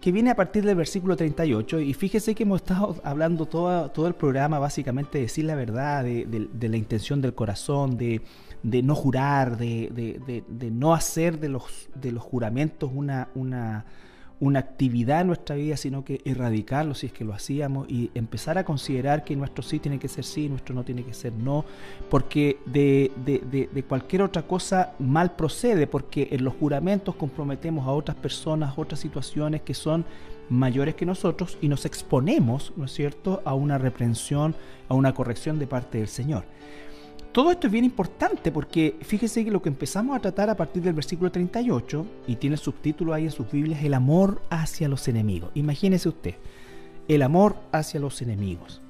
que 0.00 0.12
viene 0.12 0.30
a 0.30 0.34
partir 0.34 0.64
del 0.64 0.76
versículo 0.76 1.16
38. 1.16 1.80
Y 1.80 1.94
fíjese 1.94 2.34
que 2.34 2.44
hemos 2.44 2.62
estado 2.62 2.96
hablando 3.04 3.46
todo, 3.46 3.90
todo 3.90 4.06
el 4.06 4.14
programa 4.14 4.58
básicamente 4.58 5.18
de 5.18 5.24
decir 5.24 5.44
la 5.44 5.54
verdad, 5.54 6.02
de, 6.02 6.68
la 6.68 6.76
intención 6.76 7.20
del 7.20 7.34
corazón, 7.34 7.98
de, 7.98 8.22
no 8.62 8.94
jurar, 8.94 9.58
de, 9.58 10.72
no 10.72 10.94
hacer 10.94 11.38
de 11.38 11.48
los, 11.50 11.88
de 11.94 12.12
los 12.12 12.22
juramentos 12.22 12.90
una, 12.94 13.28
una, 13.34 13.84
una 14.40 14.58
actividad 14.58 15.20
en 15.20 15.28
nuestra 15.28 15.54
vida, 15.54 15.76
sino 15.76 16.02
que 16.02 16.22
erradicarlo 16.24 16.94
si 16.94 17.06
es 17.06 17.12
que 17.12 17.24
lo 17.24 17.34
hacíamos 17.34 17.88
y 17.90 18.10
empezar 18.14 18.56
a 18.56 18.64
considerar 18.64 19.22
que 19.22 19.36
nuestro 19.36 19.62
sí 19.62 19.78
tiene 19.78 19.98
que 19.98 20.08
ser 20.08 20.24
sí, 20.24 20.48
nuestro 20.48 20.74
no 20.74 20.82
tiene 20.82 21.04
que 21.04 21.12
ser 21.12 21.34
no, 21.34 21.66
porque 22.08 22.58
de, 22.64 23.12
de, 23.24 23.82
cualquier 23.82 24.22
otra 24.22 24.42
cosa 24.42 24.94
mal 24.98 25.36
procede, 25.36 25.86
porque 25.86 26.28
en 26.32 26.44
los 26.44 26.54
juramentos 26.54 27.14
comprometemos 27.16 27.86
a 27.86 27.92
otras 27.92 28.16
personas, 28.16 28.72
otras 28.76 29.00
situaciones 29.00 29.60
que 29.60 29.74
son 29.74 30.06
mayores 30.48 30.94
que 30.94 31.06
nosotros 31.06 31.58
y 31.60 31.68
nos 31.68 31.84
exponemos, 31.84 32.72
¿no 32.76 32.86
es 32.86 32.92
cierto?, 32.92 33.42
a 33.44 33.54
una 33.54 33.76
reprensión, 33.78 34.54
a 34.88 34.94
una 34.94 35.12
corrección 35.14 35.58
de 35.58 35.66
parte 35.66 35.98
del 35.98 36.08
Señor. 36.08 36.44
Todo 37.32 37.52
esto 37.52 37.68
es 37.68 37.72
bien 37.72 37.84
importante 37.84 38.50
porque 38.50 38.96
fíjese 39.02 39.44
que 39.44 39.52
lo 39.52 39.62
que 39.62 39.68
empezamos 39.68 40.16
a 40.16 40.20
tratar 40.20 40.50
a 40.50 40.56
partir 40.56 40.82
del 40.82 40.94
versículo 40.94 41.30
38, 41.30 42.06
y 42.26 42.36
tiene 42.36 42.54
el 42.54 42.60
subtítulo 42.60 43.14
ahí 43.14 43.24
en 43.24 43.30
sus 43.30 43.50
Biblias, 43.50 43.84
el 43.84 43.94
amor 43.94 44.42
hacia 44.50 44.88
los 44.88 45.06
enemigos. 45.06 45.50
Imagínese 45.54 46.08
usted, 46.08 46.34
el 47.06 47.22
amor 47.22 47.56
hacia 47.70 48.00
los 48.00 48.20
enemigos. 48.20 48.82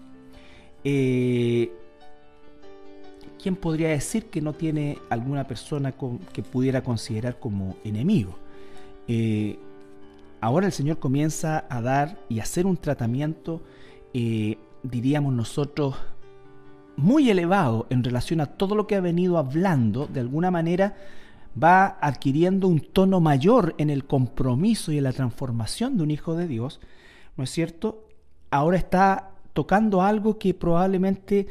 Eh, 0.84 1.70
¿Quién 3.42 3.56
podría 3.56 3.88
decir 3.88 4.26
que 4.26 4.40
no 4.40 4.54
tiene 4.54 4.98
alguna 5.10 5.46
persona 5.46 5.92
que 6.32 6.42
pudiera 6.42 6.82
considerar 6.82 7.38
como 7.38 7.76
enemigo? 7.84 8.36
Eh, 9.08 9.58
ahora 10.40 10.66
el 10.66 10.72
Señor 10.72 10.98
comienza 10.98 11.64
a 11.68 11.82
dar 11.82 12.18
y 12.28 12.40
hacer 12.40 12.66
un 12.66 12.76
tratamiento, 12.76 13.60
eh, 14.14 14.56
diríamos 14.82 15.32
nosotros, 15.34 15.96
muy 17.00 17.30
elevado 17.30 17.86
en 17.90 18.04
relación 18.04 18.40
a 18.40 18.46
todo 18.46 18.74
lo 18.74 18.86
que 18.86 18.96
ha 18.96 19.00
venido 19.00 19.38
hablando, 19.38 20.06
de 20.06 20.20
alguna 20.20 20.50
manera 20.50 20.94
va 21.60 21.98
adquiriendo 22.00 22.68
un 22.68 22.80
tono 22.80 23.20
mayor 23.20 23.74
en 23.78 23.90
el 23.90 24.04
compromiso 24.04 24.92
y 24.92 24.98
en 24.98 25.04
la 25.04 25.12
transformación 25.12 25.96
de 25.96 26.02
un 26.04 26.10
hijo 26.10 26.36
de 26.36 26.46
Dios, 26.46 26.80
¿no 27.36 27.44
es 27.44 27.50
cierto? 27.50 28.04
Ahora 28.50 28.76
está 28.76 29.30
tocando 29.52 30.02
algo 30.02 30.38
que 30.38 30.54
probablemente 30.54 31.48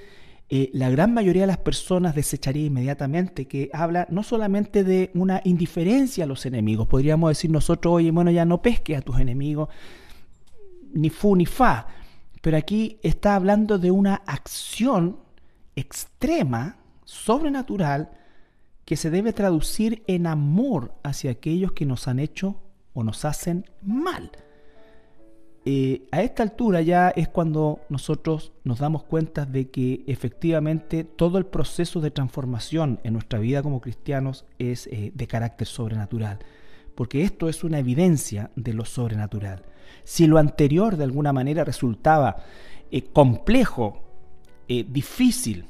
eh, 0.50 0.70
la 0.74 0.90
gran 0.90 1.14
mayoría 1.14 1.44
de 1.44 1.48
las 1.48 1.58
personas 1.58 2.16
desecharía 2.16 2.66
inmediatamente, 2.66 3.46
que 3.46 3.70
habla 3.74 4.08
no 4.10 4.24
solamente 4.24 4.84
de 4.84 5.12
una 5.14 5.42
indiferencia 5.44 6.24
a 6.24 6.28
los 6.28 6.46
enemigos, 6.46 6.88
podríamos 6.88 7.30
decir 7.32 7.52
nosotros, 7.52 7.96
oye, 7.96 8.12
bueno, 8.12 8.32
ya 8.32 8.46
no 8.46 8.62
pesques 8.62 8.98
a 8.98 9.02
tus 9.02 9.20
enemigos, 9.20 9.70
ni 10.94 11.10
fu 11.10 11.36
ni 11.36 11.46
fa, 11.46 11.88
pero 12.42 12.58
aquí 12.58 12.98
está 13.04 13.36
hablando 13.36 13.78
de 13.78 13.92
una 13.92 14.16
acción 14.26 15.18
extrema, 15.80 16.78
sobrenatural, 17.06 18.12
que 18.86 18.96
se 18.96 19.10
debe 19.10 19.34
traducir 19.34 20.04
en 20.08 20.28
amor 20.28 20.94
hacia 21.04 21.32
aquellos 21.32 21.74
que 21.74 21.86
nos 21.86 22.08
han 22.08 22.20
hecho 22.20 22.56
o 22.94 23.04
nos 23.04 23.24
hacen 23.26 23.66
mal. 23.82 24.32
Eh, 25.66 26.08
a 26.12 26.24
esta 26.24 26.42
altura 26.42 26.82
ya 26.82 27.10
es 27.10 27.28
cuando 27.28 27.82
nosotros 27.90 28.54
nos 28.64 28.80
damos 28.80 29.04
cuenta 29.04 29.46
de 29.46 29.70
que 29.70 30.04
efectivamente 30.08 31.04
todo 31.04 31.38
el 31.38 31.46
proceso 31.46 32.02
de 32.02 32.12
transformación 32.12 33.00
en 33.04 33.14
nuestra 33.14 33.40
vida 33.40 33.62
como 33.62 33.82
cristianos 33.82 34.46
es 34.58 34.88
eh, 34.88 35.12
de 35.14 35.28
carácter 35.28 35.68
sobrenatural, 35.68 36.40
porque 36.96 37.24
esto 37.24 37.50
es 37.50 37.64
una 37.64 37.80
evidencia 37.80 38.52
de 38.56 38.74
lo 38.74 38.86
sobrenatural. 38.86 39.64
Si 40.04 40.28
lo 40.28 40.40
anterior 40.40 40.98
de 40.98 41.04
alguna 41.04 41.34
manera 41.34 41.64
resultaba 41.64 42.38
eh, 42.90 43.04
complejo, 43.04 44.09
difícil 44.70 45.66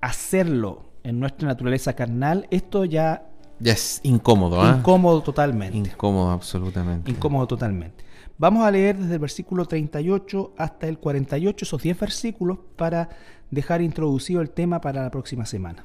hacerlo 0.00 0.88
en 1.02 1.20
nuestra 1.20 1.48
naturaleza 1.48 1.94
carnal, 1.94 2.46
esto 2.50 2.84
ya... 2.84 3.24
Ya 3.60 3.72
es 3.72 4.00
incómodo, 4.04 4.62
¿ah? 4.62 4.76
Incómodo 4.78 5.20
totalmente. 5.22 5.76
Incómodo 5.76 6.30
absolutamente. 6.30 7.10
Incómodo 7.10 7.46
totalmente. 7.46 8.04
Vamos 8.38 8.64
a 8.64 8.70
leer 8.70 8.96
desde 8.96 9.14
el 9.14 9.18
versículo 9.18 9.66
38 9.66 10.54
hasta 10.56 10.86
el 10.86 10.98
48, 10.98 11.64
esos 11.64 11.82
10 11.82 11.98
versículos, 11.98 12.58
para 12.76 13.08
dejar 13.50 13.82
introducido 13.82 14.40
el 14.40 14.50
tema 14.50 14.80
para 14.80 15.02
la 15.02 15.10
próxima 15.10 15.44
semana. 15.44 15.84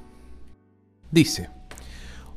Dice, 1.09 1.49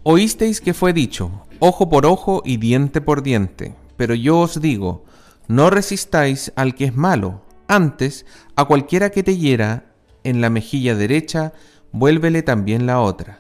oísteis 0.03 0.61
que 0.61 0.73
fue 0.73 0.93
dicho, 0.93 1.43
ojo 1.59 1.91
por 1.91 2.07
ojo 2.07 2.43
y 2.45 2.57
diente 2.57 3.01
por 3.01 3.23
diente, 3.23 3.75
pero 3.97 4.15
yo 4.15 4.39
os 4.39 4.61
digo, 4.61 5.05
no 5.49 5.69
resistáis 5.69 6.53
al 6.57 6.75
que 6.75 6.87
es 6.87 6.97
malo, 6.97 7.43
antes 7.69 8.25
a 8.55 8.65
cualquiera 8.65 9.11
que 9.11 9.23
te 9.23 9.37
hiera 9.37 9.86
en 10.29 10.41
la 10.41 10.51
mejilla 10.51 10.95
derecha, 10.95 11.53
vuélvele 11.93 12.43
también 12.43 12.87
la 12.87 13.01
otra. 13.01 13.39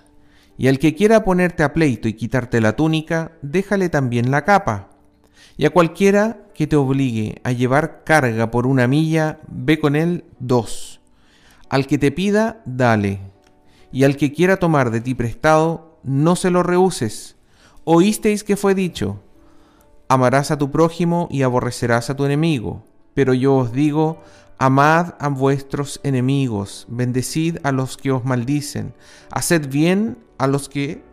Y 0.57 0.69
al 0.69 0.79
que 0.79 0.95
quiera 0.95 1.25
ponerte 1.25 1.63
a 1.63 1.73
pleito 1.73 2.09
y 2.09 2.15
quitarte 2.15 2.61
la 2.61 2.77
túnica, 2.77 3.33
déjale 3.43 3.89
también 3.89 4.31
la 4.31 4.45
capa. 4.45 4.91
Y 5.57 5.67
a 5.67 5.71
cualquiera 5.71 6.47
que 6.55 6.67
te 6.67 6.77
obligue 6.77 7.41
a 7.45 7.53
llevar 7.53 8.05
carga 8.05 8.51
por 8.51 8.67
una 8.67 8.87
milla, 8.87 9.41
ve 9.49 9.79
con 9.79 9.97
él 9.97 10.25
dos. 10.39 11.01
Al 11.69 11.87
que 11.87 11.99
te 11.99 12.13
pida, 12.13 12.63
dale. 12.65 13.21
Y 13.93 14.05
al 14.05 14.17
que 14.17 14.33
quiera 14.33 14.59
tomar 14.59 14.91
de 14.91 15.01
ti 15.01 15.15
prestado, 15.15 15.99
no 16.05 16.37
se 16.37 16.51
lo 16.51 16.63
rehuses. 16.63 17.37
Oísteis 17.85 18.45
que 18.45 18.57
fue 18.57 18.75
dicho, 18.75 19.23
amarás 20.09 20.51
a 20.51 20.59
tu 20.59 20.71
prójimo 20.71 21.29
y 21.31 21.43
aborrecerás 21.43 22.11
a 22.11 22.17
tu 22.17 22.25
enemigo. 22.25 22.85
Pero 23.15 23.35
yo 23.35 23.57
os 23.57 23.73
digo, 23.73 24.23
Amad 24.59 25.15
a 25.19 25.29
vuestros 25.29 26.01
enemigos, 26.03 26.87
bendecid 26.89 27.59
a 27.63 27.73
los 27.73 27.97
que 27.97 28.11
os 28.11 28.25
maldicen, 28.25 28.95
haced 29.31 29.69
bien 29.69 30.19
a 30.39 30.47
los 30.47 30.69
que 30.69 31.05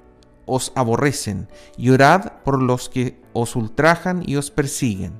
os 0.45 0.71
aborrecen, 0.75 1.47
y 1.77 1.89
orad 1.89 2.33
por 2.43 2.61
los 2.61 2.87
que 2.87 3.19
os 3.33 3.55
ultrajan 3.55 4.23
y 4.25 4.37
os 4.37 4.49
persiguen, 4.49 5.13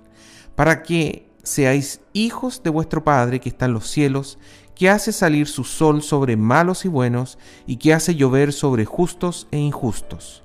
para 0.56 0.84
que 0.84 1.30
seáis 1.44 2.00
hijos 2.14 2.64
de 2.64 2.70
vuestro 2.70 3.04
Padre 3.04 3.42
que 3.42 3.50
está 3.50 3.66
en 3.66 3.74
los 3.74 3.88
cielos, 3.88 4.40
que 4.74 4.90
hace 4.90 5.12
salir 5.12 5.48
su 5.48 5.66
sol 5.66 6.02
sobre 6.02 6.38
malos 6.38 6.86
y 6.86 6.88
buenos, 6.88 7.38
y 7.68 7.76
que 7.76 7.94
hace 7.94 8.16
llover 8.16 8.54
sobre 8.54 8.86
justos 8.86 9.48
e 9.52 9.58
injustos. 9.58 10.44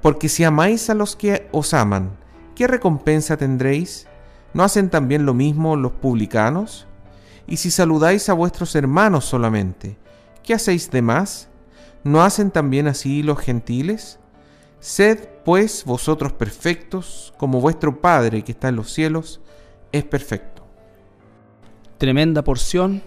Porque 0.00 0.28
si 0.28 0.44
amáis 0.44 0.88
a 0.88 0.94
los 0.94 1.14
que 1.14 1.48
os 1.52 1.74
aman, 1.74 2.16
¿qué 2.54 2.66
recompensa 2.66 3.36
tendréis? 3.36 4.08
¿no 4.54 4.62
hacen 4.62 4.90
también 4.90 5.24
lo 5.26 5.34
mismo 5.34 5.76
los 5.76 5.92
publicanos? 5.92 6.86
Y 7.52 7.58
si 7.58 7.70
saludáis 7.70 8.30
a 8.30 8.32
vuestros 8.32 8.74
hermanos 8.76 9.26
solamente, 9.26 9.98
¿qué 10.42 10.54
hacéis 10.54 10.90
de 10.90 11.02
más? 11.02 11.50
¿No 12.02 12.22
hacen 12.22 12.50
también 12.50 12.86
así 12.86 13.22
los 13.22 13.40
gentiles? 13.40 14.18
Sed 14.80 15.28
pues 15.44 15.84
vosotros 15.84 16.32
perfectos, 16.32 17.34
como 17.36 17.60
vuestro 17.60 18.00
Padre 18.00 18.42
que 18.42 18.52
está 18.52 18.70
en 18.70 18.76
los 18.76 18.90
cielos 18.90 19.42
es 19.92 20.02
perfecto. 20.02 20.64
Tremenda 21.98 22.42
porción. 22.42 23.02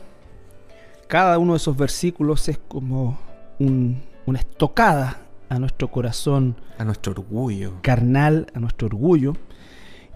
Cada 1.07 1.39
uno 1.39 1.53
de 1.53 1.57
esos 1.57 1.75
versículos 1.75 2.47
es 2.47 2.59
como 2.67 3.17
una 3.57 4.37
estocada 4.37 5.21
a 5.49 5.57
nuestro 5.57 5.89
corazón. 5.89 6.55
A 6.77 6.85
nuestro 6.85 7.13
orgullo. 7.13 7.79
Carnal, 7.81 8.45
a 8.53 8.59
nuestro 8.59 8.85
orgullo. 8.85 9.33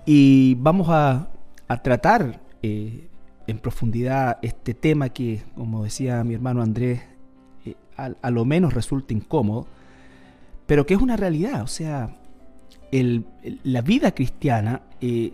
Y 0.05 0.53
vamos 0.59 0.87
a, 0.91 1.29
tratar 1.81 2.41
eh, 2.61 3.08
en 3.49 3.57
profundidad 3.57 4.37
este 4.41 4.73
tema 4.73 5.09
que, 5.09 5.41
como 5.55 5.83
decía 5.83 6.23
mi 6.23 6.35
hermano 6.35 6.61
Andrés, 6.61 7.01
eh, 7.65 7.75
a, 7.97 8.29
lo 8.29 8.45
menos 8.45 8.73
resulta 8.73 9.13
incómodo, 9.13 9.67
pero 10.67 10.85
que 10.85 10.93
es 10.93 11.01
una 11.01 11.17
realidad. 11.17 11.63
O 11.63 11.67
sea, 11.67 12.15
la 12.91 13.81
vida 13.81 14.11
cristiana 14.11 14.83
eh, 15.01 15.33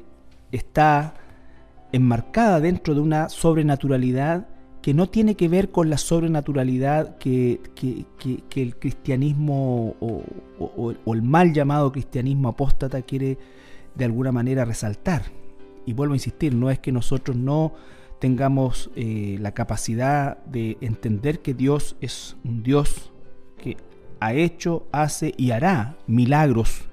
está 0.52 1.14
enmarcada 1.92 2.60
dentro 2.60 2.96
de 2.96 3.02
una 3.02 3.30
sobrenaturalidad 3.30 4.48
que 4.82 4.94
no 4.94 5.10
tiene 5.10 5.36
que 5.36 5.50
ver 5.50 5.72
con 5.72 5.90
la 5.90 5.98
sobrenaturalidad 5.98 7.18
que, 7.18 7.60
el 8.56 8.76
cristianismo 8.78 9.96
o, 10.00 11.14
el 11.14 11.22
mal 11.22 11.54
llamado 11.54 11.92
cristianismo 11.92 12.50
apóstata 12.50 13.02
quiere 13.02 13.38
de 13.96 14.06
alguna 14.06 14.32
manera 14.32 14.64
resaltar. 14.64 15.24
Y 15.86 15.94
vuelvo 15.94 16.14
a 16.14 16.18
insistir, 16.18 16.54
no 16.54 16.70
es 16.70 16.80
que 16.80 16.92
nosotros 16.92 17.36
no 17.36 17.74
tengamos 18.26 18.90
eh, 18.96 19.38
la 19.40 19.52
capacidad 19.52 20.44
de 20.46 20.80
entender 20.82 21.44
que 21.44 21.54
Dios 21.54 21.96
es 22.02 22.36
un 22.44 22.64
Dios 22.64 23.12
que 23.60 23.78
ha 24.20 24.34
hecho, 24.34 24.88
hace 24.92 25.36
y 25.38 25.52
hará 25.52 25.96
milagros 26.08 26.86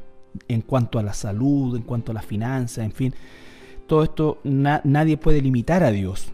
en 0.47 0.61
cuanto 0.61 0.99
a 0.99 1.03
la 1.03 1.15
salud, 1.15 1.75
en 1.75 1.85
cuanto 1.85 2.13
a 2.13 2.15
la 2.15 2.21
finanza, 2.21 2.85
en 2.85 2.93
fin. 2.93 3.15
Todo 3.87 4.03
esto 4.03 4.41
nadie 4.45 5.17
puede 5.17 5.41
limitar 5.41 5.83
a 5.83 5.91
Dios. 5.91 6.31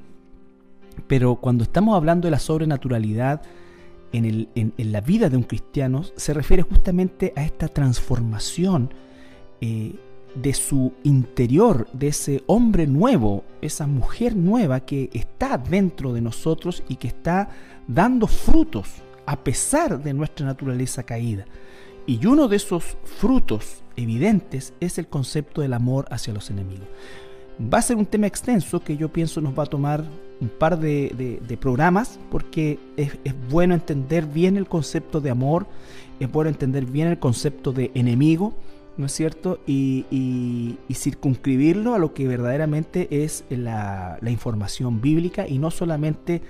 Pero 1.07 1.37
cuando 1.37 1.63
estamos 1.63 1.95
hablando 1.95 2.27
de 2.27 2.33
la 2.33 2.41
sobrenaturalidad 2.41 3.43
en, 4.11 4.49
la 4.79 5.01
vida 5.01 5.31
de 5.31 5.37
un 5.37 5.45
cristiano, 5.45 6.03
se 6.17 6.35
refiere 6.35 6.65
justamente 6.65 7.33
a 7.37 7.45
esta 7.45 7.69
transformación 7.69 8.93
eh, 9.61 9.95
de 10.43 10.55
su 10.55 10.93
interior, 11.03 11.89
de 11.93 12.09
ese 12.09 12.43
hombre 12.47 12.87
nuevo, 12.87 13.45
esa 13.61 13.87
mujer 13.87 14.37
nueva 14.37 14.81
que 14.81 15.11
está 15.13 15.59
dentro 15.59 16.13
de 16.13 16.21
nosotros 16.21 16.83
y 16.89 16.97
que 16.97 17.09
está 17.09 17.51
dando 17.87 18.27
frutos 18.27 18.89
a 19.27 19.37
pesar 19.37 20.03
de 20.03 20.15
nuestra 20.15 20.47
naturaleza 20.47 21.03
caída. 21.03 21.45
Y 22.07 22.25
uno 22.25 22.49
de 22.49 22.57
esos 22.57 22.97
frutos 23.05 23.83
evidentes 23.97 24.73
es 24.81 24.99
el 24.99 25.09
concepto 25.09 25.61
del 25.61 25.75
amor 25.75 26.07
hacia 26.11 26.33
los 26.33 26.51
enemigos. 26.51 26.87
Va 27.61 27.79
a 27.79 27.83
ser 27.83 27.97
un 27.97 28.07
tema 28.07 28.27
extenso 28.27 28.81
que 28.81 28.97
yo 28.97 29.13
pienso 29.13 29.41
nos 29.41 29.59
va 29.59 29.65
a 29.65 29.67
tomar 29.67 30.05
un 30.41 30.49
par 30.49 30.79
de, 30.79 31.59
programas 31.61 32.19
porque 32.31 32.79
es, 32.97 33.13
bueno 33.51 33.75
entender 33.75 34.27
bien 34.27 34.57
el 34.57 34.69
concepto 34.69 35.21
de 35.21 35.31
amor, 35.31 35.67
es 36.21 36.31
bueno 36.31 36.49
entender 36.49 36.87
bien 36.87 37.09
el 37.09 37.19
concepto 37.19 37.73
de 37.73 37.91
enemigo, 37.95 38.55
¿no 38.99 39.07
es 39.07 39.13
cierto? 39.13 39.61
Y, 39.67 40.77
circunscribirlo 40.93 41.95
a 41.95 41.99
lo 41.99 42.13
que 42.13 42.27
verdaderamente 42.27 43.25
es 43.25 43.45
la, 43.49 44.19
información 44.27 45.01
bíblica 45.01 45.47
y 45.49 45.59
no 45.59 45.71
solamente 45.71 46.43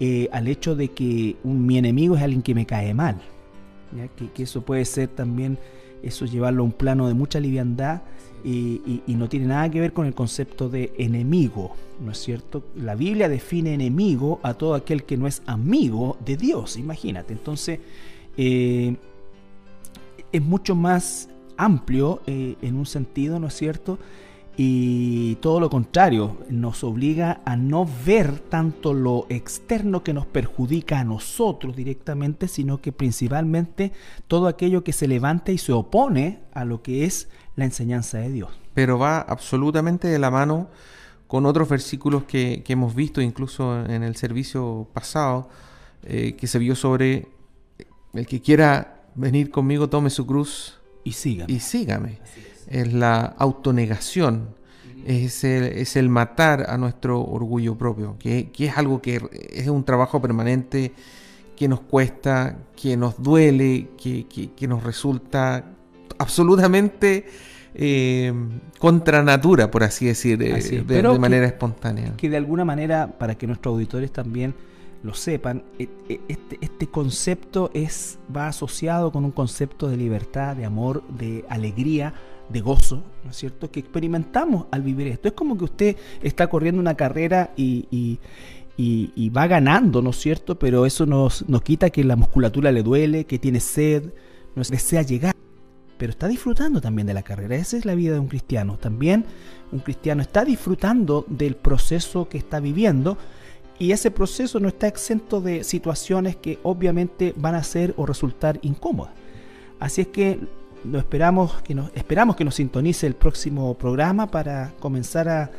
eh, 0.00 0.28
al 0.32 0.48
hecho 0.48 0.74
de 0.74 0.88
que 0.88 1.36
un, 1.44 1.66
mi 1.66 1.76
enemigo 1.76 2.16
es 2.16 2.22
alguien 2.22 2.42
que 2.42 2.54
me 2.54 2.66
cae 2.66 2.94
mal, 2.94 3.20
Que, 4.34 4.42
eso 4.42 4.62
puede 4.62 4.86
ser 4.86 5.08
también, 5.08 5.58
eso 6.02 6.24
llevarlo 6.24 6.62
a 6.62 6.66
un 6.66 6.72
plano 6.72 7.06
de 7.06 7.14
mucha 7.14 7.38
liviandad 7.38 8.02
y, 8.42 9.02
no 9.08 9.28
tiene 9.28 9.46
nada 9.46 9.70
que 9.70 9.80
ver 9.80 9.92
con 9.92 10.06
el 10.06 10.14
concepto 10.14 10.70
de 10.70 10.94
enemigo, 10.96 11.76
¿no 12.02 12.12
es 12.12 12.18
cierto? 12.18 12.64
La 12.74 12.94
Biblia 12.94 13.28
define 13.28 13.74
enemigo 13.74 14.40
a 14.42 14.54
todo 14.54 14.74
aquel 14.74 15.04
que 15.04 15.18
no 15.18 15.26
es 15.26 15.42
amigo 15.44 16.16
de 16.24 16.38
Dios, 16.38 16.78
imagínate. 16.78 17.34
Entonces, 17.34 17.80
eh, 18.38 18.96
es 20.32 20.42
mucho 20.42 20.74
más 20.74 21.28
amplio 21.64 22.22
eh, 22.26 22.56
en 22.62 22.76
un 22.76 22.86
sentido, 22.86 23.38
¿no 23.38 23.48
es 23.48 23.54
cierto? 23.54 23.98
Y 24.56 25.36
todo 25.36 25.58
lo 25.58 25.70
contrario, 25.70 26.36
nos 26.50 26.84
obliga 26.84 27.40
a 27.46 27.56
no 27.56 27.88
ver 28.04 28.40
tanto 28.40 28.92
lo 28.92 29.24
externo 29.30 30.02
que 30.02 30.12
nos 30.12 30.26
perjudica 30.26 30.98
a 30.98 31.04
nosotros 31.04 31.76
directamente, 31.76 32.46
sino 32.46 32.80
que 32.80 32.92
principalmente 32.92 33.92
todo 34.28 34.48
aquello 34.48 34.84
que 34.84 34.92
se 34.92 35.08
levanta 35.08 35.52
y 35.52 35.58
se 35.58 35.72
opone 35.72 36.40
a 36.52 36.64
lo 36.64 36.82
que 36.82 37.04
es 37.04 37.28
la 37.56 37.64
enseñanza 37.64 38.18
de 38.18 38.30
Dios. 38.30 38.50
Pero 38.74 38.98
va 38.98 39.20
absolutamente 39.20 40.08
de 40.08 40.18
la 40.18 40.30
mano 40.30 40.68
con 41.26 41.46
otros 41.46 41.68
versículos 41.68 42.24
que, 42.24 42.64
hemos 42.66 42.94
visto 42.94 43.20
incluso 43.20 43.84
en 43.86 44.02
el 44.02 44.16
servicio 44.16 44.88
pasado, 44.92 45.48
eh, 46.02 46.34
que 46.36 46.46
se 46.46 46.58
vio 46.58 46.74
sobre 46.74 47.28
el 48.12 48.26
que 48.26 48.40
quiera 48.40 49.04
venir 49.14 49.50
conmigo, 49.50 49.88
tome 49.88 50.10
su 50.10 50.26
cruz 50.26 50.79
y 51.04 51.12
sígame. 51.12 51.52
Y 51.52 51.60
sígame. 51.60 52.18
Es. 52.68 52.92
la 52.92 53.20
autonegación, 53.38 54.54
es 55.06 55.44
el, 55.44 55.64
es 55.64 55.96
el, 55.96 56.08
matar 56.08 56.66
a 56.68 56.76
nuestro 56.76 57.22
orgullo 57.22 57.76
propio, 57.76 58.16
que, 58.18 58.50
es 58.58 58.76
algo 58.76 59.00
que 59.00 59.20
es 59.50 59.68
un 59.68 59.84
trabajo 59.84 60.20
permanente 60.20 60.92
que 61.56 61.68
nos 61.68 61.80
cuesta, 61.80 62.58
que 62.76 62.96
nos 62.96 63.22
duele, 63.22 63.90
que, 63.96 64.26
que 64.26 64.68
nos 64.68 64.82
resulta 64.82 65.64
absolutamente 66.18 67.26
eh, 67.74 68.32
contra 68.78 69.22
natura, 69.22 69.70
por 69.70 69.84
así 69.84 70.06
decir, 70.06 70.42
eh, 70.42 70.84
de, 70.86 71.18
manera 71.18 71.46
espontánea. 71.46 72.14
Que 72.16 72.28
de 72.28 72.36
alguna 72.36 72.64
manera, 72.64 73.18
para 73.18 73.36
que 73.36 73.46
nuestros 73.46 73.72
auditores 73.72 74.12
también 74.12 74.54
lo 75.02 75.14
sepan, 75.14 75.64
e, 75.78 75.88
e, 76.08 76.20
este, 76.28 76.58
este, 76.60 76.86
concepto 76.88 77.70
es, 77.72 78.18
va 78.34 78.48
asociado 78.48 79.10
con 79.12 79.24
un 79.24 79.30
concepto 79.30 79.88
de 79.88 79.96
libertad, 79.96 80.56
de 80.56 80.64
amor, 80.64 81.02
de 81.08 81.44
alegría, 81.48 82.14
de 82.48 82.60
gozo, 82.60 83.02
¿no 83.24 83.30
es 83.30 83.36
cierto? 83.36 83.70
Que 83.70 83.80
experimentamos 83.80 84.66
al 84.70 84.82
vivir 84.82 85.06
esto. 85.06 85.28
Es 85.28 85.34
como 85.34 85.56
que 85.56 85.64
usted 85.64 85.96
está 86.22 86.48
corriendo 86.48 86.80
una 86.80 86.96
carrera 86.96 87.52
y, 87.56 88.18
va 89.34 89.46
ganando, 89.46 90.02
¿no 90.02 90.10
es 90.10 90.16
cierto? 90.16 90.58
Pero 90.58 90.84
eso 90.84 91.06
nos, 91.06 91.48
nos 91.48 91.62
quita 91.62 91.90
que 91.90 92.04
la 92.04 92.16
musculatura 92.16 92.72
le 92.72 92.82
duele, 92.82 93.24
que 93.24 93.38
tiene 93.38 93.60
sed, 93.60 94.12
no 94.54 94.62
desea 94.62 95.02
llegar 95.02 95.34
pero 96.00 96.12
está 96.12 96.28
disfrutando 96.28 96.80
también 96.80 97.06
de 97.06 97.12
la 97.12 97.22
carrera. 97.22 97.56
Esa 97.56 97.76
es 97.76 97.84
la 97.84 97.94
vida 97.94 98.14
de 98.14 98.20
un 98.20 98.28
cristiano. 98.28 98.78
También 98.78 99.26
un 99.70 99.80
cristiano 99.80 100.22
está 100.22 100.46
disfrutando 100.46 101.26
del 101.28 101.56
proceso 101.56 102.26
que 102.26 102.38
está 102.38 102.58
viviendo 102.58 103.18
y 103.80 103.90
ese 103.92 104.12
proceso 104.12 104.60
no 104.60 104.68
está 104.68 104.86
exento 104.86 105.40
de 105.40 105.64
situaciones 105.64 106.36
que 106.36 106.58
obviamente 106.62 107.32
van 107.36 107.54
a 107.54 107.64
ser 107.64 107.94
o 107.96 108.04
resultar 108.04 108.58
incómodas. 108.60 109.14
Así 109.80 110.02
es 110.02 110.08
que 110.08 110.38
lo 110.84 110.98
esperamos 110.98 111.62
que 111.62 111.74
nos 111.74 111.90
esperamos 111.94 112.36
que 112.36 112.44
nos 112.44 112.56
sintonice 112.56 113.06
el 113.06 113.14
próximo 113.14 113.72
programa 113.74 114.30
para 114.30 114.74
comenzar 114.80 115.30
a, 115.30 115.50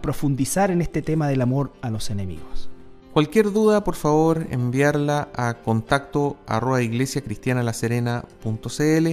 profundizar 0.00 0.72
en 0.72 0.82
este 0.82 1.02
tema 1.02 1.28
del 1.28 1.40
amor 1.40 1.72
a 1.82 1.90
los 1.90 2.10
enemigos. 2.10 2.68
Cualquier 3.12 3.52
duda, 3.52 3.84
por 3.84 3.94
favor, 3.94 4.44
enviarla 4.50 5.28
a 5.34 5.54
contacto 5.54 6.36
arroba 6.46 6.82
iglesiacristianalaserena.cl 6.82 9.06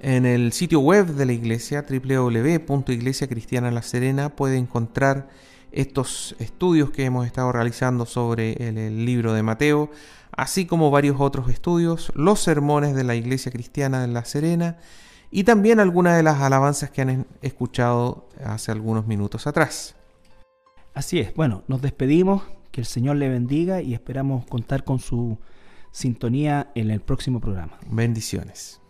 en 0.00 0.26
el 0.26 0.52
sitio 0.52 0.80
web 0.80 1.08
de 1.08 1.26
la 1.26 1.32
iglesia, 1.32 1.84
www.iglesiacristianalaserena, 1.88 4.30
puede 4.30 4.56
encontrar 4.56 5.28
estos 5.72 6.34
estudios 6.38 6.90
que 6.90 7.04
hemos 7.04 7.26
estado 7.26 7.52
realizando 7.52 8.06
sobre 8.06 8.52
el, 8.68 9.04
libro 9.04 9.32
de 9.32 9.42
Mateo, 9.42 9.90
así 10.32 10.66
como 10.66 10.90
varios 10.90 11.16
otros 11.20 11.48
estudios, 11.50 12.12
los 12.14 12.40
sermones 12.40 12.94
de 12.94 13.04
la 13.04 13.14
Iglesia 13.14 13.52
Cristiana 13.52 14.00
de 14.00 14.08
La 14.08 14.24
Serena 14.24 14.78
y 15.30 15.44
también 15.44 15.80
algunas 15.80 16.16
de 16.16 16.22
las 16.22 16.40
alabanzas 16.40 16.90
que 16.90 17.02
han 17.02 17.26
escuchado 17.42 18.28
hace 18.44 18.72
algunos 18.72 19.06
minutos 19.06 19.46
atrás. 19.46 19.96
Así 20.94 21.20
es, 21.20 21.34
bueno, 21.34 21.62
nos 21.68 21.82
despedimos, 21.82 22.42
que 22.70 22.80
el 22.82 22.86
Señor 22.86 23.16
le 23.16 23.28
bendiga 23.28 23.80
y 23.80 23.94
esperamos 23.94 24.44
contar 24.46 24.84
con 24.84 24.98
su 24.98 25.38
sintonía 25.92 26.72
en 26.74 26.90
el 26.90 27.00
próximo 27.00 27.40
programa. 27.40 27.78
Bendiciones. 27.90 28.82